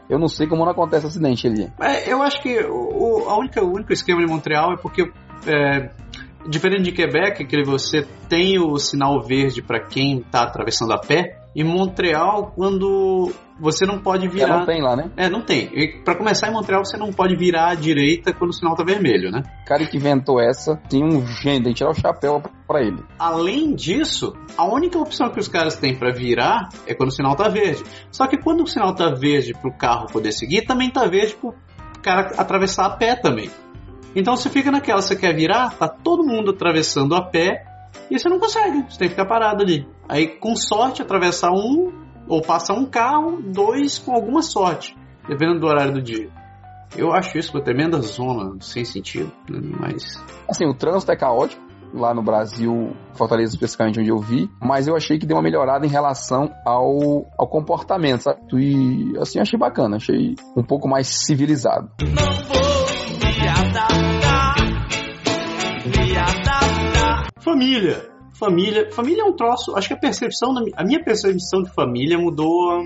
eu 0.09 0.17
não 0.17 0.27
sei 0.27 0.47
como 0.47 0.65
não 0.65 0.71
acontece 0.71 1.05
acidente 1.05 1.47
ali. 1.47 1.71
É, 1.79 2.11
eu 2.11 2.21
acho 2.23 2.41
que 2.41 2.59
o, 2.65 3.29
a 3.29 3.37
única, 3.37 3.63
o 3.63 3.71
único 3.71 3.93
esquema 3.93 4.19
de 4.19 4.27
Montreal 4.27 4.73
é 4.73 4.77
porque, 4.77 5.11
é, 5.45 5.91
diferente 6.47 6.83
de 6.83 6.91
Quebec, 6.91 7.45
que 7.45 7.63
você 7.63 8.05
tem 8.27 8.59
o 8.59 8.77
sinal 8.77 9.21
verde 9.21 9.61
para 9.61 9.79
quem 9.79 10.19
está 10.19 10.43
atravessando 10.43 10.93
a 10.93 10.97
pé, 10.97 11.38
em 11.55 11.63
Montreal, 11.63 12.51
quando 12.55 13.31
você 13.59 13.85
não 13.85 13.99
pode 13.99 14.27
virar. 14.27 14.55
É, 14.55 14.59
não 14.59 14.65
tem 14.65 14.81
lá, 14.81 14.95
né? 14.95 15.11
É, 15.17 15.29
não 15.29 15.41
tem. 15.41 15.69
Para 16.03 16.15
começar 16.15 16.47
em 16.47 16.53
Montreal, 16.53 16.85
você 16.85 16.97
não 16.97 17.11
pode 17.11 17.35
virar 17.35 17.71
à 17.71 17.75
direita 17.75 18.31
quando 18.31 18.51
o 18.51 18.53
sinal 18.53 18.75
tá 18.75 18.83
vermelho, 18.83 19.31
né? 19.31 19.41
O 19.63 19.65
cara 19.65 19.85
que 19.85 19.97
inventou 19.97 20.39
essa 20.39 20.75
tem 20.89 21.03
um 21.03 21.25
gênio, 21.25 21.63
tem 21.63 21.73
que 21.73 21.79
tirar 21.79 21.91
o 21.91 21.93
chapéu 21.93 22.41
para 22.67 22.81
ele. 22.81 23.03
Além 23.17 23.73
disso, 23.73 24.33
a 24.57 24.65
única 24.65 24.97
opção 24.97 25.29
que 25.29 25.39
os 25.39 25.47
caras 25.47 25.75
têm 25.75 25.97
para 25.97 26.13
virar 26.13 26.69
é 26.85 26.93
quando 26.93 27.09
o 27.09 27.13
sinal 27.13 27.35
tá 27.35 27.49
verde. 27.49 27.83
Só 28.11 28.27
que 28.27 28.37
quando 28.37 28.63
o 28.63 28.67
sinal 28.67 28.93
tá 28.93 29.09
verde 29.09 29.53
pro 29.53 29.75
carro 29.75 30.07
poder 30.07 30.31
seguir, 30.31 30.65
também 30.65 30.89
tá 30.89 31.05
verde 31.07 31.35
pro 31.35 31.53
cara 32.01 32.31
atravessar 32.37 32.85
a 32.85 32.91
pé 32.91 33.15
também. 33.15 33.49
Então 34.15 34.35
você 34.35 34.49
fica 34.49 34.71
naquela, 34.71 35.01
você 35.01 35.15
quer 35.15 35.35
virar, 35.35 35.71
tá 35.77 35.87
todo 35.87 36.25
mundo 36.25 36.51
atravessando 36.51 37.15
a 37.15 37.21
pé 37.21 37.68
e 38.09 38.17
você 38.17 38.29
não 38.29 38.39
consegue, 38.39 38.83
você 38.89 38.99
tem 38.99 39.07
que 39.07 39.15
ficar 39.15 39.25
parado 39.25 39.63
ali. 39.63 39.87
Aí, 40.07 40.27
com 40.39 40.55
sorte, 40.55 41.01
atravessar 41.01 41.51
um, 41.51 41.91
ou 42.27 42.41
passa 42.41 42.73
um 42.73 42.85
carro, 42.85 43.41
dois 43.41 43.99
com 43.99 44.13
alguma 44.13 44.41
sorte, 44.41 44.97
dependendo 45.27 45.59
do 45.59 45.67
horário 45.67 45.93
do 45.93 46.01
dia. 46.01 46.29
Eu 46.97 47.13
acho 47.13 47.37
isso 47.37 47.55
uma 47.55 47.63
tremenda 47.63 47.99
zona 48.01 48.57
sem 48.61 48.83
sentido, 48.83 49.31
né? 49.49 49.59
mas. 49.79 50.23
Assim, 50.49 50.65
o 50.65 50.73
trânsito 50.73 51.11
é 51.11 51.15
caótico, 51.15 51.61
lá 51.93 52.13
no 52.13 52.21
Brasil, 52.21 52.95
Fortaleza 53.13 53.53
especificamente 53.53 53.99
onde 53.99 54.09
eu 54.09 54.17
vi, 54.17 54.49
mas 54.61 54.87
eu 54.87 54.95
achei 54.95 55.17
que 55.17 55.25
deu 55.25 55.37
uma 55.37 55.43
melhorada 55.43 55.85
em 55.85 55.89
relação 55.89 56.51
ao, 56.65 57.25
ao 57.37 57.47
comportamento, 57.47 58.21
sabe? 58.21 58.39
E 58.53 59.17
assim, 59.19 59.39
achei 59.39 59.57
bacana, 59.57 59.97
achei 59.97 60.35
um 60.55 60.63
pouco 60.63 60.87
mais 60.87 61.07
civilizado. 61.07 61.89
Não 62.01 62.43
vou 62.47 62.79
me 63.19 64.18
Família. 67.39 68.09
Família. 68.33 68.91
Família 68.91 69.23
é 69.23 69.25
um 69.25 69.35
troço. 69.35 69.75
Acho 69.75 69.87
que 69.87 69.93
a 69.93 69.97
percepção. 69.97 70.53
A 70.75 70.83
minha 70.83 71.03
percepção 71.03 71.63
de 71.63 71.73
família 71.73 72.17
mudou. 72.17 72.83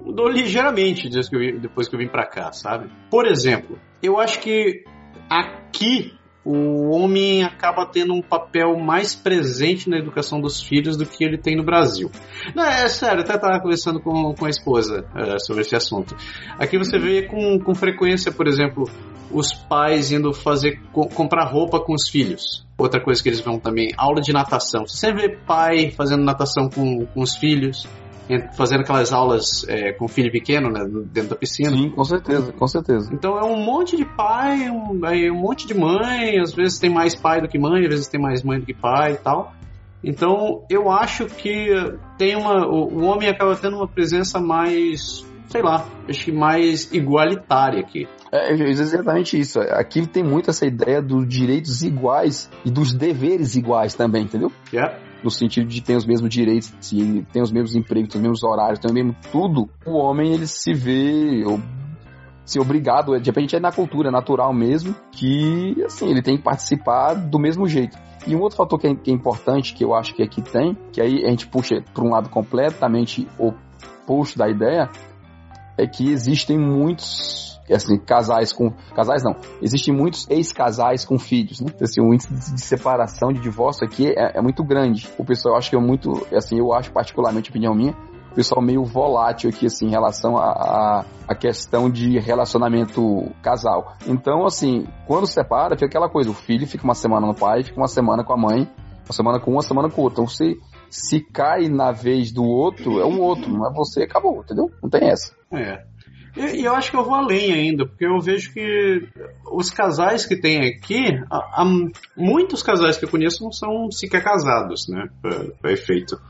Mudou 0.00 0.28
ligeiramente 0.28 1.08
depois 1.08 1.28
que 1.28 1.36
eu 1.36 1.60
depois 1.60 1.88
que 1.88 1.94
eu 1.94 1.98
vim 1.98 2.08
pra 2.08 2.26
cá, 2.26 2.52
sabe? 2.52 2.88
Por 3.10 3.26
exemplo, 3.26 3.78
eu 4.02 4.18
acho 4.20 4.38
que 4.38 4.84
aqui 5.28 6.16
o 6.46 6.90
homem 6.90 7.42
acaba 7.42 7.84
tendo 7.84 8.14
um 8.14 8.22
papel 8.22 8.78
mais 8.78 9.16
presente 9.16 9.90
na 9.90 9.98
educação 9.98 10.40
dos 10.40 10.62
filhos 10.62 10.96
do 10.96 11.04
que 11.04 11.24
ele 11.24 11.36
tem 11.36 11.56
no 11.56 11.64
Brasil. 11.64 12.08
Não, 12.54 12.64
é 12.64 12.86
sério, 12.86 13.22
até 13.22 13.34
estava 13.34 13.60
conversando 13.60 14.00
com, 14.00 14.32
com 14.32 14.46
a 14.46 14.48
esposa 14.48 15.04
uh, 15.12 15.44
sobre 15.44 15.62
esse 15.62 15.74
assunto. 15.74 16.14
Aqui 16.56 16.78
você 16.78 17.00
vê 17.00 17.22
com, 17.22 17.58
com 17.58 17.74
frequência, 17.74 18.30
por 18.30 18.46
exemplo, 18.46 18.84
os 19.28 19.52
pais 19.52 20.12
indo 20.12 20.32
fazer 20.32 20.80
comprar 20.92 21.46
roupa 21.46 21.80
com 21.80 21.92
os 21.92 22.08
filhos. 22.08 22.64
Outra 22.78 23.02
coisa 23.02 23.20
que 23.20 23.28
eles 23.28 23.40
vão 23.40 23.58
também, 23.58 23.88
aula 23.96 24.20
de 24.20 24.32
natação. 24.32 24.86
Você 24.86 25.12
vê 25.12 25.36
pai 25.36 25.90
fazendo 25.90 26.22
natação 26.22 26.68
com, 26.68 27.06
com 27.06 27.22
os 27.22 27.34
filhos 27.34 27.88
fazendo 28.56 28.80
aquelas 28.80 29.12
aulas 29.12 29.64
é, 29.68 29.92
com 29.92 30.08
filho 30.08 30.30
pequeno, 30.30 30.70
né, 30.70 30.84
dentro 31.06 31.30
da 31.30 31.36
piscina. 31.36 31.70
Sim, 31.70 31.90
com 31.90 32.04
certeza, 32.04 32.52
com 32.52 32.66
certeza. 32.66 33.10
Então 33.12 33.38
é 33.38 33.44
um 33.44 33.56
monte 33.56 33.96
de 33.96 34.04
pai, 34.04 34.68
um, 34.70 35.00
um 35.32 35.40
monte 35.40 35.66
de 35.66 35.74
mãe, 35.74 36.38
às 36.40 36.52
vezes 36.52 36.78
tem 36.78 36.90
mais 36.90 37.14
pai 37.14 37.40
do 37.40 37.48
que 37.48 37.58
mãe, 37.58 37.82
às 37.82 37.88
vezes 37.88 38.08
tem 38.08 38.20
mais 38.20 38.42
mãe 38.42 38.58
do 38.58 38.66
que 38.66 38.74
pai 38.74 39.12
e 39.12 39.16
tal. 39.16 39.52
Então 40.02 40.64
eu 40.68 40.90
acho 40.90 41.26
que 41.26 41.68
tem 42.18 42.36
uma, 42.36 42.66
o, 42.66 43.00
o 43.00 43.04
homem 43.04 43.28
acaba 43.28 43.56
tendo 43.56 43.76
uma 43.76 43.88
presença 43.88 44.40
mais 44.40 45.24
sei 45.48 45.62
lá, 45.62 45.86
acho 46.08 46.24
que 46.24 46.32
mais 46.32 46.92
igualitária 46.92 47.80
aqui. 47.80 48.08
É, 48.32 48.52
é 48.52 48.68
exatamente 48.68 49.38
isso. 49.38 49.60
Aqui 49.60 50.06
tem 50.06 50.24
muito 50.24 50.50
essa 50.50 50.66
ideia 50.66 51.00
dos 51.00 51.26
direitos 51.28 51.82
iguais 51.82 52.50
e 52.64 52.70
dos 52.70 52.92
deveres 52.92 53.54
iguais 53.54 53.94
também, 53.94 54.24
entendeu? 54.24 54.50
Yeah 54.72 55.05
no 55.26 55.30
sentido 55.30 55.66
de 55.66 55.82
ter 55.82 55.96
os 55.96 56.06
mesmos 56.06 56.30
direitos, 56.30 56.72
tem 57.32 57.42
os 57.42 57.50
mesmos 57.50 57.74
empregos, 57.74 58.14
os 58.14 58.20
mesmos 58.20 58.44
horários, 58.44 58.78
tem 58.78 58.90
o 58.90 58.94
mesmo 58.94 59.14
tudo, 59.32 59.68
o 59.84 59.98
homem 59.98 60.32
ele 60.32 60.46
se 60.46 60.72
vê 60.72 61.42
se 62.44 62.60
obrigado, 62.60 63.18
de 63.18 63.28
repente 63.28 63.56
é 63.56 63.60
na 63.60 63.72
cultura, 63.72 64.08
é 64.08 64.12
natural 64.12 64.54
mesmo, 64.54 64.94
que 65.10 65.82
assim, 65.84 66.08
ele 66.08 66.22
tem 66.22 66.36
que 66.36 66.44
participar 66.44 67.14
do 67.14 67.40
mesmo 67.40 67.66
jeito. 67.66 67.98
E 68.24 68.36
um 68.36 68.40
outro 68.40 68.56
fator 68.56 68.78
que 68.78 68.86
é, 68.86 68.94
que 68.94 69.10
é 69.10 69.14
importante, 69.14 69.74
que 69.74 69.84
eu 69.84 69.92
acho 69.92 70.14
que 70.14 70.22
aqui 70.22 70.40
tem, 70.40 70.78
que 70.92 71.00
aí 71.00 71.24
a 71.24 71.30
gente 71.30 71.48
puxa 71.48 71.82
para 71.92 72.04
um 72.04 72.10
lado 72.10 72.28
completamente 72.28 73.26
oposto 73.36 74.38
da 74.38 74.48
ideia, 74.48 74.88
é 75.76 75.88
que 75.88 76.08
existem 76.08 76.56
muitos 76.56 77.55
assim, 77.74 77.98
casais 77.98 78.52
com. 78.52 78.70
Casais 78.94 79.22
não. 79.22 79.34
Existem 79.60 79.94
muitos 79.94 80.28
ex-casais 80.30 81.04
com 81.04 81.18
filhos, 81.18 81.60
né? 81.60 81.72
Assim, 81.80 82.00
o 82.00 82.12
índice 82.12 82.32
de 82.32 82.60
separação, 82.60 83.32
de 83.32 83.40
divórcio 83.40 83.86
aqui 83.86 84.08
é, 84.08 84.38
é 84.38 84.42
muito 84.42 84.62
grande. 84.64 85.08
O 85.18 85.24
pessoal, 85.24 85.56
acho 85.56 85.70
que 85.70 85.76
é 85.76 85.80
muito. 85.80 86.26
Assim, 86.34 86.58
eu 86.58 86.72
acho 86.72 86.92
particularmente, 86.92 87.50
opinião 87.50 87.74
minha, 87.74 87.94
o 88.30 88.34
pessoal 88.34 88.62
meio 88.62 88.84
volátil 88.84 89.48
aqui, 89.48 89.66
assim, 89.66 89.86
em 89.86 89.90
relação 89.90 90.36
a, 90.36 91.04
a, 91.26 91.34
questão 91.34 91.90
de 91.90 92.18
relacionamento 92.18 93.32
casal. 93.42 93.96
Então, 94.06 94.44
assim, 94.44 94.86
quando 95.06 95.26
separa, 95.26 95.74
fica 95.74 95.86
aquela 95.86 96.08
coisa, 96.08 96.30
o 96.30 96.34
filho 96.34 96.66
fica 96.66 96.84
uma 96.84 96.94
semana 96.94 97.26
no 97.26 97.34
pai, 97.34 97.62
fica 97.64 97.80
uma 97.80 97.88
semana 97.88 98.22
com 98.22 98.32
a 98.32 98.36
mãe, 98.36 98.68
uma 99.06 99.12
semana 99.12 99.40
com 99.40 99.52
uma 99.52 99.62
semana 99.62 99.88
com 99.88 100.02
outra. 100.02 100.22
Então, 100.22 100.26
se, 100.26 100.60
se 100.90 101.20
cai 101.20 101.68
na 101.68 101.92
vez 101.92 102.30
do 102.30 102.44
outro, 102.44 103.00
é 103.00 103.06
um 103.06 103.20
outro, 103.20 103.50
não 103.50 103.66
é 103.66 103.72
você, 103.72 104.02
acabou, 104.02 104.40
entendeu? 104.42 104.70
Não 104.82 104.90
tem 104.90 105.08
essa. 105.08 105.34
É. 105.52 105.82
E, 106.36 106.64
eu 106.64 106.74
acho 106.74 106.90
que 106.90 106.96
eu 106.96 107.04
vou 107.04 107.14
além 107.14 107.52
ainda, 107.52 107.86
porque 107.86 108.04
eu 108.04 108.20
vejo 108.20 108.52
que 108.52 109.08
os 109.50 109.70
casais 109.70 110.26
que 110.26 110.36
tem 110.36 110.68
aqui, 110.68 111.18
muitos 112.16 112.62
casais 112.62 112.96
que 112.96 113.04
eu 113.04 113.08
conheço 113.08 113.42
não 113.42 113.50
são 113.50 113.90
sequer 113.90 114.22
casados, 114.22 114.86
né? 114.88 115.08
Para 115.60 115.72
efeito. 115.72 116.20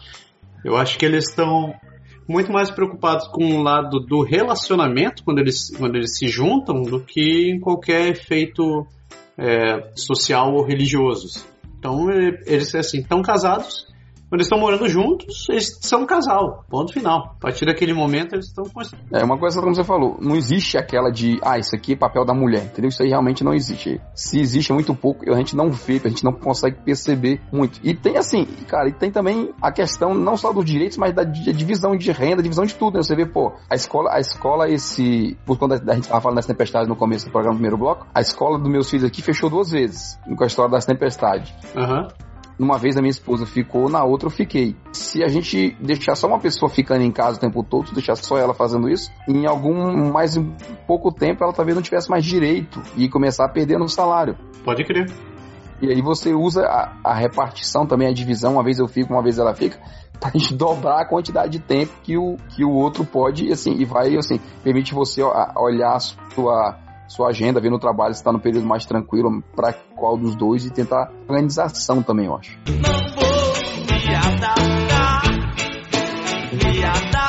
Eu 0.64 0.76
acho 0.76 0.98
que 0.98 1.04
eles 1.04 1.28
estão. 1.28 1.74
muito 2.28 2.52
mais 2.52 2.70
preocupados 2.70 3.28
com 3.28 3.44
o 3.56 3.62
lado 3.62 4.00
do 4.00 4.22
relacionamento 4.22 5.24
quando 5.24 5.38
eles, 5.38 5.70
quando 5.76 5.96
eles 5.96 6.16
se 6.16 6.28
juntam 6.28 6.82
do 6.82 7.00
que 7.00 7.50
em 7.50 7.60
qualquer 7.60 8.08
efeito 8.08 8.86
é, 9.36 9.90
social 9.94 10.54
ou 10.54 10.64
religioso. 10.64 11.44
Então 11.78 12.10
eles 12.10 12.74
assim 12.74 12.98
estão 12.98 13.22
casados 13.22 13.86
quando 14.28 14.40
eles 14.40 14.46
estão 14.46 14.58
morando 14.58 14.88
juntos, 14.88 15.48
eles 15.48 15.78
são 15.80 16.02
um 16.02 16.06
casal. 16.06 16.64
Ponto 16.68 16.92
final. 16.92 17.36
A 17.36 17.40
partir 17.40 17.64
daquele 17.64 17.94
momento, 17.94 18.34
eles 18.34 18.46
estão 18.46 18.64
É 19.12 19.24
uma 19.24 19.38
coisa 19.38 19.60
como 19.60 19.74
você 19.74 19.84
falou, 19.84 20.18
não 20.20 20.36
existe 20.36 20.76
aquela 20.76 21.10
de, 21.10 21.38
ah, 21.42 21.58
isso 21.58 21.74
aqui 21.74 21.92
é 21.92 21.96
papel 21.96 22.24
da 22.24 22.34
mulher, 22.34 22.64
entendeu? 22.64 22.88
Isso 22.88 23.02
aí 23.02 23.08
realmente 23.08 23.44
não 23.44 23.54
existe. 23.54 24.00
Se 24.14 24.40
existe 24.40 24.72
é 24.72 24.74
muito 24.74 24.94
pouco, 24.94 25.30
a 25.30 25.36
gente 25.36 25.54
não 25.54 25.70
vê, 25.70 26.00
a 26.04 26.08
gente 26.08 26.24
não 26.24 26.32
consegue 26.32 26.76
perceber 26.82 27.40
muito. 27.52 27.80
E 27.82 27.94
tem 27.94 28.16
assim, 28.16 28.44
cara, 28.66 28.88
e 28.88 28.92
tem 28.92 29.10
também 29.10 29.52
a 29.62 29.70
questão 29.70 30.12
não 30.12 30.36
só 30.36 30.52
dos 30.52 30.64
direitos, 30.64 30.98
mas 30.98 31.14
da 31.14 31.22
divisão 31.22 31.96
de 31.96 32.10
renda, 32.10 32.42
divisão 32.42 32.64
de 32.64 32.74
tudo, 32.74 32.94
né? 32.94 33.02
Você 33.02 33.14
vê, 33.14 33.26
pô, 33.26 33.52
a 33.70 33.74
escola, 33.74 34.12
a 34.12 34.20
escola, 34.20 34.68
esse. 34.68 35.36
Por 35.46 35.58
quando 35.58 35.74
a 35.74 35.94
gente 35.94 36.08
tava 36.08 36.20
falando 36.20 36.36
das 36.36 36.46
tempestades 36.46 36.88
no 36.88 36.96
começo 36.96 37.26
do 37.26 37.30
programa, 37.30 37.54
no 37.54 37.58
primeiro 37.58 37.78
bloco, 37.78 38.06
a 38.12 38.20
escola 38.20 38.58
dos 38.58 38.70
meus 38.70 38.90
filhos 38.90 39.04
aqui 39.04 39.22
fechou 39.22 39.48
duas 39.48 39.70
vezes 39.70 40.18
com 40.24 40.42
a 40.42 40.46
história 40.46 40.70
das 40.70 40.84
tempestades. 40.84 41.54
Aham. 41.76 42.02
Uhum. 42.02 42.26
Numa 42.58 42.78
vez 42.78 42.96
a 42.96 43.00
minha 43.00 43.10
esposa 43.10 43.44
ficou, 43.44 43.88
na 43.88 44.02
outra 44.02 44.28
eu 44.28 44.30
fiquei. 44.30 44.74
Se 44.92 45.22
a 45.22 45.28
gente 45.28 45.76
deixar 45.80 46.14
só 46.14 46.26
uma 46.26 46.38
pessoa 46.38 46.70
ficando 46.70 47.02
em 47.02 47.12
casa 47.12 47.36
o 47.36 47.40
tempo 47.40 47.62
todo, 47.62 47.92
deixar 47.92 48.16
só 48.16 48.38
ela 48.38 48.54
fazendo 48.54 48.88
isso, 48.88 49.10
em 49.28 49.46
algum 49.46 50.10
mais 50.10 50.38
pouco 50.86 51.12
tempo 51.12 51.44
ela 51.44 51.52
talvez 51.52 51.74
não 51.74 51.82
tivesse 51.82 52.08
mais 52.08 52.24
direito 52.24 52.80
e 52.96 53.08
começar 53.08 53.44
a 53.44 53.48
perder 53.48 53.78
no 53.78 53.88
salário. 53.88 54.36
Pode 54.64 54.84
crer. 54.84 55.06
E 55.80 55.90
aí 55.90 56.00
você 56.00 56.32
usa 56.32 56.62
a, 56.62 56.96
a, 57.04 57.14
repartição 57.14 57.86
também, 57.86 58.08
a 58.08 58.12
divisão, 58.12 58.54
uma 58.54 58.64
vez 58.64 58.78
eu 58.78 58.88
fico, 58.88 59.12
uma 59.12 59.22
vez 59.22 59.38
ela 59.38 59.54
fica, 59.54 59.78
pra 60.18 60.30
gente 60.30 60.54
dobrar 60.54 61.02
a 61.02 61.04
quantidade 61.04 61.50
de 61.50 61.60
tempo 61.60 61.92
que 62.02 62.16
o, 62.16 62.36
que 62.48 62.64
o 62.64 62.70
outro 62.70 63.04
pode, 63.04 63.52
assim, 63.52 63.74
e 63.74 63.84
vai, 63.84 64.16
assim, 64.16 64.40
permite 64.64 64.94
você 64.94 65.22
olhar 65.22 65.94
a 65.94 66.00
sua 66.00 66.85
sua 67.08 67.28
agenda, 67.28 67.60
ver 67.60 67.70
no 67.70 67.78
trabalho 67.78 68.14
se 68.14 68.20
está 68.20 68.32
no 68.32 68.40
período 68.40 68.66
mais 68.66 68.84
tranquilo, 68.84 69.42
para 69.54 69.72
qual 69.94 70.16
dos 70.16 70.36
dois 70.36 70.64
e 70.66 70.70
tentar 70.70 71.10
organização 71.28 72.02
também, 72.02 72.26
eu 72.26 72.36
acho. 72.36 72.58
Não 72.66 73.14
vou 73.14 73.26
me 73.86 74.14
adaptar, 74.14 75.22
me 76.52 76.84
adaptar. 76.84 77.26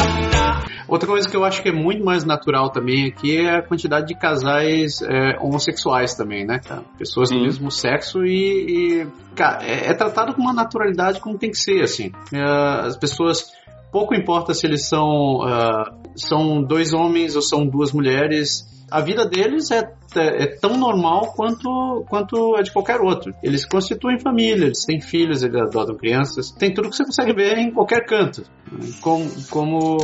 Outra 0.87 1.07
coisa 1.07 1.29
que 1.29 1.35
eu 1.35 1.43
acho 1.43 1.61
que 1.61 1.69
é 1.69 1.73
muito 1.73 2.03
mais 2.03 2.23
natural 2.23 2.71
também 2.71 3.07
aqui 3.07 3.37
é 3.37 3.57
a 3.57 3.61
quantidade 3.61 4.07
de 4.07 4.15
casais 4.15 5.01
é, 5.01 5.37
homossexuais 5.41 6.15
também, 6.15 6.45
né, 6.45 6.59
cara? 6.59 6.83
Pessoas 6.97 7.27
Sim. 7.27 7.39
do 7.39 7.41
mesmo 7.43 7.69
sexo 7.69 8.23
e, 8.23 9.01
e 9.03 9.07
cara, 9.35 9.65
é, 9.65 9.89
é, 9.89 9.93
tratado 9.93 10.33
com 10.33 10.41
uma 10.41 10.53
naturalidade 10.53 11.19
como 11.19 11.37
tem 11.37 11.51
que 11.51 11.57
ser, 11.57 11.83
assim. 11.83 12.11
É, 12.33 12.41
as 12.87 12.95
pessoas 12.95 13.51
pouco 13.91 14.15
importa 14.15 14.53
se 14.53 14.65
eles 14.65 14.87
são 14.87 15.39
uh, 15.39 16.06
são 16.17 16.61
dois 16.61 16.93
homens 16.93 17.35
ou 17.35 17.41
são 17.41 17.65
duas 17.65 17.91
mulheres 17.91 18.65
a 18.89 19.01
vida 19.01 19.27
deles 19.27 19.69
é, 19.69 19.79
é, 20.15 20.43
é, 20.43 20.47
tão 20.47 20.77
normal 20.77 21.33
quanto, 21.35 22.05
quanto 22.09 22.55
a 22.55 22.61
de 22.61 22.71
qualquer 22.71 23.01
outro. 23.01 23.33
Eles 23.43 23.65
constituem 23.65 24.17
família, 24.19 24.65
eles 24.65 24.85
têm 24.85 25.01
filhos, 25.01 25.43
eles 25.43 25.61
adotam 25.61 25.95
crianças. 25.95 26.51
Tem 26.51 26.73
tudo 26.73 26.89
que 26.89 26.95
você 26.95 27.03
consegue 27.03 27.33
ver 27.33 27.57
em 27.57 27.71
qualquer 27.71 28.05
canto. 28.05 28.43
Como, 29.01 29.29
como, 29.49 29.97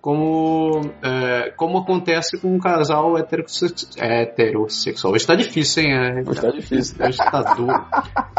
como, 0.00 0.80
é, 1.02 1.52
como 1.56 1.78
acontece 1.78 2.38
com 2.38 2.54
um 2.54 2.58
casal 2.58 3.16
heterossexual. 3.16 5.12
Hoje 5.12 5.26
tá 5.26 5.36
difícil, 5.36 5.84
hein? 5.84 5.92
É, 5.92 6.28
hoje 6.28 6.40
tá 6.40 6.50
difícil. 6.50 6.96
Hoje 7.00 7.18
tá 7.18 7.54
duro. 7.54 7.86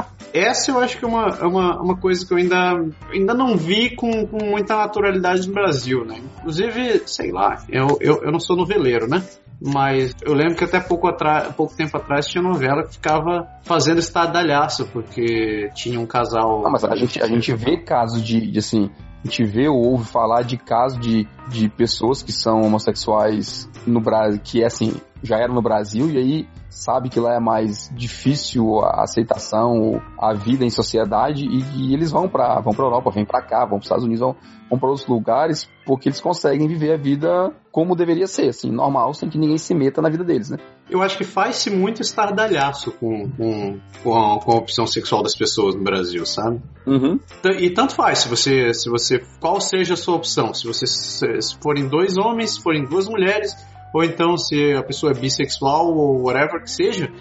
Essa 0.33 0.71
eu 0.71 0.79
acho 0.79 0.97
que 0.97 1.05
é 1.05 1.07
uma, 1.07 1.27
é 1.39 1.45
uma, 1.45 1.81
uma 1.81 1.97
coisa 1.97 2.25
que 2.25 2.33
eu 2.33 2.37
ainda, 2.37 2.85
ainda 3.11 3.33
não 3.33 3.57
vi 3.57 3.95
com, 3.95 4.27
com 4.27 4.45
muita 4.45 4.75
naturalidade 4.75 5.47
no 5.47 5.53
Brasil, 5.53 6.05
né? 6.05 6.19
Inclusive, 6.39 7.03
sei 7.05 7.31
lá, 7.31 7.63
eu, 7.69 7.97
eu, 7.99 8.23
eu 8.23 8.31
não 8.31 8.39
sou 8.39 8.55
noveleiro, 8.55 9.07
né? 9.07 9.23
Mas 9.61 10.15
eu 10.21 10.33
lembro 10.33 10.55
que 10.55 10.63
até 10.63 10.79
pouco, 10.79 11.07
atrás, 11.07 11.53
pouco 11.53 11.75
tempo 11.75 11.97
atrás 11.97 12.27
tinha 12.27 12.41
novela 12.41 12.83
que 12.83 12.93
ficava 12.93 13.45
fazendo 13.63 13.99
estadalhaço, 13.99 14.87
porque 14.87 15.69
tinha 15.75 15.99
um 15.99 16.05
casal. 16.05 16.65
Ah, 16.65 16.69
mas 16.69 16.83
a 16.85 16.95
gente, 16.95 17.21
a 17.21 17.27
gente 17.27 17.53
vê 17.53 17.77
casos 17.77 18.23
de, 18.23 18.49
de 18.49 18.59
assim, 18.59 18.89
a 19.23 19.27
gente 19.27 19.43
vê 19.43 19.67
ou 19.67 19.75
ouve 19.75 20.05
falar 20.05 20.43
de 20.43 20.55
casos 20.57 20.97
de, 20.99 21.27
de 21.49 21.67
pessoas 21.67 22.23
que 22.23 22.31
são 22.31 22.61
homossexuais 22.61 23.69
no 23.85 23.99
Brasil, 23.99 24.39
que 24.41 24.63
é 24.63 24.67
assim, 24.67 24.93
já 25.21 25.37
eram 25.37 25.55
no 25.55 25.61
Brasil 25.61 26.09
e 26.09 26.17
aí 26.17 26.47
sabe 26.69 27.09
que 27.09 27.19
lá 27.19 27.33
é 27.33 27.39
mais 27.39 27.89
difícil 27.93 28.79
a 28.79 29.03
aceitação, 29.03 30.01
a 30.17 30.33
vida 30.33 30.63
em 30.63 30.69
sociedade 30.69 31.45
e, 31.45 31.63
e 31.75 31.93
eles 31.93 32.11
vão 32.11 32.29
para 32.29 32.59
vão 32.61 32.73
para 32.73 32.85
Europa, 32.85 33.11
vêm 33.11 33.25
para 33.25 33.41
cá, 33.41 33.59
vão 33.59 33.69
para 33.69 33.77
os 33.77 33.85
Estados 33.85 34.05
Unidos, 34.05 34.21
vão, 34.21 34.35
vão 34.69 34.79
para 34.79 34.89
outros 34.89 35.07
lugares 35.07 35.69
porque 35.85 36.07
eles 36.07 36.21
conseguem 36.21 36.67
viver 36.67 36.93
a 36.93 36.97
vida 36.97 37.51
como 37.71 37.95
deveria 37.95 38.27
ser, 38.27 38.49
assim, 38.49 38.71
normal, 38.71 39.13
sem 39.13 39.29
que 39.29 39.37
ninguém 39.37 39.57
se 39.57 39.73
meta 39.73 40.01
na 40.01 40.09
vida 40.09 40.23
deles, 40.23 40.49
né? 40.49 40.57
Eu 40.89 41.01
acho 41.01 41.17
que 41.17 41.23
faz-se 41.23 41.69
muito 41.69 42.01
estardalhaço 42.01 42.91
com, 42.91 43.29
com, 43.31 43.79
com, 44.03 44.15
a, 44.15 44.39
com 44.39 44.51
a 44.51 44.55
opção 44.55 44.85
sexual 44.85 45.23
das 45.23 45.35
pessoas 45.35 45.75
no 45.75 45.83
Brasil, 45.83 46.25
sabe? 46.25 46.61
Uhum. 46.85 47.19
E 47.57 47.69
tanto 47.71 47.95
faz 47.95 48.19
se 48.19 48.29
você, 48.29 48.73
se 48.73 48.89
você, 48.89 49.23
qual 49.39 49.61
seja 49.61 49.93
a 49.93 49.97
sua 49.97 50.15
opção, 50.15 50.53
se 50.53 50.67
você 50.67 50.85
se 50.85 51.57
forem 51.59 51.87
dois 51.87 52.17
homens, 52.17 52.55
se 52.55 52.61
forem 52.61 52.85
duas 52.85 53.07
mulheres, 53.07 53.55
ou 53.93 54.03
então 54.03 54.37
se 54.37 54.73
a 54.73 54.83
pessoa 54.83 55.11
é 55.11 55.15
bissexual 55.15 55.87
ou 55.87 56.23
whatever 56.23 56.61
que 56.61 56.71
seja, 56.71 57.11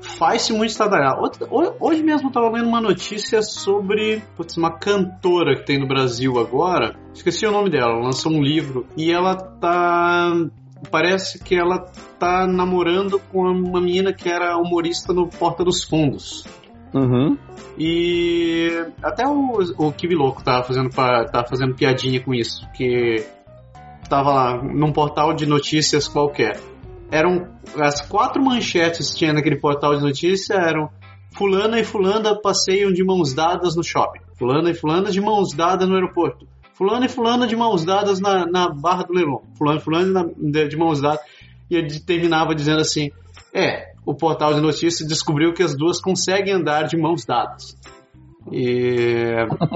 faz-se 0.00 0.52
muito 0.52 0.70
estradalhar. 0.70 1.18
Hoje 1.80 2.02
mesmo 2.02 2.28
eu 2.28 2.32
tava 2.32 2.50
lendo 2.50 2.68
uma 2.68 2.80
notícia 2.80 3.42
sobre 3.42 4.22
putz, 4.36 4.56
uma 4.56 4.78
cantora 4.78 5.56
que 5.56 5.64
tem 5.64 5.78
no 5.78 5.86
Brasil 5.86 6.38
agora, 6.38 6.96
esqueci 7.14 7.46
o 7.46 7.52
nome 7.52 7.70
dela, 7.70 7.98
lançou 8.02 8.32
um 8.32 8.42
livro 8.42 8.86
e 8.96 9.10
ela 9.10 9.36
tá 9.36 10.32
parece 10.90 11.38
que 11.38 11.54
ela 11.54 11.86
tá 12.18 12.46
namorando 12.46 13.20
com 13.30 13.42
uma 13.42 13.80
menina 13.80 14.12
que 14.12 14.28
era 14.28 14.56
humorista 14.56 15.12
no 15.12 15.28
Porta 15.28 15.64
dos 15.64 15.84
Fundos. 15.84 16.44
Uhum. 16.92 17.38
E 17.78 18.68
até 19.02 19.26
o, 19.26 19.58
o 19.78 19.92
Kibi 19.92 20.14
Louco 20.14 20.42
tava 20.44 20.64
fazendo, 20.64 20.90
tava 20.90 21.46
fazendo 21.48 21.74
piadinha 21.74 22.20
com 22.20 22.34
isso, 22.34 22.68
que 22.74 23.24
estava 24.02 24.32
lá 24.32 24.62
num 24.62 24.92
portal 24.92 25.32
de 25.32 25.46
notícias 25.46 26.08
qualquer. 26.08 26.60
Eram 27.10 27.48
as 27.80 28.00
quatro 28.00 28.42
manchetes 28.42 29.12
que 29.12 29.18
tinha 29.18 29.32
naquele 29.32 29.56
portal 29.56 29.96
de 29.96 30.02
notícias 30.02 30.50
eram 30.50 30.90
fulana 31.36 31.78
e 31.78 31.84
fulana 31.84 32.38
passeiam 32.40 32.92
de 32.92 33.04
mãos 33.04 33.34
dadas 33.34 33.76
no 33.76 33.82
shopping. 33.82 34.20
Fulana 34.38 34.70
e 34.70 34.74
fulana 34.74 35.10
de 35.10 35.20
mãos 35.20 35.54
dadas 35.54 35.88
no 35.88 35.94
aeroporto. 35.94 36.46
Fulana 36.74 37.06
e 37.06 37.08
fulana 37.08 37.46
de 37.46 37.54
mãos 37.54 37.84
dadas 37.84 38.18
na, 38.18 38.46
na 38.46 38.68
Barra 38.68 39.04
do 39.04 39.12
Leilão. 39.12 39.42
Fulana 39.56 39.78
e 39.78 39.82
fulana 39.82 40.30
de, 40.36 40.68
de 40.68 40.76
mãos 40.76 41.00
dadas. 41.00 41.20
E 41.70 41.76
ele 41.76 42.00
terminava 42.00 42.54
dizendo 42.54 42.80
assim: 42.80 43.10
É, 43.54 43.92
o 44.04 44.14
portal 44.14 44.54
de 44.54 44.60
notícias 44.60 45.08
descobriu 45.08 45.52
que 45.52 45.62
as 45.62 45.76
duas 45.76 46.00
conseguem 46.00 46.54
andar 46.54 46.84
de 46.84 46.96
mãos 46.96 47.24
dadas. 47.24 47.76
E... 48.52 49.34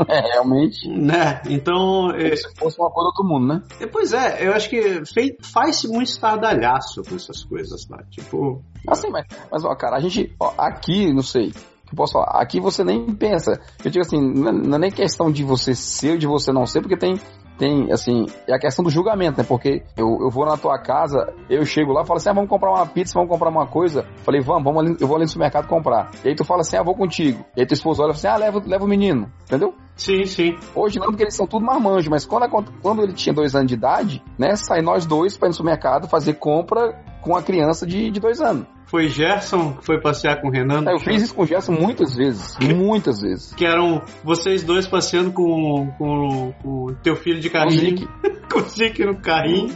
É, 0.08 0.20
realmente. 0.32 0.88
Né? 0.88 1.42
Então. 1.48 2.10
É... 2.12 2.36
se 2.36 2.54
fosse 2.56 2.78
uma 2.80 2.90
coisa 2.90 3.10
do 3.10 3.22
outro 3.22 3.24
mundo, 3.24 3.46
né? 3.46 3.62
Pois 3.90 4.12
é, 4.12 4.46
eu 4.46 4.52
acho 4.52 4.68
que 4.68 5.02
faz-se 5.42 5.88
muito 5.88 6.08
estardalhaço 6.08 7.02
com 7.02 7.16
essas 7.16 7.44
coisas, 7.44 7.88
né? 7.88 7.98
Tipo. 8.10 8.62
Assim, 8.86 9.10
mas, 9.10 9.26
mas 9.50 9.64
ó, 9.64 9.74
cara, 9.74 9.96
a 9.96 10.00
gente. 10.00 10.34
Ó, 10.38 10.52
aqui, 10.58 11.12
não 11.12 11.22
sei. 11.22 11.52
Que 11.86 11.94
posso 11.94 12.14
falar? 12.14 12.42
Aqui 12.42 12.60
você 12.60 12.82
nem 12.82 13.14
pensa. 13.14 13.60
Eu 13.84 13.90
digo 13.90 14.04
assim, 14.04 14.20
não 14.20 14.76
é 14.76 14.78
nem 14.78 14.90
questão 14.90 15.30
de 15.30 15.44
você 15.44 15.74
ser 15.74 16.12
ou 16.12 16.18
de 16.18 16.26
você 16.26 16.52
não 16.52 16.66
ser, 16.66 16.80
porque 16.80 16.96
tem 16.96 17.14
tem, 17.58 17.90
assim, 17.92 18.26
é 18.46 18.54
a 18.54 18.58
questão 18.58 18.84
do 18.84 18.90
julgamento, 18.90 19.38
né? 19.38 19.44
Porque 19.46 19.82
eu, 19.96 20.18
eu 20.20 20.30
vou 20.30 20.44
na 20.46 20.56
tua 20.56 20.78
casa, 20.78 21.32
eu 21.48 21.64
chego 21.64 21.92
lá 21.92 22.02
e 22.02 22.06
falo 22.06 22.18
assim, 22.18 22.30
ah, 22.30 22.34
vamos 22.34 22.50
comprar 22.50 22.70
uma 22.70 22.86
pizza, 22.86 23.14
vamos 23.14 23.30
comprar 23.30 23.50
uma 23.50 23.66
coisa. 23.66 24.04
Falei, 24.18 24.40
vamos, 24.40 24.64
vamos 24.64 24.84
ali, 24.84 24.96
eu 25.00 25.06
vou 25.06 25.16
ali 25.16 25.24
no 25.24 25.28
supermercado 25.28 25.66
comprar. 25.66 26.10
E 26.24 26.28
aí 26.28 26.34
tu 26.34 26.44
fala 26.44 26.60
assim, 26.60 26.76
ah, 26.76 26.82
vou 26.82 26.94
contigo. 26.94 27.44
E 27.56 27.60
aí 27.60 27.66
tua 27.66 27.74
esposa 27.74 28.02
olha 28.02 28.12
e 28.12 28.16
fala 28.16 28.34
assim, 28.34 28.42
ah, 28.42 28.46
leva, 28.46 28.62
leva 28.66 28.84
o 28.84 28.88
menino. 28.88 29.30
Entendeu? 29.44 29.74
Sim, 29.96 30.24
sim. 30.24 30.56
Hoje 30.74 30.98
não, 30.98 31.06
porque 31.06 31.22
eles 31.22 31.34
são 31.34 31.46
tudo 31.46 31.64
marmanjos, 31.64 32.08
mas 32.08 32.26
quando, 32.26 32.48
quando 32.82 33.02
ele 33.02 33.12
tinha 33.12 33.34
dois 33.34 33.54
anos 33.54 33.68
de 33.68 33.74
idade, 33.74 34.22
né, 34.38 34.54
sai 34.56 34.82
nós 34.82 35.06
dois 35.06 35.36
para 35.36 35.48
ir 35.48 35.50
no 35.50 35.54
supermercado 35.54 36.08
fazer 36.08 36.34
compra 36.34 36.94
com 37.26 37.36
a 37.36 37.42
criança 37.42 37.84
de, 37.84 38.08
de 38.08 38.20
dois 38.20 38.40
anos. 38.40 38.68
Foi 38.86 39.08
Gerson 39.08 39.72
que 39.72 39.84
foi 39.84 40.00
passear 40.00 40.40
com 40.40 40.46
o 40.46 40.50
Renan? 40.50 40.84
É, 40.86 40.94
eu 40.94 41.00
fiz 41.00 41.24
isso 41.24 41.34
com 41.34 41.42
o 41.42 41.46
Gerson 41.46 41.72
muitas 41.72 42.14
vezes. 42.14 42.56
muitas 42.60 43.20
vezes. 43.20 43.52
Que 43.52 43.66
eram 43.66 44.00
vocês 44.22 44.62
dois 44.62 44.86
passeando 44.86 45.32
com, 45.32 45.90
com, 45.98 46.52
com 46.62 46.84
o 46.84 46.94
teu 47.02 47.16
filho 47.16 47.40
de 47.40 47.50
carrinho. 47.50 48.08
Com 48.46 48.60
o 48.60 48.62
Zic 48.62 49.04
no 49.04 49.20
carrinho. 49.20 49.74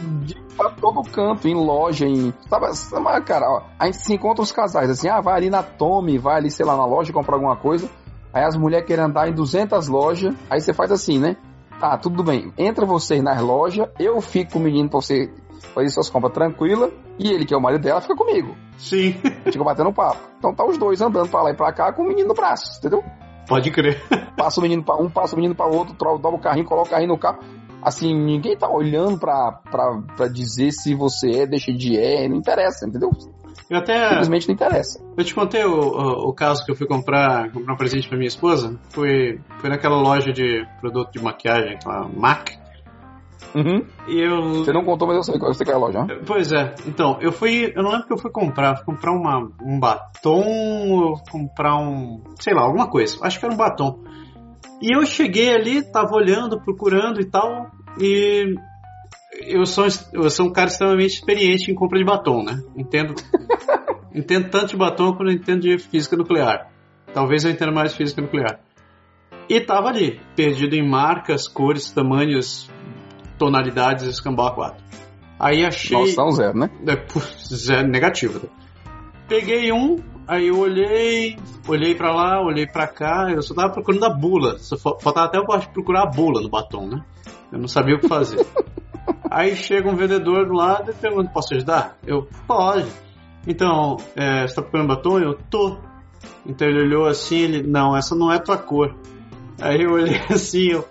Pra 0.55 0.69
todo 0.69 1.01
canto, 1.11 1.45
em 1.45 1.53
loja, 1.53 2.05
em. 2.05 2.33
Sabe, 2.47 2.73
sabe, 2.73 3.21
cara, 3.25 3.45
ó, 3.45 3.63
a 3.77 3.85
gente 3.87 3.97
se 3.97 4.13
encontra 4.13 4.41
os 4.41 4.51
casais 4.53 4.89
assim, 4.89 5.09
ah, 5.09 5.19
vai 5.19 5.35
ali 5.35 5.49
na 5.49 5.61
Tommy, 5.61 6.17
vai 6.17 6.37
ali, 6.37 6.49
sei 6.49 6.65
lá, 6.65 6.77
na 6.77 6.85
loja 6.85 7.11
comprar 7.11 7.35
alguma 7.35 7.57
coisa. 7.57 7.89
Aí 8.33 8.45
as 8.45 8.55
mulheres 8.55 8.87
querem 8.87 9.03
andar 9.03 9.27
em 9.27 9.33
200 9.33 9.89
lojas. 9.89 10.33
Aí 10.49 10.61
você 10.61 10.73
faz 10.73 10.89
assim, 10.89 11.19
né? 11.19 11.35
Tá, 11.81 11.97
tudo 11.97 12.23
bem. 12.23 12.53
Entra 12.57 12.85
vocês 12.85 13.21
nas 13.21 13.41
lojas, 13.41 13.89
eu 13.99 14.21
fico 14.21 14.53
com 14.53 14.59
o 14.59 14.61
menino 14.61 14.89
pra 14.89 15.01
você 15.01 15.29
fazer 15.73 15.89
suas 15.89 16.09
compras 16.09 16.33
tranquila, 16.33 16.91
e 17.17 17.29
ele, 17.29 17.45
que 17.45 17.53
é 17.53 17.57
o 17.57 17.61
marido 17.61 17.81
dela, 17.81 18.01
fica 18.01 18.15
comigo. 18.15 18.55
Sim. 18.77 19.13
Fica 19.45 19.63
batendo 19.63 19.93
papo. 19.93 20.19
Então 20.37 20.53
tá 20.53 20.65
os 20.65 20.77
dois 20.77 21.01
andando 21.01 21.29
pra 21.29 21.43
lá 21.43 21.51
e 21.51 21.55
pra 21.55 21.71
cá 21.71 21.93
com 21.93 22.03
o 22.03 22.07
menino 22.07 22.29
no 22.29 22.33
braço, 22.33 22.79
entendeu? 22.79 23.03
Pode 23.47 23.69
crer. 23.71 24.01
Passa 24.37 24.59
o 24.59 24.63
menino 24.63 24.83
pra 24.83 24.95
um, 24.95 25.09
passa 25.09 25.35
o 25.35 25.37
menino 25.37 25.53
pra 25.53 25.67
outro, 25.67 25.93
dobra 25.93 26.35
o 26.35 26.39
carrinho, 26.39 26.65
coloca 26.65 26.87
o 26.87 26.91
carrinho 26.91 27.09
no 27.09 27.17
carro. 27.17 27.39
assim, 27.83 28.13
ninguém 28.13 28.57
tá 28.57 28.67
olhando 28.67 29.19
pra, 29.19 29.51
pra, 29.69 30.01
pra 30.15 30.27
dizer 30.27 30.71
se 30.71 30.95
você 30.95 31.41
é, 31.41 31.45
deixa 31.45 31.71
de 31.71 31.97
é, 31.97 32.27
não 32.27 32.37
interessa, 32.37 32.87
entendeu? 32.87 33.11
Eu 33.69 33.77
até. 33.77 34.09
Simplesmente 34.09 34.47
não 34.47 34.55
interessa. 34.55 35.01
Eu 35.15 35.23
te 35.23 35.33
contei 35.33 35.63
o, 35.63 35.73
o, 35.73 36.29
o 36.29 36.33
caso 36.33 36.65
que 36.65 36.71
eu 36.71 36.75
fui 36.75 36.87
comprar, 36.87 37.49
comprar 37.51 37.73
um 37.73 37.77
presente 37.77 38.07
pra 38.07 38.17
minha 38.17 38.27
esposa. 38.27 38.77
Foi, 38.89 39.39
foi 39.59 39.69
naquela 39.69 39.95
loja 39.95 40.33
de 40.33 40.65
produto 40.81 41.11
de 41.11 41.23
maquiagem, 41.23 41.77
a 41.85 42.07
MAC. 42.07 42.60
Uhum. 43.55 43.85
Eu. 44.07 44.63
Você 44.63 44.71
não 44.71 44.83
contou, 44.83 45.07
mas 45.07 45.17
eu 45.17 45.23
sei, 45.23 45.35
eu 45.35 45.53
sei 45.53 45.65
qual 45.65 45.73
é 45.73 45.77
a 45.77 45.85
loja. 45.85 46.05
né? 46.05 46.21
Pois 46.25 46.51
é, 46.51 46.73
então, 46.87 47.17
eu 47.21 47.31
fui. 47.31 47.73
Eu 47.75 47.83
não 47.83 47.91
lembro 47.91 48.07
que 48.07 48.13
eu 48.13 48.17
fui 48.17 48.31
comprar. 48.31 48.77
Fui 48.77 48.85
comprar 48.85 49.11
uma, 49.11 49.51
um 49.61 49.79
batom, 49.79 51.15
comprar 51.29 51.77
um. 51.77 52.23
sei 52.39 52.53
lá, 52.53 52.61
alguma 52.61 52.89
coisa. 52.89 53.17
Acho 53.21 53.39
que 53.39 53.45
era 53.45 53.53
um 53.53 53.57
batom. 53.57 54.03
E 54.81 54.95
eu 54.95 55.05
cheguei 55.05 55.53
ali, 55.53 55.83
tava 55.83 56.15
olhando, 56.15 56.61
procurando 56.61 57.19
e 57.21 57.25
tal. 57.25 57.71
E. 57.99 58.55
Eu 59.43 59.65
sou, 59.65 59.85
eu 60.13 60.29
sou 60.29 60.47
um 60.47 60.51
cara 60.51 60.69
extremamente 60.69 61.15
experiente 61.15 61.71
em 61.71 61.75
compra 61.75 61.97
de 61.97 62.05
batom, 62.05 62.43
né? 62.43 62.61
Entendo. 62.75 63.15
entendo 64.13 64.49
tanto 64.49 64.67
de 64.67 64.77
batom 64.77 65.13
quanto 65.13 65.31
eu 65.31 65.35
entendo 65.35 65.61
de 65.61 65.77
física 65.77 66.17
nuclear. 66.17 66.69
Talvez 67.13 67.43
eu 67.43 67.51
entenda 67.51 67.71
mais 67.71 67.91
de 67.91 67.97
física 67.97 68.21
nuclear. 68.21 68.59
E 69.49 69.59
tava 69.59 69.89
ali, 69.89 70.19
perdido 70.35 70.75
em 70.75 70.87
marcas, 70.87 71.47
cores, 71.47 71.91
tamanhos, 71.91 72.69
tonalidades, 73.41 74.05
escambau 74.07 74.47
a 74.47 74.51
quatro. 74.51 74.83
Aí 75.39 75.65
achei. 75.65 75.97
Noção 75.97 76.31
zero, 76.31 76.55
né? 76.55 76.69
É, 76.85 76.95
zero, 77.55 77.87
negativo. 77.87 78.47
Peguei 79.27 79.71
um, 79.71 79.97
aí 80.27 80.47
eu 80.49 80.59
olhei, 80.59 81.39
olhei 81.67 81.95
pra 81.95 82.13
lá, 82.13 82.39
olhei 82.39 82.67
pra 82.67 82.85
cá, 82.85 83.31
eu 83.33 83.41
só 83.41 83.55
tava 83.55 83.73
procurando 83.73 84.05
a 84.05 84.09
bula. 84.11 84.59
Só 84.59 84.77
fa- 84.77 84.99
faltava 85.01 85.25
até 85.25 85.39
eu 85.39 85.45
procurar 85.73 86.03
a 86.03 86.05
bula 86.05 86.41
no 86.41 86.49
batom, 86.49 86.87
né? 86.87 87.03
Eu 87.51 87.57
não 87.57 87.67
sabia 87.67 87.95
o 87.95 87.99
que 87.99 88.07
fazer. 88.07 88.45
aí 89.31 89.55
chega 89.55 89.89
um 89.89 89.95
vendedor 89.95 90.45
do 90.45 90.53
lado 90.53 90.91
e 90.91 90.93
pergunta, 90.93 91.31
posso 91.31 91.55
ajudar? 91.55 91.97
Eu, 92.05 92.27
pode. 92.45 92.87
Então, 93.47 93.97
é, 94.15 94.45
você 94.45 94.53
tá 94.53 94.61
procurando 94.61 94.89
batom? 94.89 95.19
Eu, 95.19 95.33
tô. 95.49 95.77
Então 96.45 96.67
ele 96.67 96.81
olhou 96.81 97.07
assim, 97.07 97.39
ele, 97.39 97.63
não, 97.63 97.97
essa 97.97 98.13
não 98.13 98.31
é 98.31 98.37
tua 98.37 98.57
cor. 98.57 98.95
Aí 99.59 99.81
eu 99.81 99.93
olhei 99.93 100.21
assim, 100.29 100.67
eu, 100.73 100.87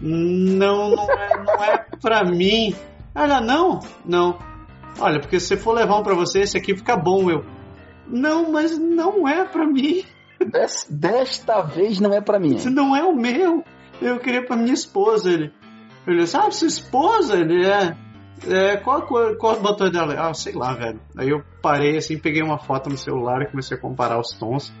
não, 0.00 0.90
não 0.90 1.10
é, 1.10 1.44
não 1.44 1.64
é 1.64 1.84
pra 2.00 2.24
mim. 2.24 2.74
Ela, 3.14 3.40
não, 3.40 3.80
não. 4.04 4.38
Olha, 4.98 5.20
porque 5.20 5.40
se 5.40 5.48
você 5.48 5.56
for 5.56 5.72
levar 5.72 5.98
um 5.98 6.02
pra 6.02 6.14
você, 6.14 6.40
esse 6.40 6.56
aqui 6.56 6.76
fica 6.76 6.96
bom, 6.96 7.30
eu. 7.30 7.44
Não, 8.06 8.50
mas 8.52 8.78
não 8.78 9.26
é 9.26 9.44
pra 9.44 9.66
mim. 9.66 10.04
Des- 10.52 10.86
desta 10.90 11.62
vez 11.62 12.00
não 12.00 12.12
é 12.12 12.20
pra 12.20 12.38
mim. 12.38 12.56
Esse 12.56 12.68
não 12.70 12.94
é 12.94 13.02
o 13.02 13.14
meu. 13.14 13.64
Eu 14.02 14.18
queria 14.18 14.44
pra 14.44 14.56
minha 14.56 14.74
esposa. 14.74 15.30
Ele, 15.30 15.52
ele 16.06 16.18
disse, 16.20 16.36
ah, 16.36 16.50
sua 16.50 16.68
esposa? 16.68 17.36
Ele 17.36 17.64
é. 17.66 17.96
é 18.46 18.76
qual, 18.76 19.02
qual 19.06 19.56
o 19.56 19.60
botão 19.60 19.90
dela? 19.90 20.14
Ah, 20.18 20.34
sei 20.34 20.52
lá, 20.52 20.74
velho. 20.74 21.00
Aí 21.16 21.30
eu 21.30 21.42
parei 21.62 21.96
assim, 21.96 22.18
peguei 22.18 22.42
uma 22.42 22.58
foto 22.58 22.90
no 22.90 22.98
celular 22.98 23.40
e 23.42 23.46
comecei 23.50 23.76
a 23.76 23.80
comparar 23.80 24.18
os 24.20 24.32
tons. 24.38 24.72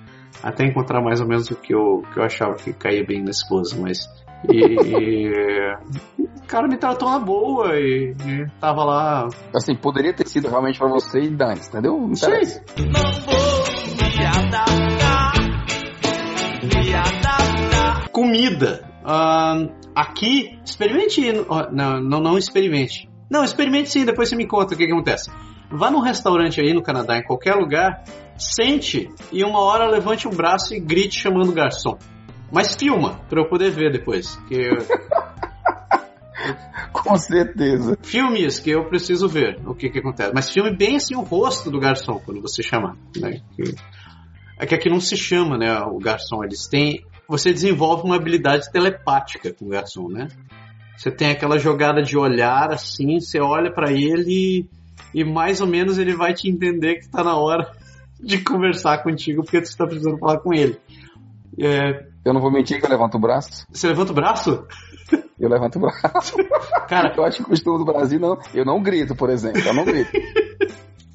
Até 0.42 0.64
encontrar 0.66 1.00
mais 1.00 1.20
ou 1.20 1.26
menos 1.28 1.50
o 1.50 1.56
que 1.56 1.72
eu, 1.74 2.02
que 2.12 2.18
eu 2.18 2.24
achava 2.24 2.54
que 2.54 2.72
caía 2.72 3.04
bem 3.06 3.22
na 3.22 3.30
esposa, 3.30 3.76
mas. 3.80 3.98
E, 4.52 4.56
e- 4.58 5.74
o 6.18 6.46
cara 6.46 6.68
me 6.68 6.76
tratou 6.76 7.10
na 7.10 7.18
boa 7.18 7.74
e, 7.74 8.14
e 8.26 8.46
tava 8.60 8.84
lá. 8.84 9.28
Assim, 9.54 9.74
poderia 9.74 10.12
ter 10.14 10.26
sido 10.28 10.48
realmente 10.48 10.78
pra 10.78 10.88
você 10.88 11.20
e 11.20 11.30
Dante, 11.30 11.66
entendeu? 11.68 11.98
Não. 11.98 12.14
Sei. 12.14 12.42
Comida. 18.12 18.88
Ahn, 19.04 19.68
aqui, 19.94 20.58
experimente. 20.64 21.20
Não, 21.72 22.00
não, 22.00 22.20
não 22.20 22.38
experimente. 22.38 23.08
Não, 23.30 23.42
experimente 23.44 23.90
sim, 23.90 24.04
depois 24.04 24.28
você 24.28 24.36
me 24.36 24.46
conta 24.46 24.74
o 24.74 24.76
que, 24.76 24.86
que 24.86 24.92
acontece. 24.92 25.30
Vá 25.70 25.90
num 25.90 26.00
restaurante 26.00 26.60
aí 26.60 26.72
no 26.72 26.82
Canadá, 26.82 27.16
em 27.18 27.24
qualquer 27.24 27.54
lugar, 27.54 28.04
sente 28.36 29.08
e 29.32 29.42
uma 29.42 29.60
hora 29.60 29.86
levante 29.88 30.28
o 30.28 30.30
braço 30.30 30.74
e 30.74 30.80
grite 30.80 31.18
chamando 31.18 31.48
o 31.50 31.54
garçom. 31.54 31.96
Mas 32.54 32.74
filma, 32.76 33.18
pra 33.28 33.40
eu 33.42 33.48
poder 33.48 33.70
ver 33.70 33.90
depois. 33.92 34.36
Que 34.48 34.70
Com 36.92 37.16
certeza. 37.16 37.98
filme 38.02 38.44
isso, 38.46 38.62
que 38.62 38.70
eu 38.70 38.84
preciso 38.86 39.28
ver 39.28 39.60
o 39.66 39.74
que, 39.74 39.90
que 39.90 39.98
acontece. 39.98 40.32
Mas 40.34 40.50
filme 40.50 40.74
bem 40.74 40.96
assim 40.96 41.14
o 41.14 41.20
rosto 41.22 41.70
do 41.70 41.78
garçom 41.80 42.18
quando 42.24 42.40
você 42.40 42.62
chamar. 42.62 42.96
Né? 43.16 43.40
Que- 43.56 43.74
É 44.58 44.66
que 44.66 44.74
aqui 44.74 44.88
não 44.88 45.00
se 45.00 45.16
chama, 45.16 45.58
né? 45.58 45.76
O 45.80 45.98
garçom. 45.98 46.44
Eles 46.44 46.66
têm. 46.68 47.04
Você 47.28 47.52
desenvolve 47.52 48.04
uma 48.04 48.16
habilidade 48.16 48.70
telepática 48.70 49.52
com 49.52 49.66
o 49.66 49.70
garçom, 49.70 50.08
né? 50.08 50.28
Você 50.96 51.10
tem 51.10 51.30
aquela 51.30 51.58
jogada 51.58 52.02
de 52.02 52.16
olhar 52.16 52.72
assim, 52.72 53.18
você 53.18 53.40
olha 53.40 53.72
pra 53.72 53.90
ele 53.90 54.68
e 55.12 55.24
mais 55.24 55.60
ou 55.60 55.66
menos 55.66 55.98
ele 55.98 56.14
vai 56.14 56.32
te 56.34 56.48
entender 56.48 57.00
que 57.00 57.08
tá 57.08 57.24
na 57.24 57.36
hora 57.36 57.72
de 58.20 58.38
conversar 58.38 59.02
contigo 59.02 59.42
porque 59.42 59.64
você 59.64 59.76
tá 59.76 59.86
precisando 59.86 60.18
falar 60.18 60.38
com 60.38 60.54
ele. 60.54 60.78
É, 61.58 62.06
Eu 62.24 62.32
não 62.32 62.40
vou 62.40 62.50
mentir 62.50 62.80
que 62.80 62.86
eu 62.86 62.90
levanto 62.90 63.16
o 63.16 63.20
braço. 63.20 63.66
você 63.70 63.88
levanta 63.88 64.12
o 64.12 64.14
braço? 64.14 64.66
Eu 65.38 65.48
levanto 65.48 65.76
o 65.76 65.80
braço. 65.80 66.36
Cara, 66.88 67.12
Eu 67.16 67.24
acho 67.24 67.38
que 67.38 67.42
o 67.42 67.46
costume 67.46 67.78
do 67.78 67.84
Brasil 67.84 68.20
não. 68.20 68.38
Eu 68.54 68.64
não 68.64 68.80
grito, 68.80 69.16
por 69.16 69.28
exemplo. 69.28 69.60
Eu 69.66 69.74
não 69.74 69.84
grito. 69.84 70.10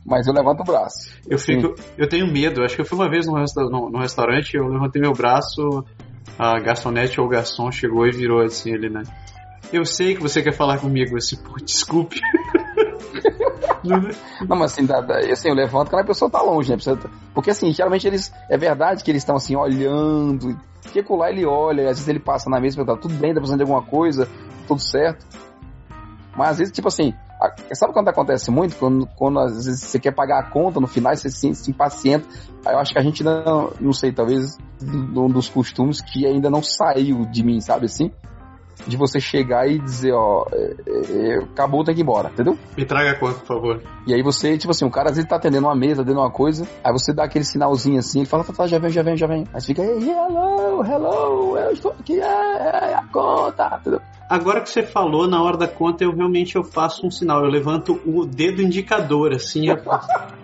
Mas 0.05 0.27
eu 0.27 0.33
levanto 0.33 0.59
o 0.59 0.63
braço. 0.65 1.09
Eu 1.27 1.39
fico, 1.39 1.73
eu 1.97 2.07
tenho 2.07 2.27
medo. 2.31 2.61
Acho 2.61 2.75
que 2.75 2.81
eu 2.81 2.85
fui 2.85 2.97
uma 2.97 3.09
vez 3.09 3.25
num, 3.25 3.35
resta 3.35 3.61
num- 3.63 3.89
num 3.89 3.99
restaurante, 3.99 4.55
eu 4.57 4.67
levantei 4.67 5.01
meu 5.01 5.13
braço, 5.13 5.85
a 6.37 6.59
garçonete 6.59 7.19
ou 7.21 7.27
o 7.27 7.29
garçom 7.29 7.71
chegou 7.71 8.05
e 8.05 8.11
virou 8.11 8.41
assim 8.41 8.71
ele, 8.73 8.89
né? 8.89 9.03
Eu 9.71 9.85
sei 9.85 10.15
que 10.15 10.21
você 10.21 10.41
quer 10.41 10.53
falar 10.53 10.79
comigo, 10.79 11.15
assim, 11.15 11.37
pô, 11.37 11.55
desculpe. 11.63 12.19
Não, 14.47 14.57
mas 14.57 14.73
assim, 14.73 14.87
assim 15.31 15.49
eu 15.49 15.55
levanto 15.55 15.89
quando 15.89 16.01
a 16.01 16.05
pessoa 16.05 16.29
tá 16.29 16.41
longe, 16.41 16.69
né? 16.69 16.75
Precisa- 16.75 16.99
Porque 17.33 17.51
assim, 17.51 17.71
geralmente 17.71 18.07
eles. 18.07 18.31
É 18.49 18.57
verdade 18.57 19.03
que 19.03 19.11
eles 19.11 19.21
estão 19.21 19.35
assim, 19.35 19.55
olhando. 19.55 20.59
Porque 20.81 21.03
por 21.03 21.17
lá 21.17 21.29
ele 21.29 21.45
olha, 21.45 21.83
às 21.83 21.97
vezes 21.97 22.07
ele 22.07 22.19
passa 22.19 22.49
na 22.49 22.59
mesa 22.59 22.81
e 22.81 22.85
tá 22.85 22.95
tudo 22.95 23.13
bem, 23.15 23.33
tá 23.33 23.39
precisando 23.39 23.63
de 23.63 23.63
alguma 23.63 23.83
coisa, 23.83 24.27
tudo 24.67 24.81
certo. 24.81 25.25
Mas 26.35 26.51
às 26.51 26.57
vezes, 26.59 26.73
tipo 26.73 26.87
assim, 26.87 27.13
sabe 27.73 27.93
quando 27.93 28.07
acontece 28.07 28.49
muito? 28.51 28.75
Quando, 28.75 29.05
quando 29.07 29.39
às 29.39 29.53
vezes 29.53 29.81
você 29.81 29.99
quer 29.99 30.11
pagar 30.11 30.39
a 30.39 30.43
conta, 30.43 30.79
no 30.79 30.87
final 30.87 31.15
você 31.15 31.29
se, 31.29 31.53
se 31.53 31.71
impacienta. 31.71 32.27
Aí 32.65 32.73
eu 32.73 32.79
acho 32.79 32.91
que 32.93 32.99
a 32.99 33.01
gente 33.01 33.23
não, 33.23 33.71
não 33.79 33.93
sei, 33.93 34.11
talvez 34.11 34.57
um 34.81 35.27
dos 35.29 35.49
costumes 35.49 36.01
que 36.01 36.25
ainda 36.25 36.49
não 36.49 36.61
saiu 36.63 37.25
de 37.25 37.43
mim, 37.43 37.59
sabe 37.61 37.85
assim? 37.85 38.11
De 38.87 38.97
você 38.97 39.19
chegar 39.19 39.69
e 39.69 39.79
dizer, 39.79 40.13
ó, 40.13 40.45
é, 40.51 40.75
é, 40.87 41.37
acabou, 41.39 41.83
tem 41.83 41.93
que 41.93 42.01
ir 42.01 42.03
embora, 42.03 42.29
entendeu? 42.29 42.57
Me 42.77 42.85
traga 42.85 43.11
a 43.11 43.15
conta, 43.19 43.39
por 43.39 43.45
favor. 43.45 43.83
E 44.07 44.13
aí 44.13 44.21
você, 44.23 44.57
tipo 44.57 44.71
assim, 44.71 44.85
o 44.85 44.91
cara 44.91 45.09
às 45.09 45.15
vezes 45.15 45.29
tá 45.29 45.35
atendendo 45.35 45.67
uma 45.67 45.75
mesa, 45.75 46.03
dando 46.03 46.19
uma 46.19 46.31
coisa, 46.31 46.67
aí 46.83 46.91
você 46.91 47.13
dá 47.13 47.25
aquele 47.25 47.45
sinalzinho 47.45 47.99
assim, 47.99 48.19
ele 48.19 48.27
fala, 48.27 48.43
tá, 48.43 48.53
tá, 48.53 48.67
já 48.67 48.79
vem, 48.79 48.89
já 48.89 49.03
vem, 49.03 49.17
já 49.17 49.27
vem. 49.27 49.45
Aí 49.53 49.61
você 49.61 49.67
fica, 49.67 49.83
hello, 49.83 50.83
hello, 50.83 51.57
eu 51.57 51.71
estou 51.71 51.91
aqui, 51.91 52.19
é, 52.19 52.23
é 52.23 52.93
a 52.95 53.03
conta, 53.11 53.77
entendeu? 53.79 54.01
Agora 54.29 54.61
que 54.61 54.69
você 54.69 54.83
falou, 54.83 55.27
na 55.27 55.41
hora 55.41 55.57
da 55.57 55.67
conta, 55.67 56.03
eu 56.03 56.15
realmente 56.15 56.55
eu 56.55 56.63
faço 56.63 57.05
um 57.05 57.09
sinal. 57.09 57.43
Eu 57.43 57.49
levanto 57.49 57.99
o 58.05 58.27
dedo 58.27 58.61
indicador, 58.61 59.33
assim. 59.33 59.67
Eu... 59.67 59.77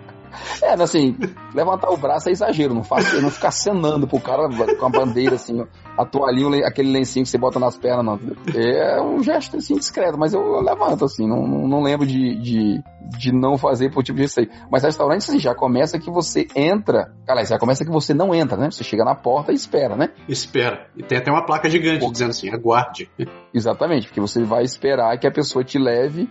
É, 0.62 0.72
assim, 0.74 1.16
levantar 1.54 1.90
o 1.90 1.96
braço 1.96 2.28
é 2.28 2.32
exagero, 2.32 2.74
não 2.74 2.84
faço, 2.84 3.20
não 3.20 3.30
ficar 3.30 3.48
acenando 3.48 4.06
pro 4.06 4.20
cara 4.20 4.48
com 4.76 4.86
a 4.86 4.88
bandeira, 4.88 5.36
assim, 5.36 5.64
a 5.96 6.04
toalhinha, 6.04 6.66
aquele 6.66 6.92
lencinho 6.92 7.24
que 7.24 7.30
você 7.30 7.38
bota 7.38 7.58
nas 7.58 7.76
pernas, 7.76 8.04
não. 8.04 8.20
É 8.54 9.00
um 9.00 9.22
gesto, 9.22 9.56
assim, 9.56 9.74
discreto, 9.76 10.18
mas 10.18 10.32
eu, 10.32 10.40
eu 10.40 10.60
levanto, 10.60 11.04
assim, 11.04 11.26
não, 11.26 11.46
não, 11.46 11.82
lembro 11.82 12.06
de, 12.06 12.36
de, 12.36 12.82
de 13.18 13.32
não 13.32 13.56
fazer 13.56 13.90
por 13.90 14.02
tipo 14.02 14.18
disso 14.18 14.40
aí. 14.40 14.48
Mas 14.70 14.82
restaurante, 14.82 15.22
assim, 15.22 15.38
já 15.38 15.54
começa 15.54 15.98
que 15.98 16.10
você 16.10 16.46
entra, 16.54 17.12
cara, 17.26 17.44
já 17.44 17.58
começa 17.58 17.84
que 17.84 17.90
você 17.90 18.12
não 18.14 18.34
entra, 18.34 18.56
né? 18.56 18.70
Você 18.70 18.84
chega 18.84 19.04
na 19.04 19.14
porta 19.14 19.52
e 19.52 19.54
espera, 19.54 19.96
né? 19.96 20.10
Espera. 20.28 20.88
E 20.96 21.02
tem 21.02 21.18
até 21.18 21.30
uma 21.30 21.44
placa 21.44 21.68
gigante 21.68 22.10
dizendo 22.10 22.30
assim, 22.30 22.50
aguarde. 22.50 23.10
Exatamente, 23.52 24.06
porque 24.08 24.20
você 24.20 24.42
vai 24.44 24.64
esperar 24.64 25.16
que 25.18 25.26
a 25.26 25.30
pessoa 25.30 25.64
te 25.64 25.78
leve 25.78 26.28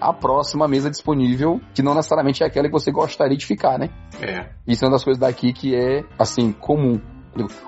à 0.00 0.12
próxima 0.12 0.68
mesa 0.68 0.90
disponível, 0.90 1.60
que 1.74 1.82
não 1.82 1.94
necessariamente 1.94 2.42
é 2.42 2.46
aquela 2.46 2.66
que 2.66 2.72
você 2.72 2.90
gostaria 2.90 3.36
de 3.36 3.46
ficar, 3.46 3.78
né? 3.78 3.90
É. 4.20 4.46
Isso 4.66 4.84
é 4.84 4.88
uma 4.88 4.92
das 4.92 5.04
coisas 5.04 5.20
daqui 5.20 5.52
que 5.52 5.74
é, 5.74 6.04
assim, 6.18 6.52
comum. 6.52 7.00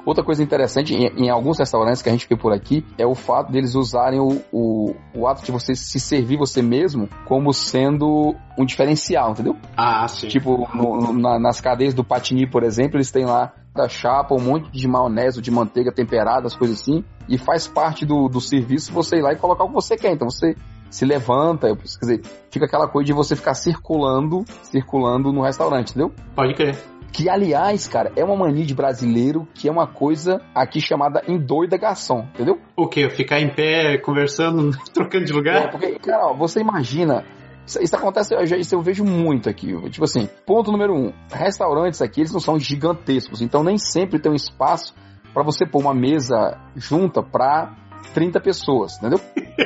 Outra 0.04 0.24
coisa 0.24 0.42
interessante, 0.42 0.94
em, 0.94 1.24
em 1.26 1.30
alguns 1.30 1.58
restaurantes 1.58 2.02
que 2.02 2.08
a 2.08 2.12
gente 2.12 2.26
vê 2.28 2.36
por 2.36 2.52
aqui, 2.52 2.84
é 2.98 3.06
o 3.06 3.14
fato 3.14 3.52
deles 3.52 3.74
usarem 3.74 4.18
o, 4.18 4.42
o, 4.52 4.94
o 5.14 5.26
ato 5.26 5.44
de 5.44 5.52
você 5.52 5.74
se 5.74 6.00
servir 6.00 6.36
você 6.36 6.62
mesmo 6.62 7.08
como 7.26 7.52
sendo 7.52 8.34
um 8.58 8.64
diferencial, 8.64 9.32
entendeu? 9.32 9.56
Ah, 9.76 10.06
sim. 10.08 10.28
Tipo, 10.28 10.68
no- 10.74 10.96
no- 10.96 11.12
na- 11.12 11.38
nas 11.38 11.60
cadeias 11.60 11.94
do 11.94 12.02
Patini, 12.04 12.48
por 12.48 12.62
exemplo, 12.62 12.96
eles 12.96 13.10
têm 13.10 13.24
lá 13.24 13.52
da 13.74 13.88
chapa, 13.88 14.34
um 14.34 14.40
monte 14.40 14.70
de 14.72 14.88
maionese 14.88 15.38
ou 15.38 15.42
de 15.42 15.50
manteiga 15.50 15.92
temperada, 15.92 16.46
as 16.46 16.56
coisas 16.56 16.80
assim, 16.80 17.04
e 17.28 17.38
faz 17.38 17.68
parte 17.68 18.04
do, 18.04 18.28
do 18.28 18.40
serviço 18.40 18.92
você 18.92 19.16
ir 19.18 19.22
lá 19.22 19.32
e 19.32 19.36
colocar 19.36 19.64
o 19.64 19.68
que 19.68 19.74
você 19.74 19.96
quer. 19.96 20.12
Então 20.12 20.28
você 20.28 20.56
se 20.90 21.04
levanta, 21.04 21.68
eu- 21.68 21.76
quer 21.76 21.84
dizer, 22.00 22.20
fica 22.50 22.66
aquela 22.66 22.88
coisa 22.88 23.06
de 23.06 23.12
você 23.12 23.36
ficar 23.36 23.54
circulando, 23.54 24.44
circulando 24.64 25.32
no 25.32 25.42
restaurante, 25.42 25.90
entendeu? 25.90 26.12
Pode 26.34 26.54
crer. 26.54 26.76
Que, 27.12 27.28
aliás, 27.28 27.88
cara, 27.88 28.12
é 28.16 28.24
uma 28.24 28.36
mania 28.36 28.64
de 28.64 28.74
brasileiro 28.74 29.46
que 29.54 29.68
é 29.68 29.72
uma 29.72 29.86
coisa 29.86 30.40
aqui 30.54 30.80
chamada 30.80 31.22
endoida 31.26 31.76
garçom, 31.76 32.20
entendeu? 32.34 32.58
O 32.76 32.86
quê? 32.88 33.10
Ficar 33.10 33.40
em 33.40 33.52
pé, 33.52 33.98
conversando, 33.98 34.70
trocando 34.94 35.24
de 35.24 35.32
É, 35.32 35.34
lugar? 35.34 35.70
porque, 35.70 35.98
cara, 35.98 36.28
ó, 36.28 36.34
você 36.34 36.60
imagina. 36.60 37.24
Isso, 37.66 37.82
isso 37.82 37.94
acontece, 37.96 38.34
eu 38.34 38.42
isso 38.58 38.74
eu 38.74 38.80
vejo 38.80 39.04
muito 39.04 39.48
aqui. 39.48 39.68
Tipo 39.90 40.04
assim, 40.04 40.28
ponto 40.46 40.70
número 40.72 40.94
um: 40.94 41.12
restaurantes 41.32 42.00
aqui, 42.00 42.20
eles 42.20 42.32
não 42.32 42.40
são 42.40 42.58
gigantescos, 42.58 43.42
então 43.42 43.62
nem 43.62 43.76
sempre 43.76 44.18
tem 44.18 44.30
um 44.30 44.34
espaço 44.34 44.94
pra 45.34 45.42
você 45.42 45.66
pôr 45.66 45.80
uma 45.80 45.94
mesa 45.94 46.58
junta 46.74 47.22
pra 47.22 47.74
30 48.14 48.40
pessoas, 48.40 48.96
entendeu? 48.98 49.20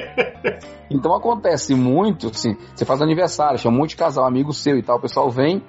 Então 0.91 1.15
acontece 1.15 1.75
muito, 1.75 2.29
assim, 2.29 2.57
você 2.75 2.85
faz 2.85 3.01
aniversário, 3.01 3.59
chama 3.59 3.75
um 3.75 3.81
monte 3.81 3.91
de 3.91 3.97
casal, 3.97 4.27
amigo 4.27 4.53
seu 4.53 4.77
e 4.77 4.83
tal, 4.83 4.99
o 4.99 5.01
pessoal 5.01 5.31
vem. 5.31 5.63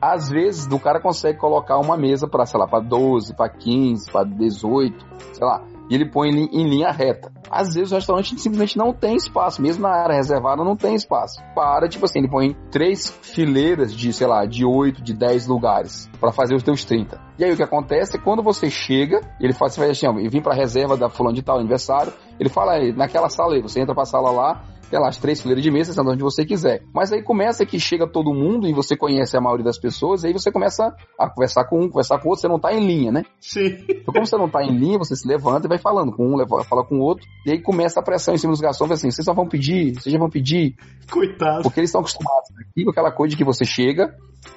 Às 0.00 0.30
vezes, 0.30 0.66
o 0.66 0.78
cara 0.78 1.00
consegue 1.00 1.38
colocar 1.38 1.78
uma 1.78 1.96
mesa 1.96 2.26
para, 2.26 2.46
sei 2.46 2.58
lá, 2.58 2.66
para 2.66 2.80
12, 2.80 3.34
para 3.34 3.48
15, 3.48 4.10
para 4.10 4.24
18, 4.24 5.06
sei 5.32 5.46
lá, 5.46 5.62
e 5.90 5.94
ele 5.96 6.08
põe 6.08 6.30
em, 6.30 6.68
linha 6.68 6.92
reta. 6.92 7.32
Às 7.50 7.74
vezes 7.74 7.90
o 7.90 7.96
restaurante 7.96 8.38
simplesmente 8.38 8.78
não 8.78 8.92
tem 8.92 9.16
espaço, 9.16 9.60
mesmo 9.60 9.82
na 9.82 9.90
área 9.90 10.14
reservada 10.14 10.62
não 10.62 10.76
tem 10.76 10.94
espaço. 10.94 11.42
Para, 11.52 11.88
tipo 11.88 12.04
assim, 12.04 12.20
ele 12.20 12.30
põe 12.30 12.54
três 12.70 13.10
fileiras 13.22 13.92
de, 13.92 14.12
sei 14.12 14.28
lá, 14.28 14.46
de 14.46 14.64
8, 14.64 15.02
de 15.02 15.12
10 15.12 15.48
lugares 15.48 16.08
para 16.20 16.30
fazer 16.30 16.54
os 16.54 16.62
teus 16.62 16.84
30. 16.84 17.20
E 17.36 17.44
aí 17.44 17.52
o 17.52 17.56
que 17.56 17.62
acontece 17.62 18.16
é 18.16 18.20
quando 18.20 18.40
você 18.40 18.70
chega, 18.70 19.20
ele 19.40 19.52
faz, 19.52 19.74
você 19.74 19.80
faz 19.80 19.90
assim, 19.90 20.06
ó, 20.06 20.12
eu 20.20 20.30
vim 20.30 20.40
pra 20.40 20.54
reserva 20.54 20.96
da 20.96 21.08
fulano 21.08 21.34
de 21.34 21.42
tal 21.42 21.58
aniversário, 21.58 22.12
ele 22.38 22.48
fala 22.48 22.72
aí, 22.74 22.92
naquela 22.92 23.28
sala 23.28 23.54
aí, 23.54 23.60
você 23.62 23.80
entra 23.80 23.94
pra 23.94 24.04
sala 24.04 24.30
lá, 24.30 24.62
tem 24.90 24.98
lá 25.00 25.08
as 25.08 25.16
três 25.16 25.40
fileiras 25.40 25.62
de 25.62 25.70
mesa, 25.70 25.92
senta 25.92 26.10
onde 26.10 26.22
você 26.22 26.44
quiser. 26.44 26.82
Mas 26.92 27.12
aí 27.12 27.22
começa 27.22 27.64
que 27.64 27.78
chega 27.78 28.06
todo 28.06 28.34
mundo 28.34 28.66
e 28.66 28.72
você 28.72 28.96
conhece 28.96 29.36
a 29.36 29.40
maioria 29.40 29.64
das 29.64 29.78
pessoas, 29.78 30.24
e 30.24 30.26
aí 30.28 30.32
você 30.32 30.50
começa 30.50 30.94
a 31.18 31.30
conversar 31.30 31.64
com 31.64 31.80
um, 31.80 31.88
conversar 31.88 32.18
com 32.18 32.26
o 32.28 32.30
outro, 32.30 32.40
você 32.42 32.48
não 32.48 32.58
tá 32.58 32.72
em 32.72 32.84
linha, 32.86 33.12
né? 33.12 33.22
Sim. 33.40 33.76
Então, 33.88 34.12
como 34.12 34.26
você 34.26 34.36
não 34.36 34.48
tá 34.48 34.62
em 34.64 34.76
linha, 34.76 34.98
você 34.98 35.14
se 35.14 35.26
levanta 35.26 35.66
e 35.66 35.68
vai 35.68 35.78
falando 35.78 36.12
com 36.12 36.26
um, 36.26 36.36
leva- 36.36 36.64
fala 36.64 36.84
com 36.84 36.96
o 36.96 37.02
outro, 37.02 37.24
e 37.46 37.52
aí 37.52 37.62
começa 37.62 38.00
a 38.00 38.02
pressão 38.02 38.34
em 38.34 38.38
cima 38.38 38.52
dos 38.52 38.60
garçons, 38.60 38.90
assim, 38.90 39.10
vocês 39.10 39.24
só 39.24 39.32
vão 39.32 39.48
pedir, 39.48 39.94
vocês 39.94 40.12
já 40.12 40.18
vão 40.18 40.28
pedir, 40.28 40.74
Coitado. 41.10 41.62
porque 41.62 41.80
eles 41.80 41.90
estão 41.90 42.00
acostumados 42.00 42.48
aqui 42.60 42.84
com 42.84 42.90
aquela 42.90 43.12
coisa 43.12 43.30
de 43.30 43.36
que 43.36 43.44
você 43.44 43.64
chega, 43.64 44.14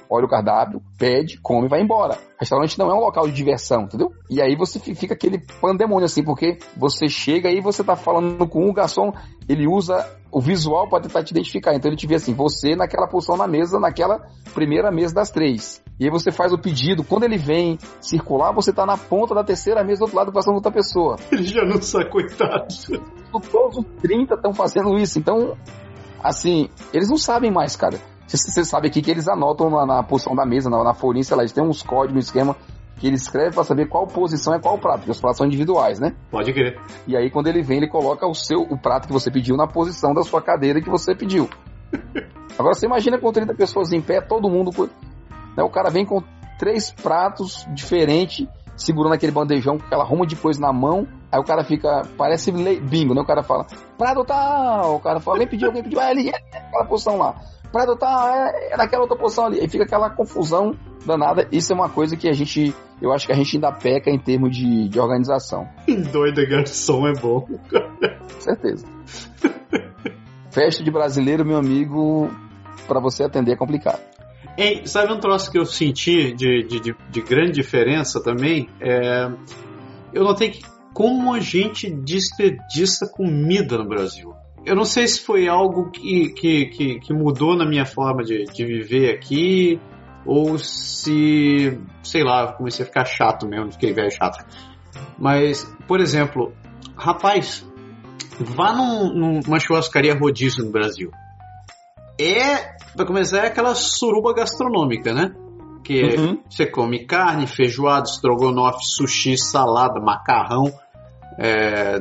olha 0.10 0.26
o 0.26 0.30
cardápio, 0.30 0.82
pede, 0.98 1.40
come 1.42 1.66
e 1.68 1.70
vai 1.70 1.82
embora. 1.82 2.18
Restaurante 2.40 2.78
não 2.80 2.90
é 2.90 2.94
um 2.94 3.00
local 3.00 3.28
de 3.28 3.34
diversão, 3.34 3.84
entendeu? 3.84 4.12
E 4.30 4.42
aí 4.42 4.56
você 4.56 4.80
fi- 4.80 4.96
fica 4.96 5.14
aquele 5.14 5.40
pandemônio 5.62 6.06
assim, 6.06 6.24
porque 6.24 6.58
você 6.76 7.08
chega 7.08 7.50
e 7.50 7.62
você 7.62 7.84
tá 7.84 7.96
falando 7.96 8.48
com 8.48 8.70
o 8.70 8.74
garçom, 8.74 9.14
ele 9.48 9.68
usa 9.68 10.08
o 10.32 10.42
visual 10.42 10.90
para 10.90 11.04
tentar 11.04 11.24
te 11.24 11.32
identificar. 11.32 11.76
Então 11.76 11.90
ele 11.90 11.98
te 11.98 12.08
vê 12.08 12.16
assim, 12.16 12.34
você 12.34 12.76
naquela 12.76 13.08
posição 13.08 13.38
na 13.38 13.48
mesa, 13.48 13.80
naquela 13.80 14.26
primeira 14.54 14.92
mesa 14.92 15.14
das 15.14 15.30
três. 15.30 15.82
E 16.00 16.06
aí 16.06 16.12
você 16.12 16.32
faz 16.32 16.52
o 16.52 16.58
pedido, 16.58 17.04
quando 17.04 17.24
ele 17.24 17.38
vem 17.38 17.78
circular, 18.02 18.52
você 18.52 18.74
tá 18.74 18.86
na 18.86 18.98
ponta 18.98 19.36
da 19.36 19.44
terceira 19.44 19.84
mesa 19.84 20.00
do 20.00 20.04
outro 20.04 20.18
lado 20.18 20.32
com 20.32 20.52
outra 20.52 20.72
pessoa. 20.72 21.18
Ele 21.32 21.44
já 21.44 21.64
não 21.64 21.80
sabe, 21.82 22.10
coitado. 22.10 22.66
Todos 23.52 23.78
os 23.78 23.86
30 24.02 24.34
estão 24.34 24.54
fazendo 24.54 24.98
isso. 24.98 25.20
Então, 25.20 25.56
assim, 26.24 26.68
eles 26.92 27.10
não 27.10 27.18
sabem 27.18 27.52
mais, 27.52 27.76
cara. 27.76 28.00
Você, 28.28 28.38
você 28.38 28.66
sabe 28.66 28.88
aqui 28.88 29.02
que 29.02 29.12
eles 29.12 29.28
anotam 29.28 29.70
na, 29.70 29.86
na 29.86 30.04
posição 30.04 30.36
da 30.36 30.46
mesa, 30.46 30.70
na, 30.70 30.84
na 30.84 30.94
folhinha, 30.94 31.24
sei 31.24 31.38
lá, 31.38 31.44
eles 31.44 31.54
têm 31.54 31.64
uns 31.64 31.84
códigos, 31.84 32.16
um 32.16 32.20
esquema 32.20 32.56
que 32.98 33.08
ele 33.08 33.16
escreve 33.16 33.54
pra 33.54 33.64
saber 33.64 33.88
qual 33.88 34.08
posição 34.08 34.54
é 34.54 34.60
qual 34.60 34.78
prato, 34.78 35.00
porque 35.00 35.12
os 35.12 35.20
pratos 35.20 35.38
são 35.38 35.48
individuais, 35.48 36.00
né? 36.00 36.16
Pode 36.32 36.54
crer. 36.54 36.80
E 37.08 37.18
aí 37.18 37.30
quando 37.30 37.48
ele 37.48 37.62
vem, 37.62 37.78
ele 37.78 37.88
coloca 37.88 38.26
o 38.28 38.34
seu 38.34 38.62
o 38.62 38.78
prato 38.78 39.08
que 39.08 39.14
você 39.14 39.32
pediu 39.32 39.58
na 39.58 39.68
posição 39.68 40.14
da 40.14 40.24
sua 40.24 40.42
cadeira 40.42 40.82
que 40.82 40.90
você 40.90 41.16
pediu. 41.16 41.50
Agora 42.58 42.74
você 42.74 42.86
imagina 42.86 43.18
com 43.18 43.32
30 43.32 43.54
pessoas 43.56 43.92
em 43.92 44.02
pé, 44.02 44.22
todo 44.22 44.50
mundo 44.50 44.72
né, 45.56 45.64
o 45.64 45.70
cara 45.70 45.90
vem 45.90 46.06
com 46.06 46.22
três 46.58 46.92
pratos 46.92 47.66
diferentes, 47.74 48.48
segurando 48.76 49.14
aquele 49.14 49.32
bandejão 49.32 49.78
com 49.78 49.86
aquela 49.86 50.04
ruma 50.04 50.26
de 50.26 50.36
coisa 50.36 50.60
na 50.60 50.72
mão. 50.72 51.08
Aí 51.32 51.40
o 51.40 51.44
cara 51.44 51.64
fica, 51.64 52.04
parece 52.18 52.52
bingo, 52.52 53.14
né? 53.14 53.22
O 53.22 53.26
cara 53.26 53.44
fala, 53.44 53.66
prato 53.98 54.24
tal, 54.24 54.96
o 54.96 55.00
cara 55.00 55.20
fala, 55.20 55.38
alguém 55.38 55.48
pediu, 55.48 55.68
alguém 55.68 55.84
pediu, 55.84 56.00
é 56.00 56.10
ali, 56.10 56.30
é 56.30 56.60
naquela 56.60 56.86
posição 56.86 57.18
lá. 57.18 57.36
Prato 57.72 57.96
tal, 57.96 58.30
é, 58.30 58.74
é 58.74 58.78
naquela 58.78 59.02
outra 59.02 59.18
posição 59.18 59.46
ali. 59.46 59.60
Aí 59.60 59.68
fica 59.68 59.84
aquela 59.84 60.10
confusão 60.12 60.76
danada. 61.06 61.48
Isso 61.52 61.72
é 61.72 61.76
uma 61.76 61.90
coisa 61.90 62.16
que 62.16 62.28
a 62.28 62.34
gente, 62.34 62.74
eu 63.02 63.12
acho 63.12 63.26
que 63.26 63.32
a 63.32 63.36
gente 63.36 63.56
ainda 63.56 63.72
peca 63.72 64.10
em 64.10 64.20
termos 64.20 64.56
de, 64.56 64.88
de 64.88 65.00
organização. 65.00 65.68
Doida 66.12 66.46
garçom 66.46 67.08
é 67.08 67.14
bom. 67.14 67.42
Com 67.42 68.40
certeza. 68.40 68.88
Festa 70.52 70.84
de 70.84 70.92
brasileiro, 70.92 71.46
meu 71.46 71.58
amigo, 71.58 72.30
pra 72.88 73.00
você 73.00 73.24
atender 73.24 73.54
é 73.54 73.56
complicado. 73.56 74.02
Ei, 74.58 74.86
sabe 74.86 75.12
um 75.12 75.20
troço 75.20 75.52
que 75.52 75.58
eu 75.58 75.66
senti 75.66 76.32
de, 76.34 76.64
de, 76.64 76.80
de, 76.80 76.96
de 77.10 77.22
grande 77.22 77.54
diferença 77.54 78.22
também? 78.22 78.70
É, 78.80 79.32
eu 80.14 80.24
notei 80.24 80.52
que 80.52 80.64
como 80.94 81.34
a 81.34 81.40
gente 81.40 81.90
desperdiça 81.90 83.08
comida 83.08 83.78
no 83.78 83.88
Brasil. 83.88 84.34
Eu 84.66 84.76
não 84.76 84.86
sei 84.86 85.08
se 85.08 85.20
foi 85.20 85.48
algo 85.48 85.90
que, 85.90 86.30
que, 86.30 86.66
que, 86.68 87.00
que 87.00 87.14
mudou 87.14 87.58
na 87.58 87.66
minha 87.66 87.86
forma 87.86 88.24
de, 88.24 88.46
de 88.46 88.64
viver 88.64 89.14
aqui, 89.14 89.80
ou 90.26 90.58
se, 90.58 91.80
sei 92.04 92.24
lá, 92.24 92.54
comecei 92.54 92.84
a 92.84 92.88
ficar 92.88 93.06
chato 93.06 93.48
mesmo, 93.48 93.72
fiquei 93.72 93.94
velho 93.94 94.12
chato. 94.12 94.44
Mas, 95.18 95.64
por 95.88 96.00
exemplo, 96.00 96.54
rapaz, 96.96 97.66
vá 98.40 98.74
num- 98.74 99.42
numa 99.46 99.60
churrascaria 99.60 100.14
rodízio 100.18 100.64
no 100.66 100.72
Brasil. 100.72 101.12
É, 102.20 102.76
pra 102.96 103.06
começar, 103.06 103.40
é 103.40 103.48
aquela 103.48 103.74
suruba 103.76 104.34
gastronômica, 104.34 105.14
né? 105.14 105.34
Que 105.84 106.16
Uhum. 106.16 106.40
você 106.50 106.66
come 106.66 107.06
carne, 107.06 107.46
feijoada, 107.48 108.08
estrogonofe, 108.08 108.86
sushi, 108.86 109.38
salada, 109.38 110.00
macarrão, 110.00 110.72
é, 111.38 112.00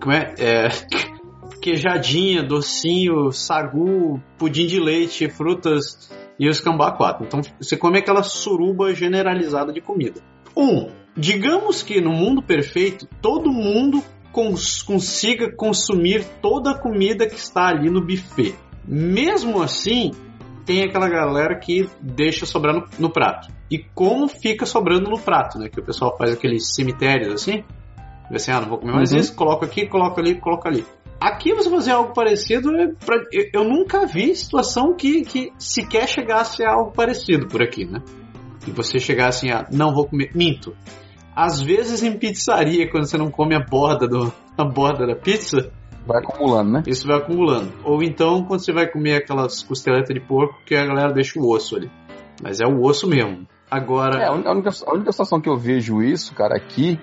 como 0.00 0.12
é? 0.12 0.34
É, 0.38 0.68
queijadinha, 1.62 2.42
docinho, 2.42 3.30
sagu, 3.30 4.20
pudim 4.36 4.66
de 4.66 4.80
leite, 4.80 5.30
frutas 5.30 6.10
e 6.44 6.48
os 6.48 6.60
cambá 6.60 6.90
quatro. 6.90 7.24
Então 7.24 7.40
você 7.60 7.76
come 7.76 7.98
aquela 7.98 8.22
suruba 8.22 8.92
generalizada 8.94 9.72
de 9.72 9.80
comida. 9.80 10.20
Um, 10.56 10.88
digamos 11.16 11.82
que 11.82 12.00
no 12.00 12.10
mundo 12.10 12.42
perfeito 12.42 13.06
todo 13.20 13.50
mundo 13.52 14.02
cons- 14.32 14.82
consiga 14.82 15.54
consumir 15.54 16.24
toda 16.42 16.72
a 16.72 16.78
comida 16.78 17.26
que 17.28 17.36
está 17.36 17.68
ali 17.68 17.88
no 17.88 18.00
buffet. 18.04 18.54
Mesmo 18.84 19.62
assim, 19.62 20.10
tem 20.66 20.82
aquela 20.82 21.08
galera 21.08 21.56
que 21.58 21.88
deixa 22.00 22.44
sobrar 22.44 22.74
no, 22.74 22.84
no 22.98 23.10
prato. 23.10 23.48
E 23.70 23.78
como 23.78 24.26
fica 24.26 24.66
sobrando 24.66 25.08
no 25.08 25.18
prato, 25.18 25.58
né? 25.58 25.68
Que 25.68 25.78
o 25.80 25.84
pessoal 25.84 26.16
faz 26.18 26.32
aqueles 26.32 26.74
cemitérios 26.74 27.32
assim. 27.32 27.62
Vê 28.28 28.36
assim, 28.36 28.50
ah, 28.50 28.60
não 28.60 28.68
vou 28.68 28.78
comer 28.78 28.92
mais 28.94 29.12
Uhum. 29.12 29.18
isso, 29.18 29.34
coloco 29.36 29.64
aqui, 29.64 29.86
coloco 29.86 30.18
ali, 30.20 30.34
coloco 30.40 30.66
ali. 30.66 30.84
Aqui 31.24 31.54
você 31.54 31.70
fazer 31.70 31.92
algo 31.92 32.12
parecido, 32.12 32.70
é 32.76 32.88
pra- 32.88 33.22
eu, 33.32 33.44
eu 33.54 33.64
nunca 33.64 34.06
vi 34.06 34.34
situação 34.34 34.94
que, 34.94 35.22
que 35.22 35.52
sequer 35.58 36.08
chegasse 36.08 36.64
a 36.64 36.72
algo 36.72 36.90
parecido 36.92 37.46
por 37.46 37.62
aqui, 37.62 37.84
né? 37.84 38.02
E 38.66 38.70
você 38.70 38.98
chegar 38.98 39.28
assim, 39.28 39.50
ah, 39.50 39.66
não 39.72 39.94
vou 39.94 40.06
comer, 40.06 40.30
minto. 40.34 40.74
Às 41.34 41.60
vezes 41.60 42.02
em 42.02 42.18
pizzaria, 42.18 42.90
quando 42.90 43.06
você 43.06 43.16
não 43.16 43.30
come 43.30 43.54
a 43.54 43.60
borda, 43.60 44.06
do, 44.08 44.32
a 44.58 44.64
borda 44.64 45.06
da 45.06 45.14
pizza, 45.16 45.70
Vai 46.04 46.18
acumulando, 46.18 46.72
né? 46.72 46.82
isso 46.86 47.06
vai 47.06 47.16
acumulando. 47.18 47.72
Ou 47.84 48.02
então 48.02 48.42
quando 48.44 48.64
você 48.64 48.72
vai 48.72 48.90
comer 48.90 49.14
aquelas 49.18 49.62
costeletas 49.62 50.12
de 50.12 50.20
porco 50.20 50.58
que 50.66 50.74
a 50.74 50.84
galera 50.84 51.12
deixa 51.12 51.38
o 51.38 51.48
osso 51.48 51.76
ali. 51.76 51.88
Mas 52.42 52.60
é 52.60 52.66
o 52.66 52.82
osso 52.82 53.06
mesmo. 53.08 53.46
Agora, 53.70 54.20
É, 54.20 54.26
a 54.26 54.32
única- 54.32 54.50
a 54.86 54.92
única 54.94 55.12
situação 55.12 55.40
que 55.40 55.48
eu 55.48 55.56
vejo 55.56 56.02
isso, 56.02 56.34
cara, 56.34 56.56
aqui, 56.56 56.98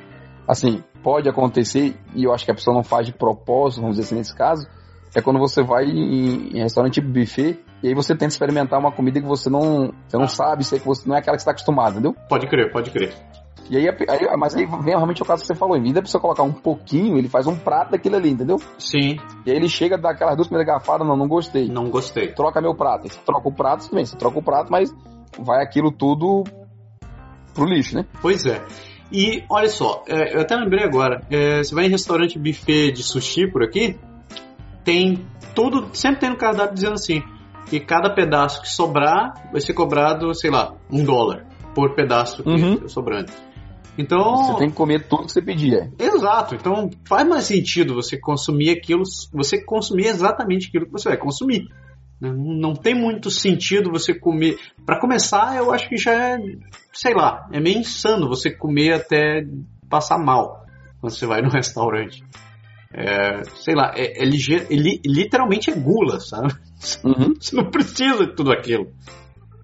assim, 0.49 0.83
pode 1.03 1.29
acontecer, 1.29 1.95
e 2.15 2.23
eu 2.23 2.33
acho 2.33 2.43
que 2.43 2.51
a 2.51 2.55
pessoa 2.55 2.75
não 2.75 2.83
faz 2.83 3.05
de 3.05 3.13
propósito, 3.13 3.81
vamos 3.81 3.97
dizer 3.97 4.07
assim, 4.07 4.15
nesse 4.15 4.35
caso, 4.35 4.67
é 5.15 5.21
quando 5.21 5.37
você 5.39 5.61
vai 5.63 5.85
em, 5.85 6.57
em 6.57 6.61
restaurante 6.61 6.95
tipo 6.95 7.07
buffet, 7.07 7.59
e 7.83 7.87
aí 7.87 7.93
você 7.93 8.13
tenta 8.13 8.27
experimentar 8.33 8.79
uma 8.79 8.91
comida 8.91 9.21
que 9.21 9.27
você 9.27 9.49
não, 9.49 9.93
você 10.07 10.17
não 10.17 10.25
Ah. 10.25 10.27
sabe, 10.27 10.63
se 10.63 10.75
é 10.75 10.79
que 10.79 10.85
você 10.87 11.07
não 11.07 11.15
é 11.15 11.19
aquela 11.19 11.37
que 11.37 11.43
você 11.43 11.49
está 11.49 11.51
acostumado, 11.51 11.91
entendeu? 11.93 12.15
pode 12.27 12.47
crer, 12.47 12.71
pode 12.71 12.89
crer. 12.91 13.13
E 13.69 13.77
aí, 13.77 13.87
aí- 13.87 14.37
mas 14.37 14.55
aí 14.55 14.65
vem 14.65 14.95
realmente 14.95 15.21
o 15.21 15.25
caso 15.25 15.41
que 15.43 15.47
você 15.47 15.53
falou, 15.53 15.77
em 15.77 15.81
vez 15.83 15.93
da 15.93 16.01
pessoa 16.01 16.19
colocar 16.19 16.41
um 16.41 16.51
pouquinho, 16.51 17.19
ele 17.19 17.29
faz 17.29 17.45
um 17.45 17.55
prato 17.55 17.91
daquilo 17.91 18.15
ali, 18.15 18.31
entendeu? 18.31 18.57
Sim, 18.79 19.17
E 19.45 19.51
aí 19.51 19.55
ele 19.55 19.69
chega, 19.69 19.95
dá 19.95 20.09
aquelas 20.09 20.35
duas 20.35 20.47
primeiras 20.47 20.73
garfadas, 20.73 21.07
não, 21.07 21.15
não 21.15 21.27
gostei. 21.27 21.67
não 21.69 21.87
gostei. 21.91 22.33
Troca 22.33 22.59
meu 22.59 22.73
prato. 22.73 23.03
Aí 23.03 23.09
você 23.11 23.19
troca 23.23 23.47
o 23.47 23.53
prato, 23.53 23.83
tudo 23.83 23.95
bem, 23.95 24.05
você 24.05 24.17
troca 24.17 24.39
o 24.39 24.43
prato, 24.43 24.71
mas 24.71 24.91
vai 25.39 25.63
aquilo 25.63 25.91
tudo 25.91 26.43
pro 27.53 27.65
lixo, 27.65 27.95
né? 27.95 28.05
Pois 28.21 28.45
é. 28.47 28.59
E 29.11 29.43
olha 29.49 29.67
só, 29.69 30.03
é, 30.07 30.35
eu 30.35 30.41
até 30.41 30.55
lembrei 30.55 30.83
agora, 30.83 31.21
é, 31.31 31.63
você 31.63 31.73
vai 31.73 31.85
em 31.85 31.89
restaurante 31.89 32.37
buffet 32.37 32.91
de 32.91 33.01
sushi 33.03 33.47
por 33.51 33.63
aqui, 33.63 33.97
tem 34.83 35.25
tudo, 35.55 35.89
sempre 35.93 36.19
tem 36.21 36.29
no 36.29 36.37
cardápio 36.37 36.75
dizendo 36.75 36.93
assim, 36.93 37.23
que 37.67 37.79
cada 37.79 38.13
pedaço 38.13 38.61
que 38.61 38.69
sobrar 38.69 39.49
vai 39.51 39.61
ser 39.61 39.73
cobrado, 39.73 40.33
sei 40.35 40.49
lá, 40.51 40.73
um 40.91 41.03
dólar 41.03 41.45
por 41.73 41.95
pedaço 41.95 42.43
que 42.43 42.49
Uhum. 42.49 42.81
é 42.85 42.87
sobrando. 42.87 43.31
Então, 43.97 44.35
Você 44.45 44.59
tem 44.59 44.69
que 44.69 44.75
comer 44.75 45.07
tudo 45.07 45.25
que 45.25 45.31
você 45.33 45.41
pedir. 45.41 45.73
é. 45.73 45.89
Exato, 45.99 46.55
então 46.55 46.89
faz 47.05 47.27
mais 47.27 47.43
sentido 47.45 47.93
você 47.95 48.17
consumir 48.17 48.69
aquilo, 48.69 49.03
você 49.33 49.61
consumir 49.63 50.05
exatamente 50.05 50.67
aquilo 50.67 50.85
que 50.85 50.91
você 50.91 51.09
vai 51.09 51.17
consumir. 51.17 51.67
Não 52.21 52.73
tem 52.73 52.93
muito 52.93 53.29
sentido 53.31 53.91
você 53.91 54.13
comer. 54.13 54.57
Para 54.85 54.99
começar, 54.99 55.55
eu 55.55 55.71
acho 55.71 55.87
que 55.87 55.95
já 55.97 56.11
é, 56.11 56.37
sei 56.91 57.13
lá, 57.13 57.47
é 57.51 57.59
meio 57.59 57.79
insano 57.79 58.27
você 58.27 58.51
comer 58.51 58.93
até 58.93 59.45
passar 59.89 60.17
mal 60.17 60.65
quando 60.99 61.13
você 61.13 61.25
vai 61.25 61.41
no 61.41 61.49
restaurante. 61.53 62.23
É, 62.91 63.43
sei 63.55 63.75
lá, 63.75 63.93
é, 63.95 64.23
é 64.23 64.25
ligeiro, 64.25 64.65
é 64.69 64.75
li- 64.75 65.01
literalmente 65.05 65.69
é 65.69 65.75
gula, 65.75 66.19
sabe? 66.19 66.53
Uhum. 67.03 67.35
Você 67.39 67.55
não 67.55 67.69
precisa 67.69 68.25
de 68.25 68.35
tudo 68.35 68.51
aquilo. 68.51 68.91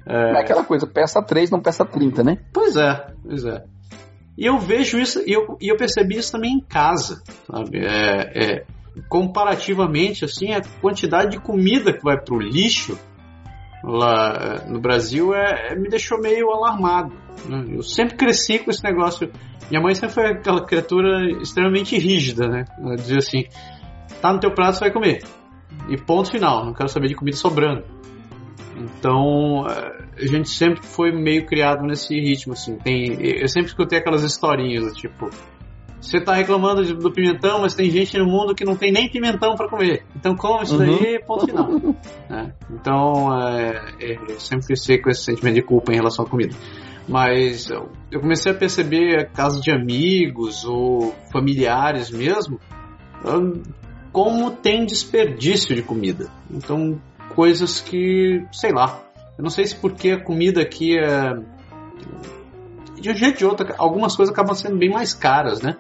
É 0.08 0.40
aquela 0.40 0.64
coisa, 0.64 0.86
peça 0.86 1.20
3, 1.24 1.50
não 1.50 1.60
peça 1.60 1.84
30, 1.84 2.24
né? 2.24 2.38
Pois 2.54 2.76
é, 2.76 3.08
pois 3.24 3.44
é. 3.44 3.64
E 4.38 4.46
eu 4.46 4.60
vejo 4.60 5.00
isso, 5.00 5.24
e 5.26 5.32
eu, 5.34 5.58
e 5.60 5.70
eu 5.72 5.76
percebi 5.76 6.18
isso 6.18 6.34
também 6.34 6.52
em 6.54 6.60
casa, 6.60 7.24
sabe? 7.48 7.80
É, 7.80 8.60
é, 8.60 8.66
comparativamente, 9.10 10.24
assim, 10.24 10.54
a 10.54 10.62
quantidade 10.80 11.32
de 11.32 11.40
comida 11.40 11.92
que 11.92 12.04
vai 12.04 12.20
pro 12.22 12.38
lixo 12.38 13.00
lá 13.86 14.34
é, 14.66 14.70
no 14.70 14.80
Brasil 14.80 15.34
é, 15.34 15.72
é- 15.72 15.76
me 15.76 15.88
deixou 15.88 16.20
meio 16.20 16.50
alarmado. 16.52 17.14
né? 17.48 17.66
Eu 17.70 17.84
sempre 17.84 18.16
cresci 18.16 18.60
com 18.60 18.72
esse 18.72 18.84
negócio. 18.84 19.32
Minha 19.70 19.82
mãe 19.82 19.94
sempre 19.96 20.16
foi 20.16 20.26
aquela 20.28 20.66
criatura 20.66 21.30
extremamente 21.42 21.98
rígida, 21.98 22.48
né? 22.48 22.66
Ela 22.80 22.96
dizia 22.96 23.18
assim: 23.18 23.44
tá 24.22 24.34
no 24.34 24.40
teu 24.40 24.52
prato, 24.54 24.74
você 24.78 24.80
vai 24.82 24.92
comer. 24.92 25.24
E 25.90 25.98
ponto 25.98 26.32
final, 26.32 26.66
não 26.66 26.74
quero 26.74 26.90
saber 26.90 27.08
de 27.08 27.16
comida 27.16 27.38
sobrando. 27.38 27.84
Então, 28.78 29.66
eh, 29.70 30.24
a 30.24 30.26
gente 30.26 30.50
sempre 30.50 30.86
foi 30.86 31.12
meio 31.12 31.46
criado 31.46 31.84
nesse 31.84 32.14
ritmo, 32.20 32.54
assim. 32.54 32.78
Tem, 32.78 33.16
eu 33.22 33.48
sempre 33.48 33.70
escutei 33.70 34.00
aquelas 34.00 34.24
historinhas, 34.24 34.94
tipo, 34.94 35.30
você 36.02 36.22
tá 36.22 36.34
reclamando 36.34 36.84
de- 36.86 36.94
do 36.94 37.12
pimentão, 37.12 37.62
mas 37.62 37.74
tem 37.74 37.90
gente 37.90 38.18
no 38.18 38.26
mundo 38.26 38.54
que 38.54 38.64
não 38.64 38.76
tem 38.76 38.92
nem 38.92 39.10
pimentão 39.10 39.56
para 39.56 39.68
comer. 39.70 40.06
Então 40.16 40.36
come 40.36 40.64
isso 40.64 40.78
daí, 40.78 41.20
ponto 41.26 41.46
final. 41.48 41.70
né? 42.30 42.54
Então, 42.70 43.36
é, 43.42 43.94
é, 44.00 44.16
eu 44.30 44.40
sempre 44.40 44.68
cresci 44.68 44.98
com 45.00 45.10
esse 45.10 45.24
sentimento 45.24 45.56
de 45.56 45.62
culpa 45.64 45.92
em 45.92 45.96
relação 45.96 46.26
à 46.26 46.30
comida. 46.30 46.56
Mas 47.08 47.70
eu 47.70 48.20
comecei 48.20 48.52
a 48.52 48.56
perceber 48.56 49.30
casos 49.32 49.62
de 49.62 49.72
amigos 49.72 50.66
ou 50.66 51.14
familiares 51.32 52.10
mesmo, 52.12 52.60
como 54.12 54.52
tem 54.52 54.86
desperdício 54.86 55.76
de 55.76 55.82
comida. 55.82 56.30
Então, 56.50 57.00
coisas 57.36 57.80
que, 57.82 58.44
sei 58.52 58.72
lá, 58.72 59.00
eu 59.38 59.44
não 59.44 59.50
sei 59.50 59.66
se 59.66 59.76
porque 59.76 60.12
a 60.12 60.24
comida 60.24 60.62
aqui 60.62 60.98
é. 60.98 61.34
De 63.00 63.10
um 63.12 63.16
jeito 63.16 63.34
ou 63.34 63.38
de 63.38 63.46
outro, 63.46 63.76
algumas 63.78 64.16
coisas 64.16 64.34
acabam 64.34 64.56
sendo 64.56 64.78
bem 64.78 64.90
mais 64.90 65.14
caras, 65.14 65.62
né? 65.62 65.76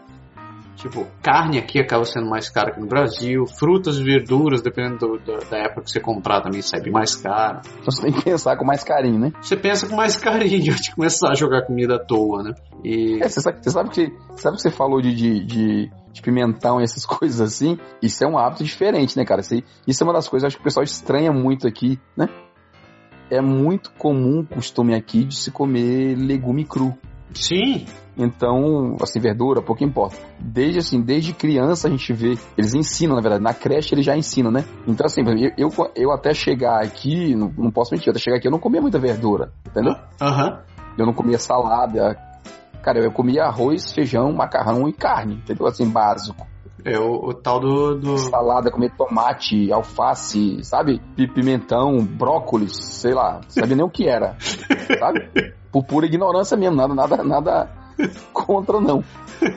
Tipo, 0.76 1.07
carne 1.21 1.57
aqui 1.57 1.80
acaba 1.80 2.03
sendo 2.05 2.30
mais 2.30 2.49
cara 2.49 2.71
que 2.71 2.80
no 2.80 2.86
Brasil, 2.88 3.45
frutas 3.47 3.97
e 3.97 4.03
verduras, 4.03 4.61
dependendo 4.61 4.97
do- 4.97 5.17
do- 5.19 5.49
da 5.49 5.57
época 5.57 5.84
que 5.84 5.91
você 5.91 5.99
comprar, 5.99 6.41
também 6.41 6.61
sai 6.61 6.82
bem 6.82 6.91
mais 6.91 7.15
caro. 7.15 7.61
Então 7.80 7.86
você 7.91 8.01
tem 8.01 8.11
que 8.11 8.23
pensar 8.23 8.57
com 8.57 8.65
mais 8.65 8.84
carinho, 8.84 9.17
né? 9.19 9.32
Você 9.41 9.55
pensa 9.55 9.88
com 9.88 9.95
mais 9.95 10.15
carinho 10.17 10.71
antes 10.73 10.84
de 10.89 10.95
começar 10.95 11.30
a 11.32 11.34
jogar 11.36 11.63
comida 11.65 11.95
à 11.95 11.99
toa, 11.99 12.43
né? 12.43 12.53
E. 12.84 13.19
É, 13.23 13.28
você, 13.30 13.41
sabe, 13.41 13.59
você 13.63 13.69
sabe 13.71 13.89
que 13.89 14.11
sabe 14.36 14.57
que 14.57 14.61
você 14.61 14.69
falou 14.69 15.01
de, 15.01 15.13
de, 15.15 15.45
de, 15.45 15.91
de 16.11 16.21
pimentão 16.21 16.80
e 16.80 16.84
essas 16.84 17.05
coisas 17.07 17.39
assim? 17.39 17.78
Isso 18.01 18.23
é 18.23 18.28
um 18.28 18.38
hábito 18.38 18.63
diferente, 18.63 19.17
né, 19.17 19.23
cara? 19.26 19.41
Isso, 19.41 19.55
isso 19.88 20.03
é 20.03 20.05
uma 20.05 20.13
das 20.13 20.28
coisas 20.28 20.43
eu 20.43 20.47
acho 20.47 20.57
que 20.57 20.61
o 20.61 20.65
pessoal 20.65 20.84
estranha 20.84 21.32
muito 21.32 21.67
aqui, 21.67 21.99
né? 22.17 22.28
É 23.30 23.41
muito 23.41 23.91
comum 23.93 24.41
o 24.41 24.45
costume 24.45 24.93
aqui 24.93 25.23
de 25.23 25.36
se 25.36 25.49
comer 25.51 26.15
legume 26.15 26.63
cru. 26.63 26.93
Sim, 27.34 27.86
Então, 28.18 28.95
assim, 29.01 29.20
verdura, 29.20 29.61
pouco 29.61 29.84
importa. 29.84 30.16
Desde 30.39 30.80
assim, 30.80 31.01
desde 31.01 31.34
criança 31.34 31.88
a 31.88 31.91
gente 31.91 32.13
vê, 32.13 32.38
eles 32.57 32.74
ensinam, 32.74 33.16
na 33.16 33.22
verdade, 33.22 33.43
na 33.43 33.53
creche 33.53 33.93
eles 33.93 34.05
já 34.05 34.16
ensinam, 34.16 34.51
né? 34.51 34.63
Então, 34.88 35.05
assim, 35.05 35.22
eu, 35.22 35.51
eu, 35.57 35.91
eu 35.95 36.11
até 36.11 36.34
chegar 36.34 36.82
aqui, 36.82 37.36
não, 37.36 37.51
não 37.57 37.72
posso 37.72 37.93
mentir, 37.93 38.09
até 38.09 38.20
chegar 38.20 38.38
aqui 38.38 38.47
eu 38.47 38.51
não 38.51 38.59
comia 38.59 38.82
muita 38.82 38.99
verdura, 38.99 39.51
entendeu? 39.68 39.93
aham. 40.22 40.59
Eu 40.97 41.05
não 41.05 41.13
comia 41.13 41.38
salada. 41.38 42.18
Cara, 42.82 42.99
eu 43.03 43.11
comia 43.11 43.43
arroz, 43.43 43.91
feijão, 43.91 44.32
macarrão 44.32 44.88
e 44.88 44.93
carne, 44.93 45.36
entendeu? 45.36 45.68
Assim, 45.68 45.89
básico. 45.89 46.47
É 46.86 46.97
o, 46.99 47.30
o 47.30 47.34
tal 47.34 47.59
do. 47.59 47.95
do... 47.95 48.18
Salada, 48.18 48.72
comer 48.72 48.91
tomate, 48.95 49.74
alface, 49.74 50.63
sabe? 50.63 51.01
Pi- 51.16 51.28
Pimentão, 51.28 51.97
brócolis, 52.05 52.76
sei 52.78 53.13
lá, 53.13 53.41
não 53.43 53.49
sabia 53.49 53.76
nem 53.76 53.86
o 53.86 53.89
que 53.89 54.07
era, 54.07 54.38
sabe? 54.99 55.28
Por 55.72 55.84
pura 55.84 56.05
ignorância 56.05 56.55
mesmo, 56.55 56.76
nada, 56.78 56.93
nada, 56.93 57.24
nada 57.24 57.70
contra 58.33 58.79
não. 58.79 59.03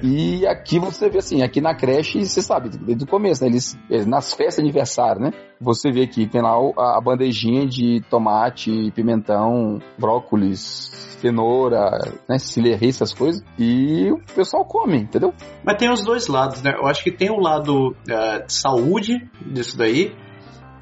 E 0.02 0.46
aqui 0.46 0.78
você 0.78 1.08
vê 1.08 1.18
assim, 1.18 1.42
aqui 1.42 1.60
na 1.60 1.74
creche, 1.74 2.24
você 2.24 2.42
sabe, 2.42 2.68
desde 2.70 3.04
o 3.04 3.06
começo, 3.06 3.42
né? 3.42 3.48
Eles, 3.48 3.78
nas 4.06 4.32
festas 4.32 4.56
de 4.56 4.62
aniversário, 4.62 5.20
né? 5.20 5.32
Você 5.60 5.90
vê 5.90 6.02
aqui, 6.02 6.26
tem 6.26 6.42
lá 6.42 6.54
a, 6.76 7.00
bandejinha 7.00 7.66
de 7.66 8.00
tomate, 8.10 8.90
pimentão, 8.92 9.80
brócolis, 9.98 10.90
cenoura, 11.20 11.90
né? 12.28 12.38
Cilerri, 12.38 12.88
essas 12.88 13.12
coisas. 13.12 13.42
E 13.58 14.10
o 14.10 14.18
pessoal 14.34 14.64
come, 14.64 14.98
entendeu? 14.98 15.32
Mas 15.64 15.76
tem 15.76 15.90
os 15.90 16.04
dois 16.04 16.28
lados, 16.28 16.62
né? 16.62 16.74
Eu 16.76 16.86
acho 16.86 17.02
que 17.02 17.12
tem 17.12 17.30
o 17.30 17.38
lado 17.38 17.96
eh, 18.08 18.40
de 18.40 18.52
saúde 18.52 19.28
disso 19.46 19.76
daí, 19.76 20.14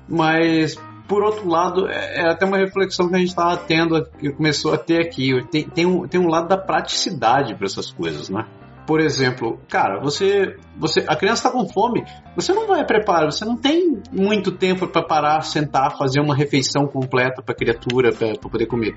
mas 0.09 0.77
por 1.09 1.23
outro 1.23 1.49
lado, 1.49 1.89
é, 1.89 2.23
é 2.23 2.31
até 2.31 2.45
uma 2.45 2.59
reflexão 2.59 3.09
que 3.09 3.15
a 3.15 3.19
gente 3.19 3.29
estava 3.29 3.57
tendo, 3.57 4.05
que 4.19 4.31
começou 4.31 4.75
a 4.75 4.79
ter 4.79 5.01
aqui. 5.01 5.33
Tem, 5.51 5.69
tem, 5.69 5.87
um, 5.87 6.07
tem 6.07 6.21
um 6.21 6.29
lado 6.29 6.49
da 6.49 6.59
praticidade 6.59 7.55
para 7.55 7.67
essas 7.67 7.91
coisas, 7.91 8.29
né? 8.29 8.47
Por 8.87 9.01
exemplo, 9.01 9.59
cara, 9.69 10.01
você, 10.01 10.57
você, 10.77 11.05
a 11.09 11.17
criança 11.17 11.49
está 11.49 11.51
com 11.51 11.69
fome, 11.69 12.05
você 12.37 12.53
não 12.53 12.69
vai 12.69 12.85
preparar, 12.87 13.33
você 13.33 13.45
não 13.45 13.57
tem 13.57 14.01
muito 14.13 14.53
tempo 14.53 14.87
para 14.87 15.03
parar, 15.03 15.41
sentar, 15.41 15.99
fazer 15.99 16.21
uma 16.21 16.37
refeição 16.37 16.87
completa 16.87 17.43
para 17.43 17.53
a 17.53 17.57
criatura, 17.57 18.13
para 18.13 18.39
poder 18.39 18.67
comer. 18.67 18.97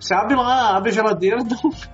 Você 0.00 0.14
abre 0.14 0.34
lá, 0.34 0.74
abre 0.74 0.88
a 0.90 0.92
geladeira, 0.94 1.36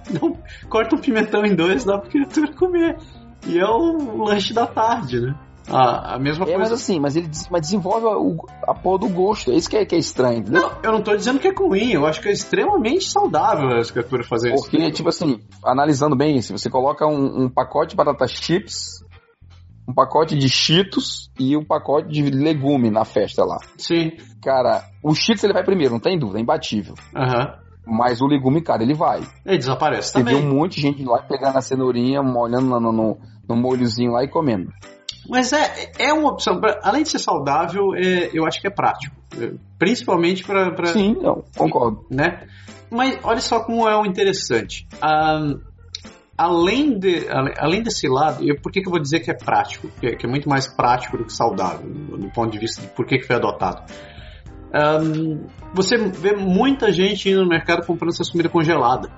corta 0.70 0.94
um 0.94 1.00
pimentão 1.00 1.44
em 1.44 1.54
dois, 1.54 1.84
dá 1.84 1.98
para 1.98 2.08
a 2.08 2.10
criatura 2.12 2.54
comer. 2.54 2.96
E 3.44 3.58
é 3.58 3.66
o 3.66 4.22
lanche 4.24 4.54
da 4.54 4.66
tarde, 4.66 5.20
né? 5.20 5.34
Ah, 5.68 6.14
a 6.14 6.18
mesma 6.18 6.44
É, 6.44 6.56
mas 6.56 6.68
coisa. 6.68 6.74
assim, 6.74 6.98
mas 7.00 7.16
ele 7.16 7.28
mas 7.50 7.60
desenvolve 7.62 8.06
a, 8.06 8.18
o- 8.18 8.46
a 8.66 8.74
porra 8.74 8.98
do 9.00 9.08
gosto. 9.08 9.50
É 9.50 9.54
isso 9.54 9.70
que 9.70 9.76
é, 9.76 9.84
que 9.86 9.94
é 9.94 9.98
estranho, 9.98 10.38
entendeu? 10.40 10.62
Não, 10.62 10.72
eu 10.82 10.92
não 10.92 11.02
tô 11.02 11.14
dizendo 11.16 11.38
que 11.38 11.48
é 11.48 11.52
ruim, 11.54 11.92
eu 11.92 12.06
acho 12.06 12.20
que 12.20 12.28
é 12.28 12.32
extremamente 12.32 13.04
saudável 13.10 13.68
a 13.68 13.82
criatura 13.84 14.24
fazer 14.24 14.52
isso. 14.54 14.64
Porque, 14.64 14.90
tipo 14.90 15.08
assim, 15.08 15.40
analisando 15.64 16.16
bem, 16.16 16.40
se 16.42 16.52
você 16.52 16.68
coloca 16.68 17.06
um, 17.06 17.44
um 17.44 17.48
pacote 17.48 17.90
de 17.90 17.96
batata 17.96 18.26
chips, 18.26 19.04
um 19.88 19.94
pacote 19.94 20.36
de 20.36 20.48
cheetos 20.48 21.30
e 21.38 21.56
um 21.56 21.64
pacote 21.64 22.08
de 22.08 22.22
legume 22.30 22.90
na 22.90 23.04
festa 23.04 23.44
lá. 23.44 23.58
Sim, 23.76 24.12
Cara, 24.42 24.82
o 25.02 25.14
cheetos 25.14 25.44
ele 25.44 25.52
vai 25.52 25.62
primeiro, 25.64 25.92
não 25.92 26.00
tem 26.00 26.18
dúvida, 26.18 26.38
é 26.38 26.42
imbatível. 26.42 26.94
aham. 27.14 27.54
Mas 27.84 28.20
o 28.20 28.26
legume, 28.26 28.62
cara, 28.62 28.82
ele 28.84 28.94
vai. 28.94 29.22
Ele 29.44 29.58
desaparece 29.58 30.12
Você 30.12 30.18
também. 30.18 30.36
um 30.36 30.54
monte 30.54 30.76
de 30.76 30.82
gente 30.82 31.04
lá 31.04 31.20
pegando 31.22 31.56
a 31.58 31.60
cenourinha, 31.60 32.22
molhando 32.22 32.66
no, 32.80 32.92
no, 32.92 33.18
no 33.48 33.56
molhozinho 33.56 34.12
lá 34.12 34.22
e 34.22 34.28
comendo. 34.28 34.70
Mas 35.28 35.52
é, 35.52 35.92
é 35.98 36.12
uma 36.12 36.30
opção, 36.32 36.60
pra- 36.60 36.80
além 36.82 37.02
de 37.04 37.10
ser 37.10 37.18
saudável, 37.18 37.94
é, 37.94 38.30
eu 38.32 38.44
acho 38.46 38.60
que 38.60 38.66
é 38.66 38.70
prático. 38.70 39.14
É, 39.40 39.52
Principalmente 39.78 40.44
para 40.44 40.86
Sim, 40.86 41.16
não, 41.20 41.44
concordo. 41.56 42.04
né? 42.10 42.46
Mas 42.90 43.18
olha 43.22 43.40
só 43.40 43.60
como 43.60 43.88
é 43.88 43.96
o 43.96 44.04
interessante. 44.04 44.86
Ah, 45.00 45.54
além, 46.36 46.98
de, 46.98 47.26
além 47.58 47.82
desse 47.82 48.08
lado, 48.08 48.44
e 48.44 48.54
por 48.54 48.70
que, 48.70 48.80
que 48.80 48.88
eu 48.88 48.90
vou 48.90 49.00
dizer 49.00 49.20
que 49.20 49.30
é 49.30 49.34
prático? 49.34 49.88
Que 50.00 50.08
é, 50.08 50.16
que 50.16 50.26
é 50.26 50.28
muito 50.28 50.48
mais 50.48 50.66
prático 50.66 51.16
do 51.16 51.24
que 51.24 51.32
saudável, 51.32 51.88
do, 51.88 52.30
ponto 52.30 52.50
de 52.52 52.58
vista 52.58 52.82
de 52.82 52.88
por 52.88 53.06
que, 53.06 53.18
que 53.18 53.26
foi 53.26 53.36
adotado. 53.36 53.82
Ah, 54.72 54.98
você 55.72 55.96
vê 55.96 56.34
muita 56.36 56.92
gente 56.92 57.30
indo 57.30 57.42
no 57.42 57.48
mercado 57.48 57.86
comprando 57.86 58.12
essas 58.12 58.30
comida 58.30 58.48
congelada. 58.48 59.08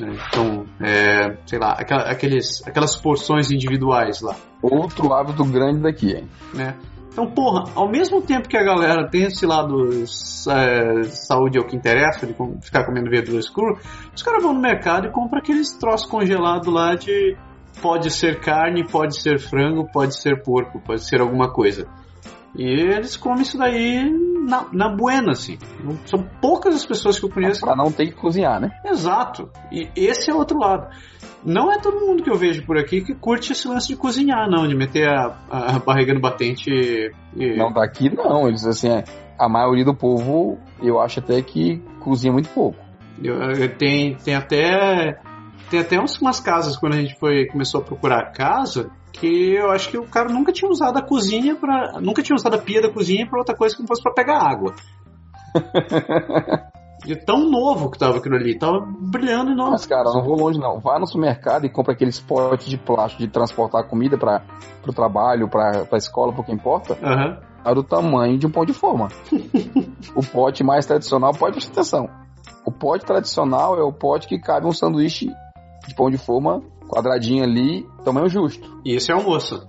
Né? 0.00 0.16
Então, 0.28 0.64
é, 0.80 1.36
sei 1.46 1.58
lá, 1.58 1.72
aqueles, 1.72 2.66
aquelas 2.66 2.96
porções 2.96 3.50
individuais 3.50 4.20
lá 4.20 4.36
Outro 4.62 5.12
hábito 5.12 5.44
grande 5.44 5.82
daqui, 5.82 6.12
hein? 6.16 6.28
né? 6.54 6.74
Então, 7.12 7.30
porra, 7.30 7.64
ao 7.74 7.88
mesmo 7.88 8.22
tempo 8.22 8.48
que 8.48 8.56
a 8.56 8.64
galera 8.64 9.06
tem 9.08 9.24
esse 9.24 9.44
lado 9.46 9.88
é, 9.92 11.02
saúde 11.04 11.58
é 11.58 11.60
o 11.60 11.66
que 11.66 11.76
interessa, 11.76 12.26
de 12.26 12.34
ficar 12.62 12.84
comendo 12.84 13.10
verduras 13.10 13.48
cru, 13.48 13.78
os 14.12 14.22
caras 14.22 14.42
vão 14.42 14.54
no 14.54 14.60
mercado 14.60 15.06
e 15.06 15.12
compram 15.12 15.38
aqueles 15.38 15.70
troços 15.70 16.10
congelados 16.10 16.66
lá 16.72 16.94
de 16.94 17.36
pode 17.80 18.10
ser 18.10 18.40
carne, 18.40 18.88
pode 18.88 19.20
ser 19.20 19.38
frango, 19.38 19.86
pode 19.92 20.18
ser 20.18 20.42
porco, 20.42 20.80
pode 20.80 21.06
ser 21.06 21.20
alguma 21.20 21.52
coisa. 21.52 21.86
E 22.56 22.62
eles 22.62 23.16
comem 23.16 23.42
isso 23.42 23.58
daí 23.58 24.08
na, 24.46 24.66
na 24.72 24.88
buena, 24.88 25.32
assim. 25.32 25.58
São 26.06 26.22
poucas 26.40 26.74
as 26.74 26.86
pessoas 26.86 27.18
que 27.18 27.24
eu 27.24 27.30
conheço 27.30 27.60
Pra 27.62 27.74
não 27.74 27.90
ter 27.90 28.06
que 28.06 28.12
cozinhar, 28.12 28.60
né? 28.60 28.70
Exato. 28.84 29.50
E 29.72 29.88
esse 29.96 30.30
é 30.30 30.34
outro 30.34 30.58
lado. 30.58 30.86
Não 31.44 31.70
é 31.70 31.78
todo 31.78 32.00
mundo 32.00 32.22
que 32.22 32.30
eu 32.30 32.36
vejo 32.38 32.64
por 32.64 32.78
aqui 32.78 33.02
que 33.02 33.14
curte 33.14 33.52
esse 33.52 33.66
lance 33.68 33.88
de 33.88 33.96
cozinhar, 33.96 34.48
não, 34.48 34.66
de 34.66 34.74
meter 34.74 35.08
a, 35.08 35.36
a 35.50 35.78
barriga 35.78 36.14
no 36.14 36.20
batente 36.20 36.70
e. 36.70 37.10
e- 37.36 37.56
Não, 37.56 37.72
daqui 37.72 38.08
não. 38.14 38.48
Eles, 38.48 38.64
assim, 38.64 38.88
é, 38.88 39.04
a 39.38 39.48
maioria 39.48 39.84
do 39.84 39.94
povo, 39.94 40.58
eu 40.82 41.00
acho 41.00 41.18
até 41.18 41.42
que 41.42 41.82
cozinha 42.00 42.32
muito 42.32 42.48
pouco. 42.50 42.78
eu- 43.22 43.34
eu- 43.52 43.76
tem, 43.76 44.14
tem 44.16 44.34
até. 44.34 45.18
Tem 45.70 45.80
até 45.80 46.00
uns- 46.00 46.20
umas 46.20 46.40
casas, 46.40 46.76
quando 46.76 46.94
a 46.94 46.98
gente 47.00 47.18
foi, 47.18 47.46
começou 47.46 47.80
a 47.80 47.84
procurar 47.84 48.30
casa, 48.32 48.90
que 49.14 49.54
eu 49.54 49.70
acho 49.70 49.88
que 49.88 49.96
o 49.96 50.06
cara 50.06 50.28
nunca 50.28 50.52
tinha 50.52 50.70
usado 50.70 50.98
a 50.98 51.02
cozinha 51.02 51.54
para 51.54 52.00
Nunca 52.00 52.22
tinha 52.22 52.34
usado 52.34 52.54
a 52.54 52.58
pia 52.58 52.82
da 52.82 52.90
cozinha 52.90 53.26
pra 53.26 53.38
outra 53.38 53.56
coisa 53.56 53.74
que 53.74 53.82
não 53.82 53.88
fosse 53.88 54.02
pra 54.02 54.12
pegar 54.12 54.38
água. 54.38 54.74
De 57.04 57.14
tão 57.16 57.50
novo 57.50 57.90
que 57.90 57.98
tava 57.98 58.16
aquilo 58.16 58.34
ali. 58.34 58.58
Tava 58.58 58.80
brilhando 58.80 59.52
e 59.52 59.54
novo. 59.54 59.72
Mas, 59.72 59.84
cara, 59.84 60.04
não 60.04 60.22
vou 60.22 60.36
longe, 60.36 60.58
não. 60.58 60.80
Vai 60.80 60.98
no 60.98 61.06
supermercado 61.06 61.66
e 61.66 61.68
compra 61.68 61.92
aqueles 61.92 62.18
potes 62.18 62.66
de 62.66 62.78
plástico 62.78 63.22
de 63.22 63.28
transportar 63.28 63.86
comida 63.86 64.16
para 64.16 64.42
pro 64.80 64.92
trabalho, 64.92 65.46
pra, 65.48 65.84
pra 65.84 65.98
escola, 65.98 66.32
que 66.42 66.50
importa. 66.50 66.96
Aham. 67.02 67.38
É 67.62 67.74
do 67.74 67.82
tamanho 67.82 68.38
de 68.38 68.46
um 68.46 68.50
pão 68.50 68.64
de 68.64 68.72
forma. 68.72 69.08
o 70.16 70.22
pote 70.22 70.64
mais 70.64 70.86
tradicional, 70.86 71.32
pode 71.32 71.56
prestar 71.56 71.72
atenção. 71.72 72.08
O 72.64 72.72
pote 72.72 73.04
tradicional 73.04 73.78
é 73.78 73.82
o 73.82 73.92
pote 73.92 74.26
que 74.26 74.38
cabe 74.38 74.66
um 74.66 74.72
sanduíche 74.72 75.28
de 75.86 75.94
pão 75.94 76.10
de 76.10 76.16
forma, 76.16 76.62
quadradinho 76.88 77.42
ali, 77.42 77.86
tamanho 78.04 78.28
justo. 78.28 78.80
E 78.84 78.94
esse 78.94 79.10
é 79.10 79.14
almoço. 79.14 79.66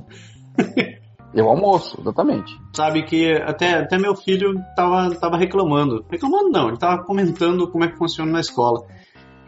O 1.43 1.49
almoço, 1.49 1.99
exatamente. 1.99 2.57
Sabe 2.73 3.03
que 3.03 3.33
até, 3.33 3.79
até 3.79 3.97
meu 3.97 4.15
filho 4.15 4.55
tava, 4.75 5.13
tava 5.15 5.37
reclamando. 5.37 6.05
Reclamando 6.09 6.49
não, 6.49 6.69
ele 6.69 6.77
tava 6.77 7.03
comentando 7.03 7.69
como 7.69 7.83
é 7.83 7.89
que 7.89 7.97
funciona 7.97 8.31
na 8.31 8.39
escola. 8.39 8.85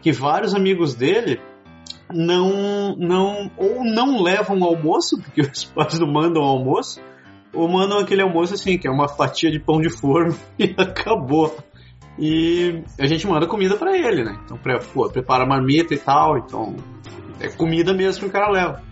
Que 0.02 0.12
vários 0.12 0.54
amigos 0.54 0.94
dele 0.94 1.40
não, 2.12 2.94
não, 2.96 3.50
ou 3.56 3.84
não 3.84 4.22
levam 4.22 4.62
almoço, 4.62 5.18
porque 5.18 5.40
os 5.50 5.64
pais 5.64 5.98
não 5.98 6.12
mandam 6.12 6.42
almoço, 6.42 7.00
ou 7.54 7.68
mandam 7.68 7.98
aquele 7.98 8.22
almoço 8.22 8.54
assim, 8.54 8.78
que 8.78 8.86
é 8.86 8.90
uma 8.90 9.08
fatia 9.08 9.50
de 9.50 9.58
pão 9.58 9.80
de 9.80 9.90
forno 9.90 10.36
e 10.58 10.74
acabou. 10.76 11.56
E 12.18 12.82
a 12.98 13.06
gente 13.06 13.26
manda 13.26 13.46
comida 13.46 13.76
pra 13.76 13.96
ele, 13.96 14.24
né? 14.24 14.38
Então, 14.44 14.58
pô, 14.92 15.08
prepara 15.08 15.46
marmita 15.46 15.94
e 15.94 15.98
tal, 15.98 16.36
então 16.36 16.74
é 17.40 17.48
comida 17.48 17.92
mesmo 17.94 18.22
que 18.22 18.28
o 18.28 18.32
cara 18.32 18.50
leva. 18.50 18.82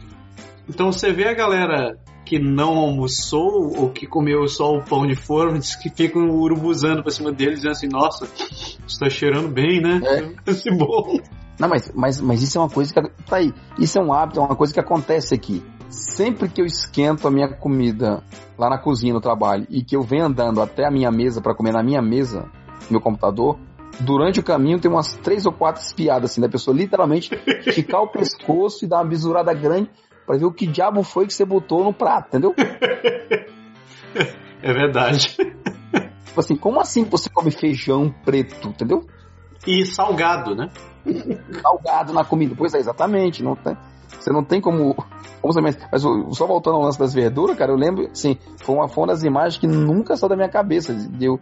Então 0.69 0.91
você 0.91 1.13
vê 1.13 1.29
a 1.29 1.35
galera 1.35 1.99
que 2.25 2.39
não 2.41 2.77
almoçou 2.77 3.73
ou 3.79 3.91
que 3.91 4.07
comeu 4.07 4.47
só 4.49 4.75
o 4.75 4.83
pão 4.83 5.07
de 5.07 5.15
forno, 5.15 5.59
diz 5.59 5.77
que 5.77 5.89
ficam 5.89 6.29
urubuzando 6.29 7.03
pra 7.03 7.13
cima 7.13 7.31
deles, 7.31 7.61
dizendo 7.61 7.73
assim, 7.73 7.89
nossa, 7.89 8.27
isso 8.87 8.99
tá 8.99 9.09
cheirando 9.09 9.49
bem, 9.49 9.81
né? 9.81 10.01
Esse 10.45 10.69
bom. 10.71 11.21
Não, 11.59 11.69
mas, 11.69 11.91
mas, 11.95 12.21
mas 12.21 12.43
isso 12.43 12.59
é 12.59 12.61
uma 12.61 12.69
coisa 12.69 12.93
que. 12.93 13.01
Tá 13.25 13.37
aí. 13.37 13.55
Isso 13.79 13.99
é 13.99 14.03
um 14.03 14.13
hábito, 14.13 14.41
é 14.41 14.43
uma 14.43 14.57
coisa 14.57 14.75
que 14.75 14.81
acontece 14.81 15.35
aqui. 15.35 15.65
Sempre 15.89 16.49
que 16.49 16.61
eu 16.61 16.67
esquento 16.67 17.27
a 17.29 17.31
minha 17.31 17.49
comida 17.49 18.23
lá 18.59 18.69
na 18.69 18.79
cozinha, 18.79 19.15
no 19.15 19.21
trabalho, 19.21 19.67
e 19.71 19.83
que 19.83 19.97
eu 19.97 20.03
venho 20.03 20.27
andando 20.27 20.61
até 20.61 20.85
a 20.85 20.91
minha 20.91 21.11
mesa 21.11 21.41
para 21.41 21.55
comer 21.55 21.73
na 21.73 21.83
minha 21.83 22.03
mesa, 22.03 22.43
no 22.43 22.91
meu 22.91 23.01
computador, 23.01 23.59
durante 24.01 24.41
o 24.41 24.43
caminho 24.43 24.81
tem 24.81 24.91
umas 24.91 25.15
três 25.17 25.47
ou 25.47 25.53
quatro 25.53 25.83
espiadas, 25.83 26.31
assim, 26.31 26.41
da 26.41 26.49
pessoa 26.49 26.77
literalmente 26.77 27.31
esticar 27.67 28.03
o 28.03 28.09
pescoço 28.09 28.85
e 28.85 28.89
dar 28.89 28.99
uma 28.99 29.09
bisurada 29.09 29.53
grande 29.55 29.91
pra 30.27 30.37
ver 30.37 30.45
o 30.45 30.53
que 30.53 30.67
diabo 30.67 31.03
foi 31.03 31.27
que 31.27 31.35
você 31.35 31.45
botou 31.45 31.85
no 31.85 31.93
prato, 31.93 32.29
entendeu? 32.29 32.55
É 34.63 34.73
verdade. 34.73 35.37
Tipo 36.27 36.41
assim, 36.41 36.57
como 36.57 36.81
assim 36.81 37.05
você 37.05 37.31
come 37.31 37.51
feijão 37.51 38.13
preto, 38.25 38.69
entendeu? 38.69 39.07
E 39.67 39.87
salgado, 39.87 40.55
né? 40.55 40.69
salgado 41.63 42.13
na 42.13 42.25
comida. 42.25 42.55
Pois 42.57 42.75
é, 42.75 42.79
exatamente. 42.79 43.43
Não 43.43 43.55
tem, 43.55 43.77
você 44.09 44.33
não 44.33 44.45
tem 44.45 44.61
como. 44.61 44.95
como 44.95 45.53
você, 45.53 45.61
mas, 45.61 45.79
só 46.33 46.47
voltando 46.47 46.77
ao 46.77 46.83
lance 46.83 46.99
das 46.99 47.15
verduras, 47.15 47.57
cara, 47.57 47.73
eu 47.73 47.77
lembro, 47.77 48.09
assim, 48.11 48.39
foi 48.63 48.75
uma, 48.75 48.89
foi 48.89 49.03
uma 49.03 49.13
das 49.13 49.23
imagens 49.23 49.59
que 49.59 49.67
nunca 49.67 50.17
saiu 50.17 50.31
da 50.31 50.37
minha 50.37 50.49
cabeça. 50.49 50.95
Eu 51.21 51.39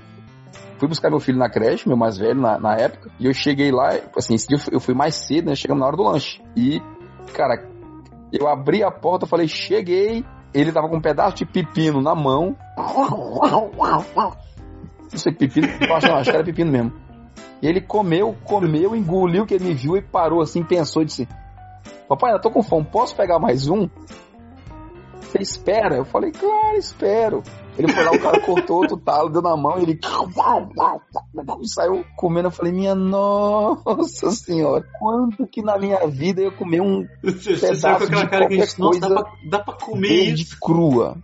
fui 0.79 0.89
buscar 0.89 1.11
meu 1.11 1.21
filho 1.21 1.39
na 1.39 1.49
creche, 1.49 1.89
meu 1.89 1.97
mais 1.97 2.17
velho 2.19 2.41
na, 2.41 2.59
na 2.59 2.75
época, 2.75 3.11
e 3.19 3.27
eu 3.27 3.35
cheguei 3.35 3.71
lá, 3.71 3.91
assim, 4.17 4.35
esse 4.35 4.47
dia 4.49 4.59
eu 4.73 4.81
fui- 4.81 4.95
mais 4.95 5.15
cedo, 5.15 5.49
né? 5.49 5.55
Chegamos 5.55 5.81
na 5.81 5.87
hora 5.87 5.97
do 5.97 6.03
lanche. 6.03 6.43
E, 6.57 6.81
cara, 7.33 7.69
eu 8.33 8.49
abri 8.49 8.83
a 8.83 8.91
porta, 8.91 9.27
falei, 9.27 9.49
cheguei. 9.49 10.25
Ele 10.53 10.71
tava 10.73 10.89
com 10.89 10.97
um 10.97 11.01
pedaço 11.01 11.35
de 11.37 11.45
pepino 11.45 12.01
na 12.01 12.15
mão. 12.15 12.57
Não 15.11 15.19
sei, 15.19 15.33
pepino, 15.33 15.67
eu 15.81 15.95
acho, 15.97 16.07
não, 16.07 16.17
acho 16.17 16.31
que 16.31 16.37
era 16.37 16.45
pepino 16.45 16.71
mesmo. 16.71 16.93
E 17.61 17.67
ele 17.67 17.81
comeu, 17.81 18.37
comeu, 18.45 18.95
engoliu 18.95 19.47
que 19.47 19.55
ele 19.55 19.65
me 19.65 19.75
viu 19.75 19.97
e 19.97 20.03
parou 20.03 20.41
assim, 20.41 20.63
pensou 20.63 21.03
e 21.03 21.07
disse: 21.07 21.29
Papai, 22.09 22.33
eu 22.33 22.41
tô 22.41 22.51
com 22.51 22.63
fome, 22.63 22.85
posso 22.85 23.17
pegar 23.17 23.39
mais 23.39 23.69
um? 23.69 23.89
Você 25.35 25.43
espera? 25.43 25.97
Eu 25.97 26.05
falei, 26.05 26.31
claro, 26.31 26.77
espero. 26.77 27.43
Ele 27.77 27.93
foi 27.93 28.05
lá, 28.05 28.13
o 28.13 28.21
cara 28.21 28.41
cortou 28.41 28.77
outro 28.83 28.97
talo, 28.97 29.29
deu 29.29 29.43
na 29.43 29.57
mão 29.57 29.81
e 29.81 29.83
ele 29.83 29.99
saiu 31.65 32.05
comendo. 32.17 32.47
Eu 32.47 32.53
falei, 32.53 32.73
minha 32.73 32.95
nossa 32.95 34.31
senhora, 34.31 34.87
quando 35.01 35.45
que 35.49 35.61
na 35.61 35.77
minha 35.77 36.07
vida 36.07 36.41
eu 36.41 36.53
comer 36.53 36.81
um 36.81 37.05
Você, 37.21 37.57
você 37.57 37.67
Pedaço 37.73 37.99
com 37.99 38.05
aquela 38.05 38.25
de 38.25 38.31
cara 38.31 38.47
que 38.47 38.55
a 38.55 38.65
gente, 38.65 38.79
nossa, 38.81 39.01
dá 39.01 39.09
pra, 39.09 39.33
dá 39.51 39.59
pra 39.59 39.75
comer 39.75 40.35
isso. 40.35 40.57
crua? 40.61 41.17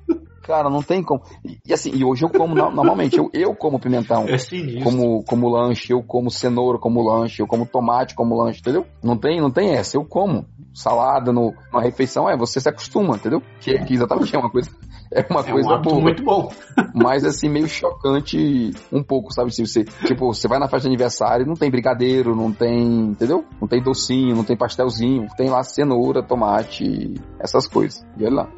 Cara, 0.42 0.68
não 0.68 0.82
tem 0.82 1.04
como. 1.04 1.22
E, 1.44 1.58
e 1.64 1.72
assim, 1.72 1.92
e 1.94 2.04
hoje 2.04 2.24
eu 2.24 2.30
como, 2.30 2.52
no- 2.56 2.70
normalmente, 2.72 3.16
eu, 3.16 3.30
eu 3.32 3.54
como 3.54 3.78
pimentão 3.78 4.24
É 4.26 4.36
sinistro. 4.38 4.82
como, 4.82 5.22
como 5.22 5.48
lanche, 5.48 5.92
eu 5.92 6.02
como 6.02 6.28
cenoura 6.32 6.78
como 6.78 7.00
lanche, 7.00 7.40
eu 7.42 7.46
como 7.46 7.64
tomate 7.64 8.16
como 8.16 8.34
lanche, 8.36 8.58
entendeu? 8.58 8.84
Não 9.00 9.16
tem, 9.16 9.40
não 9.40 9.52
tem 9.52 9.70
essa, 9.74 9.96
eu 9.96 10.04
como. 10.04 10.44
Salada 10.72 11.32
no, 11.32 11.52
numa 11.72 11.82
refeição, 11.82 12.28
é, 12.28 12.36
você 12.36 12.60
se 12.60 12.68
acostuma, 12.68 13.16
entendeu? 13.16 13.42
Que, 13.60 13.78
que 13.84 13.94
exatamente 13.94 14.34
é 14.34 14.38
uma 14.38 14.50
coisa, 14.50 14.70
é 15.12 15.26
uma 15.28 15.40
É 15.40 15.50
um 15.50 15.52
coisa 15.52 15.74
hábito 15.74 15.90
boa. 15.90 16.00
muito 16.00 16.22
bom. 16.22 16.52
Mas 16.94 17.24
assim, 17.24 17.48
meio 17.48 17.68
chocante 17.68 18.70
um 18.92 19.02
pouco, 19.02 19.32
sabe? 19.32 19.52
Se 19.54 19.66
você, 19.66 19.84
tipo, 19.84 20.32
você 20.32 20.46
vai 20.46 20.58
na 20.58 20.68
festa 20.68 20.82
de 20.82 20.94
aniversário, 20.94 21.44
não 21.46 21.54
tem 21.54 21.70
brigadeiro, 21.70 22.36
não 22.36 22.52
tem, 22.52 22.82
entendeu? 23.10 23.44
Não 23.60 23.66
tem 23.66 23.82
docinho, 23.82 24.36
não 24.36 24.44
tem 24.44 24.56
pastelzinho, 24.56 25.26
tem 25.36 25.50
lá 25.50 25.62
cenoura, 25.62 26.22
tomate, 26.22 27.14
essas 27.40 27.66
coisas. 27.66 28.04
E 28.16 28.24
olha 28.24 28.34
lá. 28.34 28.48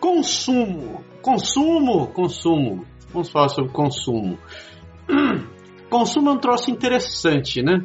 Consumo. 0.00 0.97
Consumo, 1.22 2.08
consumo. 2.08 2.84
Vamos 3.12 3.30
falar 3.30 3.48
sobre 3.48 3.72
consumo. 3.72 4.38
Consumo 5.88 6.28
é 6.28 6.32
um 6.34 6.38
troço 6.38 6.70
interessante, 6.70 7.62
né? 7.62 7.80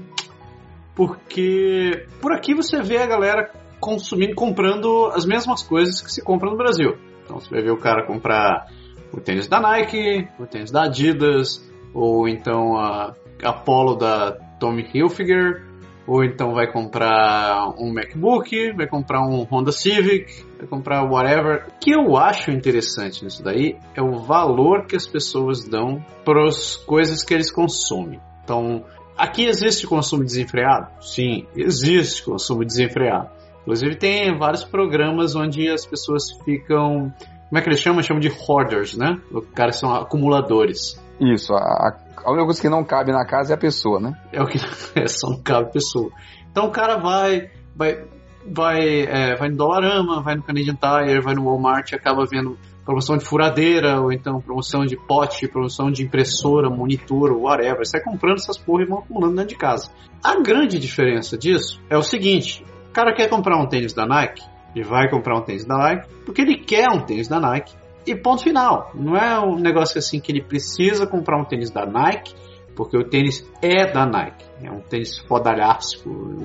Porque 0.93 2.05
por 2.21 2.33
aqui 2.33 2.53
você 2.53 2.81
vê 2.81 2.97
a 2.97 3.07
galera 3.07 3.49
consumindo, 3.79 4.35
comprando 4.35 5.07
as 5.13 5.25
mesmas 5.25 5.63
coisas 5.63 6.01
que 6.01 6.11
se 6.11 6.21
compra 6.21 6.49
no 6.49 6.57
Brasil. 6.57 6.97
Então 7.23 7.39
você 7.39 7.49
vai 7.49 7.61
ver 7.61 7.71
o 7.71 7.77
cara 7.77 8.05
comprar 8.05 8.67
o 9.11 9.21
tênis 9.21 9.47
da 9.47 9.59
Nike, 9.59 10.27
o 10.39 10.45
tênis 10.45 10.71
da 10.71 10.83
Adidas, 10.83 11.65
ou 11.93 12.27
então 12.27 12.77
a, 12.77 13.13
a 13.43 13.53
Polo 13.53 13.95
da 13.95 14.33
Tommy 14.59 14.87
Hilfiger, 14.93 15.65
ou 16.05 16.23
então 16.23 16.53
vai 16.53 16.71
comprar 16.71 17.73
um 17.77 17.93
MacBook, 17.93 18.73
vai 18.73 18.87
comprar 18.87 19.21
um 19.21 19.43
Honda 19.43 19.71
Civic, 19.71 20.43
comprar 20.67 21.03
whatever. 21.03 21.67
O 21.67 21.79
que 21.79 21.91
eu 21.91 22.17
acho 22.17 22.51
interessante 22.51 23.23
nisso 23.23 23.43
daí 23.43 23.77
é 23.95 24.01
o 24.01 24.19
valor 24.19 24.85
que 24.85 24.95
as 24.95 25.07
pessoas 25.07 25.67
dão 25.67 26.03
para 26.25 26.47
as 26.47 26.75
coisas 26.75 27.23
que 27.23 27.33
eles 27.33 27.51
consomem. 27.51 28.19
Então, 28.43 28.83
aqui 29.17 29.45
existe 29.45 29.87
consumo 29.87 30.23
desenfreado? 30.23 30.87
Sim, 31.01 31.45
existe 31.55 32.23
consumo 32.23 32.65
desenfreado. 32.65 33.29
Inclusive 33.61 33.95
tem 33.95 34.37
vários 34.37 34.63
programas 34.63 35.35
onde 35.35 35.69
as 35.69 35.85
pessoas 35.85 36.23
ficam, 36.43 37.13
como 37.49 37.57
é 37.57 37.61
que 37.61 37.69
eles 37.69 37.79
chamam? 37.79 38.03
Chamam 38.03 38.19
de 38.19 38.29
hoarders, 38.29 38.97
né? 38.97 39.21
Os 39.31 39.45
caras 39.55 39.77
são 39.77 39.93
acumuladores. 39.93 41.01
Isso, 41.19 41.53
a, 41.53 41.95
a 42.23 42.31
única 42.31 42.45
coisa 42.45 42.61
que 42.61 42.69
não 42.69 42.83
cabe 42.83 43.11
na 43.11 43.25
casa 43.25 43.53
é 43.53 43.55
a 43.55 43.59
pessoa, 43.59 43.99
né? 43.99 44.13
É 44.33 44.41
o 44.41 44.47
que 44.47 44.57
é 44.99 45.07
só 45.07 45.29
não 45.29 45.41
cabe 45.41 45.71
pessoa. 45.71 46.11
Então 46.51 46.65
o 46.65 46.71
cara 46.71 46.97
vai, 46.97 47.49
vai, 47.75 48.05
vai, 48.45 49.01
é, 49.01 49.35
vai 49.35 49.49
no 49.49 49.57
Dollarama, 49.57 50.21
vai 50.21 50.35
no 50.35 50.43
Canadian 50.43 50.75
Tire, 50.75 51.21
vai 51.21 51.33
no 51.33 51.45
Walmart 51.45 51.91
e 51.91 51.95
acaba 51.95 52.25
vendo 52.25 52.57
promoção 52.83 53.17
de 53.17 53.23
furadeira, 53.23 54.01
ou 54.01 54.11
então 54.11 54.41
promoção 54.41 54.85
de 54.85 54.97
pote, 54.97 55.47
promoção 55.47 55.89
de 55.89 56.03
impressora, 56.03 56.69
monitor, 56.69 57.31
whatever. 57.31 57.85
Sai 57.85 58.01
comprando 58.01 58.37
essas 58.37 58.57
porra 58.57 58.83
e 58.83 58.85
vão 58.85 58.99
acumulando 58.99 59.35
dentro 59.35 59.49
de 59.49 59.57
casa. 59.57 59.89
A 60.23 60.39
grande 60.41 60.79
diferença 60.79 61.37
disso 61.37 61.81
é 61.89 61.97
o 61.97 62.03
seguinte: 62.03 62.63
o 62.89 62.93
cara 62.93 63.13
quer 63.13 63.29
comprar 63.29 63.57
um 63.57 63.67
tênis 63.67 63.93
da 63.93 64.05
Nike, 64.05 64.43
ele 64.75 64.85
vai 64.85 65.09
comprar 65.09 65.37
um 65.37 65.41
tênis 65.41 65.65
da 65.65 65.77
Nike, 65.77 66.09
porque 66.25 66.41
ele 66.41 66.57
quer 66.57 66.89
um 66.89 67.01
tênis 67.01 67.27
da 67.27 67.39
Nike. 67.39 67.75
E 68.05 68.13
ponto 68.15 68.43
final. 68.43 68.91
Não 68.93 69.15
é 69.15 69.39
um 69.39 69.55
negócio 69.55 69.97
assim 69.97 70.19
que 70.19 70.29
ele 70.29 70.41
precisa 70.41 71.07
comprar 71.07 71.39
um 71.39 71.45
tênis 71.45 71.71
da 71.71 71.85
Nike, 71.85 72.35
porque 72.75 72.97
o 72.97 73.07
tênis 73.07 73.49
é 73.61 73.89
da 73.89 74.05
Nike. 74.05 74.43
É 74.65 74.71
um 74.71 74.79
tênis 74.81 75.17
fodalhaço, 75.19 76.01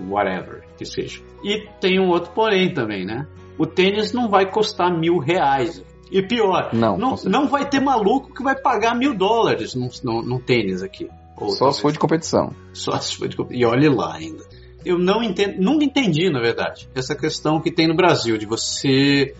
whatever 0.08 0.64
que 0.76 0.84
seja. 0.84 1.20
E 1.42 1.66
tem 1.80 1.98
um 2.00 2.08
outro 2.08 2.32
porém 2.32 2.72
também, 2.72 3.04
né? 3.04 3.26
O 3.58 3.66
tênis 3.66 4.12
não 4.12 4.28
vai 4.28 4.50
custar 4.50 4.90
mil 4.96 5.18
reais. 5.18 5.84
E 6.10 6.22
pior, 6.22 6.70
Não, 6.72 6.96
não, 6.96 7.16
não 7.26 7.48
vai 7.48 7.68
ter 7.68 7.80
maluco 7.80 8.32
que 8.32 8.42
vai 8.42 8.56
pagar 8.58 8.94
mil 8.94 9.14
dólares 9.14 9.74
num, 9.74 9.88
num, 10.02 10.22
num 10.22 10.38
tênis 10.40 10.82
aqui. 10.82 11.08
Ou 11.36 11.50
Só 11.50 11.70
se 11.70 11.82
for 11.82 11.92
de 11.92 11.98
competição. 11.98 12.52
só 12.72 12.98
se 12.98 13.14
for 13.16 13.28
de 13.28 13.36
comp- 13.36 13.52
E 13.52 13.64
olhe 13.64 13.88
lá 13.88 14.14
ainda. 14.14 14.42
Eu 14.84 14.98
não 14.98 15.22
entendo, 15.22 15.60
nunca 15.60 15.84
entendi, 15.84 16.30
na 16.30 16.40
verdade, 16.40 16.88
essa 16.94 17.14
questão 17.14 17.60
que 17.60 17.70
tem 17.70 17.86
no 17.86 17.94
Brasil 17.94 18.38
de 18.38 18.46
você 18.46 19.34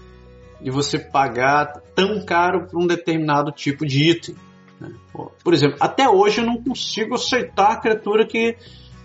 de 0.61 0.71
você 0.71 0.99
pagar 0.99 1.81
tão 1.95 2.25
caro 2.25 2.67
por 2.67 2.83
um 2.83 2.87
determinado 2.87 3.53
tipo 3.53 3.87
de 3.87 4.11
item. 4.11 4.35
Né? 4.81 4.91
Por 5.43 5.55
exemplo, 5.55 5.77
até 5.81 6.09
hoje 6.09 6.41
eu 6.41 6.47
não 6.47 6.63
consigo 6.63 7.15
aceitar 7.15 7.73
a 7.73 7.77
criatura 7.81 8.27
que, 8.27 8.57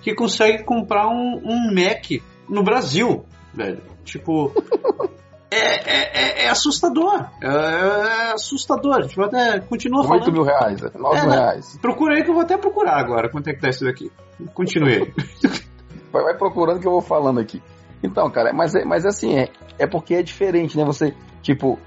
que 0.02 0.14
consegue 0.14 0.64
comprar 0.64 1.08
um, 1.08 1.42
um 1.44 1.74
Mac 1.74 2.06
no 2.50 2.64
Brasil. 2.64 3.26
velho. 3.54 3.82
Tipo. 4.04 4.52
É, 5.56 5.56
é, 5.56 6.12
é, 6.14 6.46
é 6.46 6.50
assustador. 6.50 7.28
É, 7.40 7.46
é 7.48 8.34
assustador. 8.34 8.96
A 8.98 9.02
gente 9.04 9.16
vai 9.16 9.28
até 9.28 9.60
continua 9.60 10.00
8 10.00 10.08
falando. 10.08 10.32
mil 10.34 10.42
reais, 10.42 10.82
9 10.82 11.16
É, 11.16 11.22
mil 11.22 11.30
né? 11.30 11.36
reais. 11.38 11.78
Procura 11.80 12.16
aí 12.16 12.24
que 12.24 12.30
eu 12.32 12.34
vou 12.34 12.42
até 12.42 12.58
procurar 12.58 12.98
agora 13.00 13.30
quanto 13.30 13.50
é 13.50 13.54
que 13.54 13.62
tá 13.62 13.70
isso 13.70 13.86
daqui. 13.86 14.12
Continue 14.56 14.96
aí. 14.96 15.14
Vai, 16.12 16.24
vai 16.24 16.38
procurando 16.38 16.80
que 16.80 16.88
eu 16.88 16.92
vou 16.92 17.02
falando 17.02 17.40
aqui. 17.40 17.62
Então, 18.04 18.30
cara, 18.32 18.52
mas, 18.52 18.74
é, 18.74 18.84
mas 18.84 19.06
assim, 19.06 19.36
é, 19.36 19.50
é 19.80 19.86
porque 19.88 20.16
é 20.16 20.24
diferente, 20.24 20.76
né? 20.76 20.84
Você, 20.86 21.14
tipo, 21.42 21.80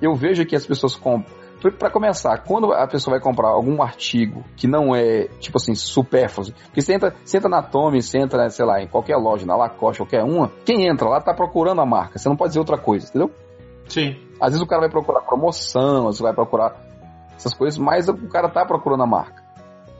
eu 0.00 0.14
vejo 0.14 0.44
que 0.46 0.54
as 0.56 0.64
pessoas 0.66 0.94
compram. 0.96 1.32
Pra 1.72 1.90
começar, 1.90 2.38
quando 2.38 2.72
a 2.72 2.86
pessoa 2.86 3.14
vai 3.16 3.20
comprar 3.22 3.48
algum 3.48 3.82
artigo 3.82 4.44
que 4.56 4.66
não 4.66 4.94
é, 4.94 5.28
tipo 5.40 5.56
assim, 5.56 5.74
supérfluo, 5.74 6.52
porque 6.66 6.82
você 6.82 6.94
entra, 6.94 7.14
você 7.24 7.38
entra 7.38 7.48
na 7.48 7.62
Tommy, 7.62 8.02
você 8.02 8.18
entra, 8.18 8.50
sei 8.50 8.66
lá, 8.66 8.82
em 8.82 8.86
qualquer 8.86 9.16
loja, 9.16 9.46
na 9.46 9.56
Lacoste, 9.56 10.02
qualquer 10.02 10.22
uma, 10.22 10.50
quem 10.64 10.86
entra 10.86 11.08
lá 11.08 11.20
tá 11.20 11.32
procurando 11.32 11.80
a 11.80 11.86
marca, 11.86 12.18
você 12.18 12.28
não 12.28 12.36
pode 12.36 12.50
dizer 12.50 12.58
outra 12.60 12.76
coisa, 12.76 13.08
entendeu? 13.08 13.30
Sim. 13.88 14.16
Às 14.40 14.50
vezes 14.50 14.60
o 14.60 14.66
cara 14.66 14.82
vai 14.82 14.90
procurar 14.90 15.22
promoção, 15.22 16.00
às 16.00 16.16
vezes 16.16 16.20
vai 16.20 16.34
procurar 16.34 16.76
essas 17.34 17.54
coisas, 17.54 17.78
mas 17.78 18.08
o 18.08 18.28
cara 18.28 18.48
tá 18.48 18.64
procurando 18.66 19.02
a 19.02 19.06
marca. 19.06 19.42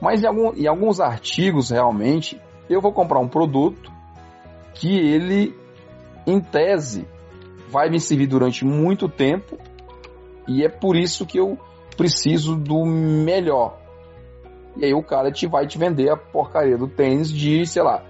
Mas 0.00 0.22
em, 0.22 0.26
algum- 0.26 0.52
em 0.54 0.66
alguns 0.66 1.00
artigos, 1.00 1.70
realmente, 1.70 2.38
eu 2.68 2.80
vou 2.80 2.92
comprar 2.92 3.20
um 3.20 3.28
produto 3.28 3.90
que 4.74 4.94
ele, 4.94 5.56
em 6.26 6.40
tese, 6.40 7.06
vai 7.70 7.88
me 7.88 7.98
servir 7.98 8.26
durante 8.26 8.64
muito 8.64 9.08
tempo 9.08 9.56
e 10.46 10.64
é 10.64 10.68
por 10.68 10.96
isso 10.96 11.26
que 11.26 11.38
eu 11.38 11.58
preciso 11.96 12.56
do 12.56 12.84
melhor. 12.84 13.78
E 14.76 14.84
aí 14.84 14.94
o 14.94 15.02
cara 15.02 15.30
te 15.30 15.46
vai 15.46 15.66
te 15.66 15.78
vender 15.78 16.10
a 16.10 16.16
porcaria 16.16 16.76
do 16.76 16.88
tênis 16.88 17.30
de, 17.30 17.64
sei 17.66 17.82
lá, 17.82 18.02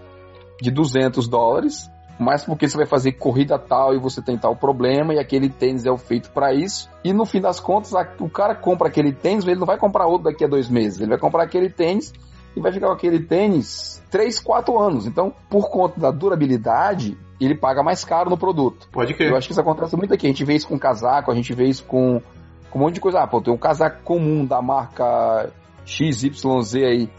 de 0.60 0.70
200 0.70 1.28
dólares, 1.28 1.90
mas 2.18 2.44
porque 2.44 2.68
você 2.68 2.76
vai 2.76 2.86
fazer 2.86 3.12
corrida 3.12 3.58
tal 3.58 3.94
e 3.94 3.98
você 3.98 4.22
tem 4.22 4.38
tal 4.38 4.56
problema 4.56 5.12
e 5.12 5.18
aquele 5.18 5.50
tênis 5.50 5.84
é 5.84 5.90
o 5.90 5.98
feito 5.98 6.30
para 6.30 6.54
isso. 6.54 6.88
E 7.04 7.12
no 7.12 7.26
fim 7.26 7.40
das 7.40 7.60
contas, 7.60 7.92
o 8.18 8.28
cara 8.28 8.54
compra 8.54 8.88
aquele 8.88 9.12
tênis, 9.12 9.46
ele 9.46 9.58
não 9.58 9.66
vai 9.66 9.76
comprar 9.76 10.06
outro 10.06 10.24
daqui 10.24 10.44
a 10.44 10.48
dois 10.48 10.68
meses, 10.68 11.00
ele 11.00 11.10
vai 11.10 11.18
comprar 11.18 11.42
aquele 11.42 11.68
tênis 11.68 12.12
e 12.56 12.60
vai 12.60 12.72
ficar 12.72 12.86
com 12.86 12.92
aquele 12.92 13.20
tênis 13.20 14.02
3, 14.10 14.40
4 14.40 14.78
anos. 14.78 15.06
Então, 15.06 15.32
por 15.48 15.70
conta 15.70 15.98
da 16.00 16.10
durabilidade, 16.10 17.16
ele 17.40 17.54
paga 17.54 17.82
mais 17.82 18.04
caro 18.04 18.30
no 18.30 18.38
produto. 18.38 18.88
Pode 18.92 19.12
Eu 19.12 19.16
crer. 19.16 19.34
acho 19.34 19.46
que 19.48 19.52
isso 19.52 19.60
acontece 19.60 19.96
muito 19.96 20.14
aqui. 20.14 20.26
A 20.26 20.30
gente 20.30 20.44
vê 20.44 20.54
isso 20.54 20.68
com 20.68 20.78
casaco, 20.78 21.30
a 21.30 21.34
gente 21.34 21.52
vê 21.52 21.64
isso 21.64 21.84
com, 21.84 22.20
com 22.70 22.78
um 22.78 22.82
monte 22.82 22.94
de 22.94 23.00
coisa. 23.00 23.20
Ah, 23.20 23.26
pô, 23.26 23.40
tem 23.40 23.52
um 23.52 23.58
casaco 23.58 24.02
comum 24.04 24.44
da 24.44 24.62
marca 24.62 25.50
XYZ 25.84 26.74
aí 26.76 27.10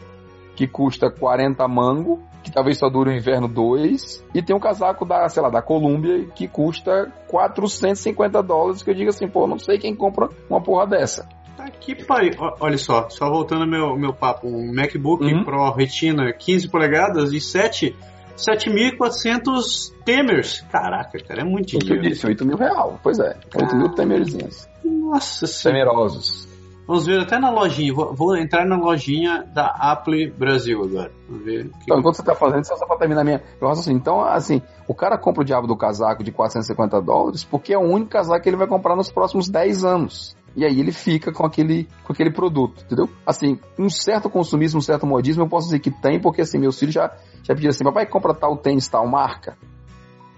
que 0.55 0.67
custa 0.67 1.11
40 1.11 1.67
mango, 1.67 2.23
que 2.41 2.49
talvez 2.49 2.77
só 2.77 2.89
dure 2.89 3.09
o 3.09 3.13
inverno 3.13 3.47
2, 3.47 4.23
e 4.33 4.41
tem 4.41 4.55
um 4.55 4.59
casaco 4.59 5.05
da, 5.05 5.27
sei 5.27 5.43
lá, 5.43 5.49
da 5.49 5.61
Columbia 5.61 6.25
que 6.33 6.47
custa 6.47 7.11
450 7.27 8.41
dólares, 8.41 8.81
que 8.81 8.89
eu 8.89 8.95
digo 8.95 9.09
assim, 9.09 9.27
pô, 9.27 9.45
não 9.47 9.59
sei 9.59 9.77
quem 9.77 9.93
compra 9.93 10.29
uma 10.49 10.61
porra 10.61 10.87
dessa. 10.87 11.27
Tá 11.65 11.71
que 11.79 11.95
pariu. 12.05 12.33
Ó, 12.37 12.55
Olha 12.59 12.77
só, 12.77 13.09
só 13.09 13.29
voltando 13.29 13.63
ao 13.63 13.67
meu, 13.67 13.97
meu 13.97 14.13
papo. 14.13 14.47
Um 14.47 14.73
MacBook 14.73 15.23
Uhum. 15.23 15.43
Pro 15.43 15.71
Retina 15.71 16.31
15 16.33 16.69
polegadas 16.69 17.33
e 17.33 17.39
7 17.41 17.95
7.400 18.37 19.93
temers. 20.03 20.61
Caraca, 20.71 21.17
cara, 21.23 21.41
é 21.41 21.43
muito 21.43 21.67
O 21.67 21.69
que 21.69 21.75
eu 21.77 21.79
dinheiro. 21.95 22.09
disse, 22.09 22.25
8 22.27 22.45
mil 22.45 22.57
real. 22.57 22.99
Pois 23.01 23.17
é, 23.19 23.35
8 23.55 23.75
mil 23.75 23.89
temerzinhos. 23.89 24.67
Nossa 24.83 25.47
senhora. 25.47 25.79
Temerosos. 25.85 26.47
Vamos 26.87 27.05
ver 27.07 27.19
até 27.21 27.39
na 27.39 27.49
lojinha. 27.49 27.93
Vou, 27.93 28.13
vou 28.13 28.37
entrar 28.37 28.63
na 28.65 28.75
lojinha 28.77 29.43
da 29.53 29.67
Apple 29.67 30.29
Brasil 30.31 30.83
agora. 30.83 31.11
Vamos 31.27 31.43
ver. 31.43 31.71
Então, 31.81 31.97
enquanto 31.97 32.15
você 32.17 32.23
tá 32.23 32.35
fazendo 32.35 32.61
isso, 32.61 32.77
só 32.77 32.85
pra 32.85 32.97
terminar 32.97 33.23
minha. 33.23 33.41
Eu 33.59 33.69
assim, 33.69 33.93
então, 33.93 34.21
assim, 34.23 34.61
o 34.87 34.93
cara 34.93 35.17
compra 35.17 35.41
o 35.41 35.45
diabo 35.45 35.65
do 35.65 35.75
casaco 35.75 36.23
de 36.23 36.31
450 36.31 37.01
dólares 37.01 37.43
porque 37.43 37.73
é 37.73 37.77
o 37.77 37.81
único 37.81 38.11
casaco 38.11 38.43
que 38.43 38.49
ele 38.49 38.57
vai 38.57 38.67
comprar 38.67 38.95
nos 38.95 39.11
próximos 39.11 39.49
10 39.49 39.83
anos. 39.83 40.35
E 40.55 40.63
aí 40.63 40.79
ele 40.79 40.91
fica 40.91 41.31
com 41.31 41.45
aquele, 41.45 41.87
com 42.03 42.13
aquele 42.13 42.31
produto, 42.31 42.83
entendeu? 42.85 43.09
Assim, 43.25 43.59
um 43.77 43.89
certo 43.89 44.29
consumismo, 44.29 44.79
um 44.79 44.81
certo 44.81 45.05
modismo, 45.05 45.43
eu 45.43 45.49
posso 45.49 45.67
dizer 45.67 45.79
que 45.79 45.91
tem, 45.91 46.19
porque 46.19 46.41
assim, 46.41 46.57
meus 46.57 46.79
filhos 46.79 46.95
já, 46.95 47.11
já 47.43 47.53
pediram 47.53 47.71
assim, 47.71 47.83
papai, 47.83 48.05
compra 48.05 48.33
tal 48.33 48.55
tênis, 48.57 48.87
tal 48.87 49.05
marca. 49.07 49.57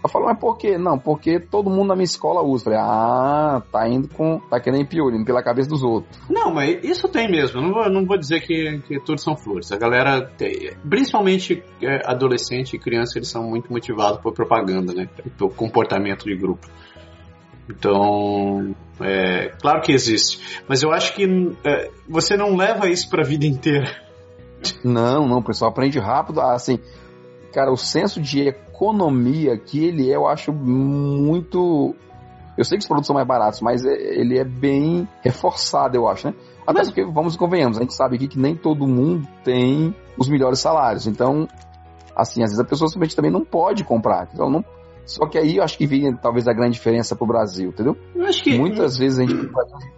Eu 0.03 0.09
falo, 0.09 0.25
mas 0.25 0.39
por 0.39 0.57
quê? 0.57 0.77
Não, 0.77 0.97
porque 0.97 1.39
todo 1.39 1.69
mundo 1.69 1.87
na 1.87 1.95
minha 1.95 2.05
escola 2.05 2.41
usa. 2.41 2.65
Falei, 2.65 2.79
ah, 2.79 3.61
tá 3.71 3.89
indo 3.89 4.07
com. 4.07 4.39
tá 4.39 4.59
que 4.59 4.71
nem 4.71 4.81
indo 4.81 5.25
pela 5.25 5.43
cabeça 5.43 5.67
dos 5.67 5.83
outros. 5.83 6.17
Não, 6.29 6.53
mas 6.53 6.83
isso 6.83 7.09
tem 7.09 7.29
mesmo. 7.29 7.59
Não 7.61 7.73
vou, 7.73 7.89
não 7.89 8.05
vou 8.05 8.17
dizer 8.17 8.41
que, 8.41 8.79
que 8.87 8.99
tudo 8.99 9.19
são 9.19 9.35
flores. 9.35 9.71
A 9.71 9.77
galera, 9.77 10.21
tem, 10.37 10.71
principalmente 10.87 11.63
é, 11.81 12.01
adolescente 12.05 12.75
e 12.75 12.79
criança, 12.79 13.17
eles 13.17 13.27
são 13.27 13.43
muito 13.43 13.71
motivados 13.71 14.21
por 14.21 14.33
propaganda, 14.33 14.93
né? 14.93 15.09
Pelo 15.37 15.49
comportamento 15.49 16.25
de 16.25 16.35
grupo. 16.37 16.67
Então, 17.69 18.75
é, 18.99 19.49
claro 19.61 19.81
que 19.81 19.91
existe. 19.91 20.61
Mas 20.67 20.81
eu 20.81 20.91
acho 20.91 21.13
que 21.15 21.25
é, 21.63 21.89
você 22.07 22.37
não 22.37 22.55
leva 22.55 22.87
isso 22.87 23.09
pra 23.09 23.23
vida 23.23 23.45
inteira. 23.45 23.89
Não, 24.83 25.27
não, 25.27 25.39
o 25.39 25.43
pessoal 25.43 25.71
aprende 25.71 25.99
rápido. 25.99 26.41
Ah, 26.41 26.53
Assim, 26.53 26.79
cara, 27.53 27.71
o 27.71 27.77
senso 27.77 28.21
de 28.21 28.47
economia 28.47 29.57
que 29.57 29.85
ele 29.85 30.11
é, 30.11 30.15
eu 30.15 30.27
acho 30.27 30.51
muito. 30.53 31.95
Eu 32.57 32.63
sei 32.65 32.77
que 32.77 32.81
os 32.81 32.87
produtos 32.87 33.07
são 33.07 33.13
mais 33.13 33.27
baratos, 33.27 33.61
mas 33.61 33.85
é- 33.85 33.93
ele 33.93 34.37
é 34.39 34.43
bem 34.43 35.07
reforçado, 35.21 35.95
eu 35.95 36.07
acho, 36.07 36.27
né? 36.27 36.33
Até 36.65 36.83
porque, 36.83 37.05
vamos 37.05 37.35
e 37.35 37.37
convenhamos, 37.37 37.77
a 37.77 37.81
gente 37.81 37.93
sabe 37.93 38.15
aqui 38.15 38.27
que 38.27 38.39
nem 38.39 38.55
todo 38.55 38.87
mundo 38.87 39.27
tem 39.43 39.95
os 40.17 40.27
melhores 40.27 40.59
salários. 40.59 41.05
Então, 41.05 41.47
assim, 42.15 42.41
às 42.43 42.49
vezes 42.49 42.59
a 42.59 42.65
pessoa 42.67 42.89
simplesmente 42.89 43.15
também 43.15 43.31
não 43.31 43.45
pode 43.45 43.83
comprar. 43.83 44.27
Então, 44.33 44.49
não... 44.49 44.65
Só 45.07 45.25
que 45.25 45.37
aí 45.37 45.57
eu 45.57 45.63
acho 45.63 45.77
que 45.77 45.87
vem 45.87 46.13
talvez 46.17 46.47
a 46.47 46.53
grande 46.53 46.73
diferença 46.73 47.15
pro 47.15 47.25
Brasil, 47.25 47.69
entendeu? 47.69 47.97
Eu 48.13 48.25
acho 48.25 48.43
que. 48.43 48.57
Muitas 48.57 48.97
vezes 48.97 49.17
a 49.17 49.21
gente 49.23 49.49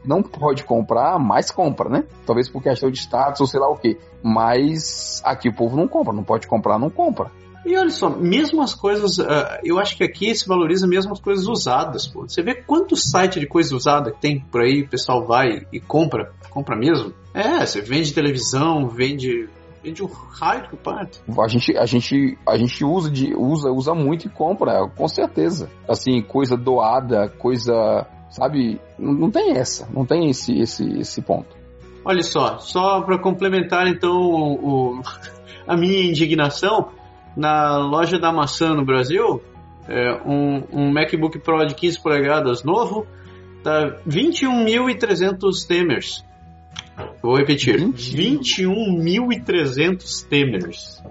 não 0.05 0.21
pode 0.21 0.63
comprar, 0.63 1.17
mas 1.19 1.49
compra, 1.49 1.89
né? 1.89 2.03
Talvez 2.25 2.47
por 2.47 2.61
questão 2.61 2.91
de 2.91 2.99
status 2.99 3.41
ou 3.41 3.47
sei 3.47 3.59
lá 3.59 3.67
o 3.67 3.75
quê. 3.75 3.97
Mas 4.23 5.21
aqui 5.25 5.49
o 5.49 5.55
povo 5.55 5.75
não 5.75 5.87
compra, 5.87 6.13
não 6.13 6.23
pode 6.23 6.47
comprar, 6.47 6.77
não 6.77 6.91
compra. 6.91 7.31
E 7.65 7.75
olha 7.75 7.89
só, 7.89 8.09
mesmo 8.09 8.61
as 8.61 8.73
coisas. 8.73 9.19
ah, 9.19 9.59
eu 9.63 9.79
acho 9.79 9.97
que 9.97 10.03
aqui 10.03 10.33
se 10.33 10.47
valoriza 10.47 10.87
mesmo 10.87 11.11
as 11.11 11.19
coisas 11.19 11.47
usadas, 11.47 12.07
pô. 12.07 12.21
Você 12.21 12.41
vê 12.41 12.55
quanto 12.55 12.95
site 12.95 13.39
de 13.39 13.47
coisa 13.47 13.75
usada 13.75 14.11
que 14.11 14.21
tem 14.21 14.39
por 14.39 14.61
aí, 14.61 14.81
o 14.81 14.89
pessoal 14.89 15.25
vai 15.25 15.67
e 15.73 15.79
compra. 15.79 16.31
Compra 16.49 16.77
mesmo? 16.77 17.13
É, 17.33 17.65
você 17.65 17.81
vende 17.81 18.13
televisão, 18.13 18.87
vende. 18.87 19.49
Vende 19.83 20.03
o 20.03 20.07
raio 20.07 20.69
que 20.69 20.75
parte. 20.75 21.21
A 21.39 21.47
gente, 21.47 21.77
a 21.77 21.85
gente, 21.85 22.37
a 22.47 22.57
gente 22.57 22.83
usa, 22.83 23.09
de, 23.09 23.33
usa, 23.35 23.69
usa 23.71 23.93
muito 23.93 24.27
e 24.27 24.29
compra, 24.29 24.87
com 24.89 25.07
certeza. 25.07 25.69
Assim, 25.87 26.21
coisa 26.21 26.57
doada, 26.57 27.29
coisa, 27.29 28.05
sabe? 28.29 28.79
Não, 28.97 29.13
não 29.13 29.31
tem 29.31 29.51
essa, 29.57 29.87
não 29.93 30.05
tem 30.05 30.29
esse, 30.29 30.57
esse, 30.59 30.83
esse 30.99 31.21
ponto. 31.21 31.57
Olha 32.03 32.21
só, 32.23 32.57
só 32.59 33.01
para 33.01 33.17
complementar 33.19 33.87
então 33.87 34.11
o- 34.19 34.97
o- 34.97 35.01
a 35.67 35.77
minha 35.77 36.03
indignação, 36.03 36.89
na 37.37 37.77
loja 37.77 38.19
da 38.19 38.31
maçã 38.33 38.73
no 38.73 38.83
Brasil, 38.83 39.41
é, 39.87 40.13
um, 40.25 40.63
um 40.71 40.91
MacBook 40.91 41.39
Pro 41.39 41.65
de 41.65 41.73
15 41.75 42.01
polegadas 42.01 42.63
novo 42.63 43.05
tá 43.63 43.95
21.300 44.07 45.65
temers. 45.67 46.23
Vou 47.21 47.37
repetir, 47.37 47.79
21.300 47.79 50.27
temers. 50.27 51.01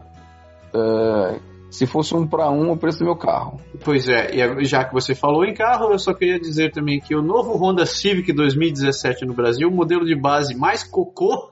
Se 1.70 1.86
fosse 1.86 2.14
um 2.14 2.26
para 2.26 2.50
um, 2.50 2.70
o 2.72 2.76
preço 2.78 2.98
do 3.00 3.04
meu 3.04 3.14
carro. 3.16 3.60
Pois 3.84 4.08
é, 4.08 4.34
e 4.34 4.64
já 4.64 4.84
que 4.84 4.94
você 4.94 5.14
falou 5.14 5.44
em 5.44 5.52
carro, 5.52 5.92
eu 5.92 5.98
só 5.98 6.14
queria 6.14 6.40
dizer 6.40 6.72
também 6.72 6.98
que 6.98 7.14
o 7.14 7.20
novo 7.22 7.54
Honda 7.56 7.84
Civic 7.84 8.32
2017 8.32 9.26
no 9.26 9.34
Brasil, 9.34 9.68
o 9.68 9.72
modelo 9.72 10.06
de 10.06 10.14
base 10.16 10.54
mais 10.56 10.82
cocô, 10.82 11.50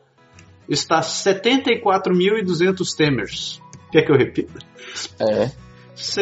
está 0.68 1.00
74.200 1.00 2.96
temers. 2.96 3.60
Quer 3.92 4.02
que 4.02 4.10
eu 4.10 4.16
repita? 4.16 4.58
É. 5.20 5.50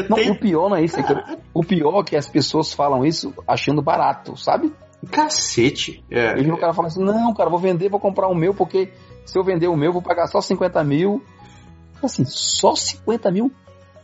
Não, 0.09 0.17
70... 0.19 0.33
o 0.33 0.39
pior 0.39 0.69
não 0.69 0.77
é 0.77 0.85
isso. 0.85 1.01
é 1.01 1.03
que- 1.03 1.37
o 1.53 1.65
pior 1.65 2.01
é 2.01 2.05
que 2.05 2.15
as 2.17 2.29
pessoas 2.29 2.73
falam 2.73 3.05
isso 3.05 3.35
achando 3.47 3.83
barato, 3.83 4.37
sabe? 4.37 4.73
Cacete. 5.05 6.05
É, 6.11 6.39
Eu 6.39 6.45
vi 6.45 6.53
o 6.53 6.57
cara 6.59 6.73
falando 6.73 6.91
assim, 6.91 7.03
não, 7.05 7.33
cara, 7.35 7.51
vou 7.51 7.59
vender, 7.59 7.89
vou 7.89 8.01
comprar 8.01 8.29
o 8.29 8.35
meu, 8.35 8.55
porque 8.55 8.93
se 9.25 9.39
eu 9.39 9.45
vender 9.45 9.69
o 9.69 9.77
meu, 9.77 9.93
vou 9.93 10.03
pagar 10.03 10.27
só 10.27 10.41
50 10.41 10.83
mil. 10.85 11.23
Assim, 12.03 12.25
só 12.25 12.75
50 12.75 13.31
mil? 13.31 13.51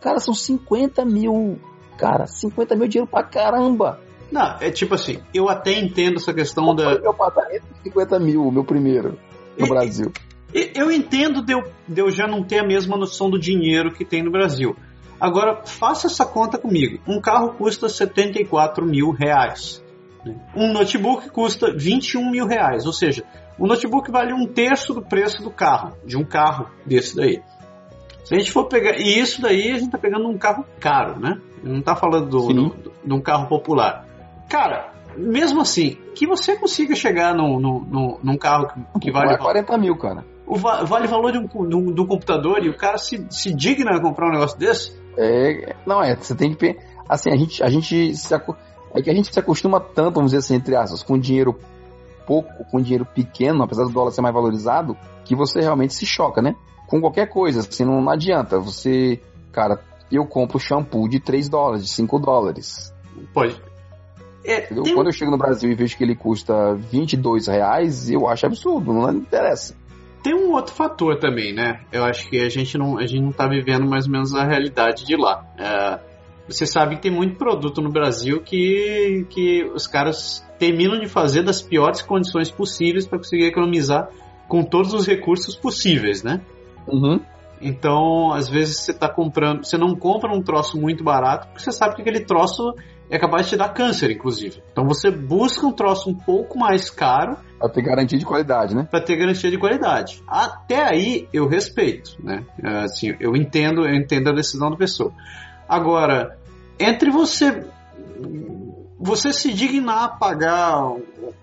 Cara, 0.00 0.18
são 0.20 0.32
50 0.34 1.04
mil. 1.04 1.58
Cara, 1.98 2.26
50 2.26 2.74
mil 2.74 2.84
é 2.84 2.88
dinheiro 2.88 3.10
pra 3.10 3.22
caramba. 3.22 4.00
Não, 4.32 4.56
é 4.60 4.70
tipo 4.70 4.94
assim, 4.94 5.18
eu 5.34 5.48
até 5.48 5.72
entendo 5.78 6.16
essa 6.16 6.32
questão 6.32 6.74
da. 6.74 6.98
Meu 6.98 7.10
apartamento 7.10 7.64
é 7.78 7.82
50 7.82 8.18
mil, 8.20 8.46
o 8.46 8.52
meu 8.52 8.64
primeiro, 8.64 9.18
no 9.58 9.66
E- 9.66 9.68
Brasil. 9.68 10.12
E- 10.54 10.70
Eu 10.74 10.90
entendo 10.90 11.42
de 11.44 11.52
eu, 11.52 11.62
de 11.86 12.00
eu 12.00 12.10
já 12.10 12.26
não 12.26 12.42
ter 12.42 12.60
a 12.60 12.66
mesma 12.66 12.96
noção 12.96 13.28
do 13.28 13.38
dinheiro 13.38 13.92
que 13.92 14.04
tem 14.04 14.22
no 14.22 14.30
Brasil. 14.30 14.74
Agora, 15.20 15.60
faça 15.66 16.06
essa 16.06 16.24
conta 16.24 16.56
comigo. 16.56 16.98
Um 17.06 17.20
carro 17.20 17.50
custa 17.54 17.88
74 17.88 18.86
mil 18.86 19.10
reais. 19.10 19.84
Né? 20.24 20.34
Um 20.54 20.72
notebook 20.72 21.30
custa 21.30 21.72
21 21.72 22.30
mil 22.30 22.46
reais. 22.46 22.86
Ou 22.86 22.92
seja, 22.92 23.24
o 23.58 23.66
notebook 23.66 24.10
vale 24.10 24.32
um 24.32 24.46
terço 24.46 24.94
do 24.94 25.02
preço 25.02 25.42
do 25.42 25.50
carro, 25.50 25.96
de 26.04 26.16
um 26.16 26.24
carro 26.24 26.68
desse 26.86 27.16
daí. 27.16 27.42
Se 28.24 28.34
a 28.34 28.38
gente 28.38 28.52
for 28.52 28.64
pegar. 28.66 28.96
E 28.98 29.18
isso 29.18 29.40
daí 29.42 29.70
a 29.72 29.78
gente 29.78 29.90
tá 29.90 29.98
pegando 29.98 30.28
um 30.28 30.38
carro 30.38 30.64
caro, 30.78 31.18
né? 31.18 31.38
Não 31.62 31.82
tá 31.82 31.96
falando 31.96 32.28
do, 32.28 32.46
do- 32.52 32.68
do- 32.70 32.92
de 33.04 33.12
um 33.12 33.20
carro 33.20 33.48
popular. 33.48 34.06
Cara, 34.48 34.92
mesmo 35.16 35.60
assim, 35.60 35.96
que 36.14 36.26
você 36.26 36.56
consiga 36.56 36.94
chegar 36.94 37.34
num, 37.34 37.58
num, 38.22 38.36
carro 38.38 38.68
que, 38.68 39.00
que 39.00 39.10
vale, 39.10 39.28
Vale 39.30 39.38
40 39.38 39.78
mil, 39.78 39.96
cara. 39.96 40.24
o 40.46 40.56
va- 40.56 40.84
vale 40.84 41.06
valor 41.08 41.32
de 41.32 41.38
um, 41.38 41.48
um- 41.54 41.90
um 41.90 42.06
computador 42.06 42.64
e 42.64 42.68
o 42.68 42.76
cara 42.76 42.98
se, 42.98 43.26
se 43.30 43.52
digna 43.52 43.96
a 43.96 44.00
comprar 44.00 44.28
um 44.28 44.32
negócio 44.32 44.58
desse? 44.58 44.98
É, 45.18 45.74
não 45.84 46.02
é, 46.02 46.14
você 46.14 46.34
tem 46.34 46.54
que 46.54 46.76
assim, 47.08 47.30
a 47.32 47.36
gente 47.36 47.62
a 47.64 47.68
gente 47.68 48.14
se 48.14 48.32
é 48.94 49.02
que 49.02 49.10
a 49.10 49.14
gente 49.14 49.32
se 49.32 49.38
acostuma 49.38 49.80
tanto, 49.80 50.14
vamos 50.14 50.32
dizer 50.32 50.38
assim, 50.38 50.54
entre 50.54 50.74
aspas, 50.74 51.02
com 51.02 51.18
dinheiro 51.18 51.58
pouco, 52.26 52.64
com 52.70 52.80
dinheiro 52.80 53.04
pequeno, 53.04 53.62
apesar 53.62 53.84
do 53.84 53.90
dólar 53.90 54.10
ser 54.10 54.20
mais 54.20 54.34
valorizado, 54.34 54.96
que 55.24 55.34
você 55.34 55.60
realmente 55.60 55.94
se 55.94 56.06
choca, 56.06 56.40
né? 56.40 56.54
Com 56.86 57.00
qualquer 57.00 57.28
coisa, 57.28 57.60
assim, 57.60 57.84
não, 57.84 58.00
não 58.00 58.10
adianta. 58.10 58.58
Você, 58.58 59.20
cara, 59.52 59.80
eu 60.10 60.26
compro 60.26 60.58
shampoo 60.58 61.08
de 61.08 61.20
3 61.20 61.48
dólares, 61.48 61.84
de 61.84 61.90
5 61.90 62.18
dólares. 62.18 62.94
Pode. 63.32 63.60
É, 64.44 64.62
tem 64.62 64.94
Quando 64.94 65.08
eu 65.08 65.12
chego 65.12 65.30
no 65.30 65.36
Brasil 65.38 65.70
e 65.70 65.74
vejo 65.74 65.96
que 65.96 66.02
ele 66.02 66.16
custa 66.16 66.74
22 66.74 67.46
reais, 67.46 68.10
eu 68.10 68.26
acho 68.26 68.46
absurdo, 68.46 68.92
não 68.92 69.10
interessa. 69.12 69.76
Tem 70.22 70.34
um 70.34 70.52
outro 70.52 70.74
fator 70.74 71.18
também, 71.18 71.52
né? 71.52 71.80
Eu 71.92 72.04
acho 72.04 72.28
que 72.28 72.38
a 72.40 72.48
gente 72.48 72.76
não, 72.76 72.98
a 72.98 73.06
gente 73.06 73.22
não 73.22 73.32
tá 73.32 73.46
vivendo 73.46 73.86
mais 73.86 74.06
ou 74.06 74.12
menos 74.12 74.34
a 74.34 74.44
realidade 74.44 75.04
de 75.04 75.16
lá. 75.16 75.44
É, 75.58 76.09
você 76.50 76.66
sabe 76.66 76.96
que 76.96 77.02
tem 77.02 77.10
muito 77.10 77.36
produto 77.36 77.80
no 77.80 77.90
Brasil 77.90 78.40
que, 78.40 79.26
que 79.30 79.64
os 79.74 79.86
caras 79.86 80.44
terminam 80.58 80.98
de 80.98 81.08
fazer 81.08 81.42
das 81.42 81.62
piores 81.62 82.02
condições 82.02 82.50
possíveis 82.50 83.06
para 83.06 83.18
conseguir 83.18 83.44
economizar 83.44 84.08
com 84.48 84.62
todos 84.62 84.92
os 84.92 85.06
recursos 85.06 85.56
possíveis, 85.56 86.22
né? 86.22 86.40
Uhum. 86.86 87.20
Então, 87.62 88.32
às 88.32 88.48
vezes 88.48 88.78
você 88.78 88.92
tá 88.92 89.08
comprando, 89.08 89.64
você 89.64 89.76
não 89.76 89.94
compra 89.94 90.32
um 90.32 90.42
troço 90.42 90.80
muito 90.80 91.04
barato 91.04 91.46
porque 91.48 91.62
você 91.62 91.72
sabe 91.72 91.94
que 91.94 92.02
aquele 92.02 92.20
troço 92.20 92.74
é 93.10 93.18
capaz 93.18 93.44
de 93.44 93.50
te 93.50 93.56
dar 93.56 93.68
câncer, 93.70 94.10
inclusive. 94.10 94.62
Então 94.72 94.86
você 94.86 95.10
busca 95.10 95.66
um 95.66 95.72
troço 95.72 96.08
um 96.08 96.14
pouco 96.14 96.58
mais 96.58 96.88
caro 96.88 97.36
Pra 97.58 97.68
ter 97.68 97.82
garantia 97.82 98.18
de 98.18 98.24
qualidade, 98.24 98.74
né? 98.74 98.88
para 98.90 99.02
ter 99.02 99.16
garantia 99.16 99.50
de 99.50 99.58
qualidade. 99.58 100.22
Até 100.26 100.82
aí 100.82 101.28
eu 101.32 101.46
respeito, 101.46 102.16
né? 102.22 102.44
Assim, 102.84 103.14
eu 103.20 103.36
entendo, 103.36 103.86
eu 103.86 103.94
entendo 103.94 104.30
a 104.30 104.32
decisão 104.32 104.70
da 104.70 104.76
pessoa. 104.76 105.12
Agora, 105.68 106.36
entre 106.80 107.10
você 107.10 107.64
você 108.98 109.32
se 109.32 109.52
dignar 109.52 110.04
a 110.04 110.08
pagar 110.08 110.92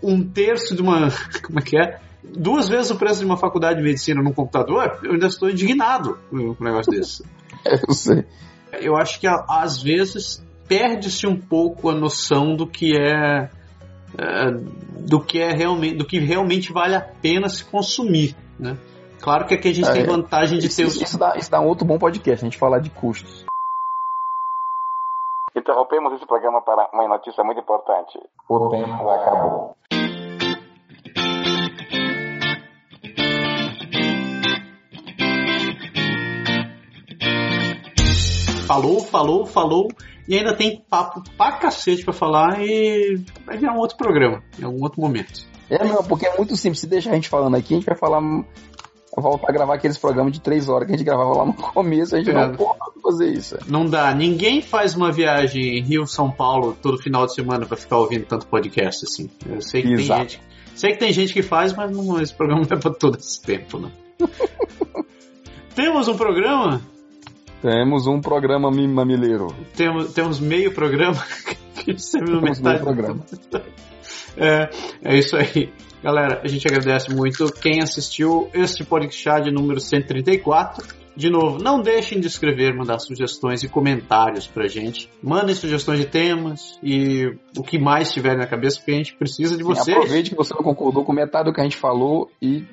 um 0.01 0.23
terço 0.23 0.75
de 0.75 0.81
uma, 0.81 1.09
como 1.43 1.59
é 1.59 1.61
que 1.61 1.77
é? 1.77 1.99
Duas 2.23 2.67
vezes 2.67 2.91
o 2.91 2.95
preço 2.95 3.19
de 3.19 3.25
uma 3.25 3.37
faculdade 3.37 3.79
de 3.79 3.83
medicina 3.83 4.21
num 4.21 4.33
computador, 4.33 4.99
eu 5.03 5.13
ainda 5.13 5.27
estou 5.27 5.49
indignado 5.49 6.19
com 6.29 6.37
um 6.37 6.55
negócio 6.59 6.91
desse. 6.91 7.23
Eu 7.87 7.93
sei. 7.93 8.23
Eu 8.79 8.95
acho 8.95 9.19
que 9.19 9.27
às 9.27 9.81
vezes 9.81 10.43
perde-se 10.67 11.25
um 11.25 11.35
pouco 11.35 11.89
a 11.89 11.95
noção 11.95 12.55
do 12.55 12.67
que 12.67 12.93
é, 12.97 13.49
é, 14.17 14.51
do 14.99 15.19
que 15.19 15.39
é 15.39 15.51
realmente 15.51 15.95
do 15.95 16.05
que 16.05 16.19
realmente 16.19 16.71
vale 16.71 16.95
a 16.95 17.01
pena 17.01 17.49
se 17.49 17.65
consumir, 17.65 18.35
né? 18.59 18.77
Claro 19.19 19.47
que 19.47 19.55
aqui 19.55 19.69
a 19.69 19.73
gente 19.73 19.89
É, 19.89 19.93
tem 19.93 20.05
vantagem 20.05 20.59
de 20.59 20.67
Isso, 20.67 20.77
ter 20.77 20.85
os 20.85 21.01
isso 21.01 21.17
dá, 21.17 21.35
isso 21.35 21.49
dá 21.49 21.59
um 21.59 21.65
outro 21.65 21.85
bom 21.85 21.97
podcast, 21.97 22.45
a 22.45 22.47
gente 22.47 22.57
falar 22.57 22.79
de 22.79 22.89
custos. 22.89 23.45
Interrompemos 25.67 26.13
esse 26.13 26.25
programa 26.25 26.61
para 26.61 26.89
uma 26.93 27.09
notícia 27.09 27.43
muito 27.43 27.59
importante. 27.59 28.17
O 28.47 28.69
tempo 28.69 29.09
acabou. 29.09 29.75
falou, 38.65 39.01
falou, 39.01 39.45
falou 39.45 39.87
e 40.25 40.37
ainda 40.37 40.55
tem 40.55 40.79
papo 40.89 41.21
pra 41.37 41.57
cacete 41.57 42.05
pra 42.05 42.13
falar 42.13 42.61
e 42.61 43.17
vai 43.45 43.57
virar 43.57 43.73
um 43.73 43.77
outro 43.77 43.97
programa 43.97 44.41
em 44.57 44.63
algum 44.63 44.81
outro 44.81 45.01
momento. 45.01 45.45
É, 45.69 45.83
não, 45.83 46.01
porque 46.01 46.27
é 46.27 46.37
muito 46.37 46.55
simples. 46.55 46.79
Se 46.79 46.87
deixa 46.87 47.09
a 47.09 47.13
gente 47.13 47.27
falando 47.27 47.55
aqui, 47.55 47.73
a 47.73 47.77
gente 47.77 47.85
vai 47.85 47.97
falar. 47.97 48.21
Voltar 49.19 49.49
a 49.49 49.51
gravar 49.51 49.73
aqueles 49.73 49.97
programas 49.97 50.31
de 50.31 50.39
três 50.39 50.69
horas 50.69 50.85
que 50.87 50.93
a 50.93 50.95
gente 50.97 51.05
gravava 51.05 51.31
lá 51.39 51.45
no 51.45 51.53
começo, 51.53 52.15
a 52.15 52.19
gente 52.19 52.29
É. 52.29 52.33
não 52.33 52.53
pode 52.55 52.77
fazer 53.01 53.31
isso. 53.31 53.57
Não 53.67 53.85
dá, 53.85 54.13
ninguém 54.13 54.61
faz 54.61 54.95
uma 54.95 55.11
viagem 55.11 55.81
Rio-São 55.81 56.29
Paulo 56.29 56.77
todo 56.81 56.99
final 57.01 57.25
de 57.25 57.33
semana 57.33 57.65
pra 57.65 57.75
ficar 57.75 57.97
ouvindo 57.97 58.25
tanto 58.27 58.45
podcast 58.45 59.05
assim. 59.05 59.27
Eu 59.49 59.59
sei 59.59 59.81
que 59.81 59.93
Exato. 59.93 60.19
tem 60.19 60.29
gente, 60.29 60.41
sei 60.75 60.91
que 60.91 60.97
tem 60.99 61.11
gente 61.11 61.33
que 61.33 61.41
faz, 61.41 61.73
mas 61.73 61.89
não, 61.89 62.21
esse 62.21 62.33
programa 62.33 62.61
não 62.69 62.77
é 62.77 62.79
pra 62.79 62.91
todo 62.91 63.17
esse 63.17 63.41
tempo, 63.41 63.79
né? 63.79 63.89
Temos 65.75 66.07
um 66.07 66.15
programa, 66.15 66.81
Temos 67.61 68.05
um 68.07 68.21
programa 68.21 68.69
mi- 68.71 68.87
mamileiro. 68.87 69.47
temos, 69.75 70.13
temos 70.13 70.39
meio 70.39 70.71
programa 70.73 71.17
que 71.75 71.93
Temos 71.95 72.13
metade 72.41 72.61
meio 72.63 72.79
programa. 72.81 73.19
É, 74.37 74.69
é 75.03 75.17
isso 75.17 75.35
aí. 75.35 75.71
Galera, 76.03 76.41
a 76.43 76.47
gente 76.47 76.67
agradece 76.67 77.13
muito 77.13 77.51
quem 77.51 77.81
assistiu 77.81 78.49
este 78.53 78.83
podcast 78.83 79.51
número 79.51 79.79
134. 79.79 80.85
De 81.15 81.31
novo, 81.31 81.57
não 81.57 81.81
deixem 81.81 82.19
de 82.19 82.27
escrever, 82.27 82.75
mandar 82.75 82.99
sugestões 82.99 83.63
e 83.63 83.67
comentários 83.67 84.45
pra 84.45 84.67
gente. 84.67 85.09
Mandem 85.21 85.55
sugestões 85.55 85.99
de 85.99 86.05
temas 86.05 86.77
e 86.83 87.25
o 87.57 87.63
que 87.63 87.79
mais 87.79 88.13
tiver 88.13 88.37
na 88.37 88.45
cabeça, 88.45 88.77
porque 88.77 88.91
a 88.91 88.97
gente 88.97 89.15
precisa 89.15 89.57
de 89.57 89.63
Sim, 89.63 89.67
vocês. 89.67 89.97
aproveite 89.97 90.29
que 90.29 90.35
você 90.35 90.53
não 90.53 90.61
concordou 90.61 91.03
com 91.03 91.11
metade 91.11 91.45
do 91.45 91.53
que 91.53 91.59
a 91.59 91.63
gente 91.63 91.77
falou 91.77 92.29
e 92.39 92.63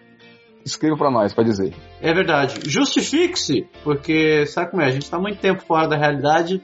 escreva 0.62 0.94
pra 0.94 1.10
nós, 1.10 1.32
pra 1.32 1.42
dizer. 1.42 1.72
É 2.02 2.12
verdade. 2.12 2.60
Justifique-se, 2.70 3.66
porque 3.82 4.44
sabe 4.44 4.70
como 4.70 4.82
é? 4.82 4.86
A 4.88 4.90
gente 4.90 5.04
está 5.04 5.18
muito 5.18 5.38
tempo 5.38 5.62
fora 5.62 5.88
da 5.88 5.96
realidade 5.96 6.60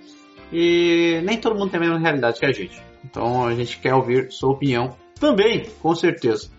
e 0.53 1.23
nem 1.25 1.39
todo 1.39 1.59
mundo 1.59 1.71
tem 1.71 1.79
a 1.79 1.85
mesma 1.85 1.99
realidade 1.99 2.39
que 2.39 2.45
a 2.45 2.53
gente. 2.53 2.90
Então 3.05 3.47
a 3.47 3.55
gente 3.55 3.79
quer 3.79 3.95
ouvir 3.95 4.31
sua 4.31 4.51
opinião 4.51 4.97
também, 5.19 5.67
com 5.81 5.95
certeza. 5.95 6.51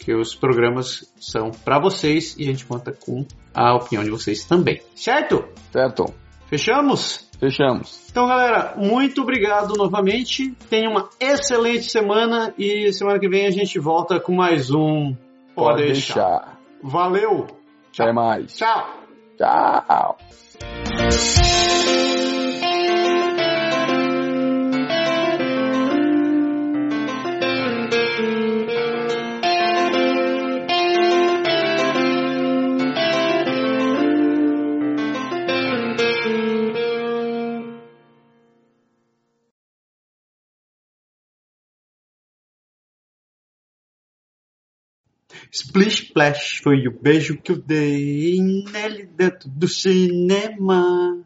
Que 0.00 0.14
os 0.14 0.34
programas 0.34 1.10
são 1.18 1.50
para 1.50 1.78
vocês 1.78 2.36
e 2.38 2.42
a 2.42 2.46
gente 2.46 2.66
conta 2.66 2.92
com 2.92 3.26
a 3.54 3.74
opinião 3.74 4.04
de 4.04 4.10
vocês 4.10 4.44
também. 4.44 4.82
Certo? 4.94 5.48
Certo? 5.72 6.12
Fechamos? 6.46 7.28
Fechamos. 7.38 8.06
Então, 8.10 8.26
galera, 8.28 8.74
muito 8.76 9.22
obrigado 9.22 9.74
novamente. 9.76 10.52
Tenha 10.68 10.88
uma 10.88 11.08
excelente 11.18 11.84
semana 11.84 12.54
e 12.58 12.92
semana 12.92 13.18
que 13.18 13.28
vem 13.28 13.46
a 13.46 13.50
gente 13.50 13.78
volta 13.78 14.20
com 14.20 14.34
mais 14.34 14.70
um 14.70 15.16
Pode, 15.54 15.82
deixar. 15.82 16.58
Valeu. 16.82 17.46
Até 17.92 18.12
mais. 18.12 18.56
Tchau. 18.56 19.04
Tchau. 19.38 20.18
Splish 45.54 46.06
Splash 46.06 46.60
foi 46.64 46.88
o 46.88 47.00
beijo 47.00 47.40
que 47.40 47.52
eu 47.52 47.56
dei 47.56 48.40
nele 48.40 49.06
dentro 49.06 49.48
do 49.48 49.68
cinema. 49.68 51.24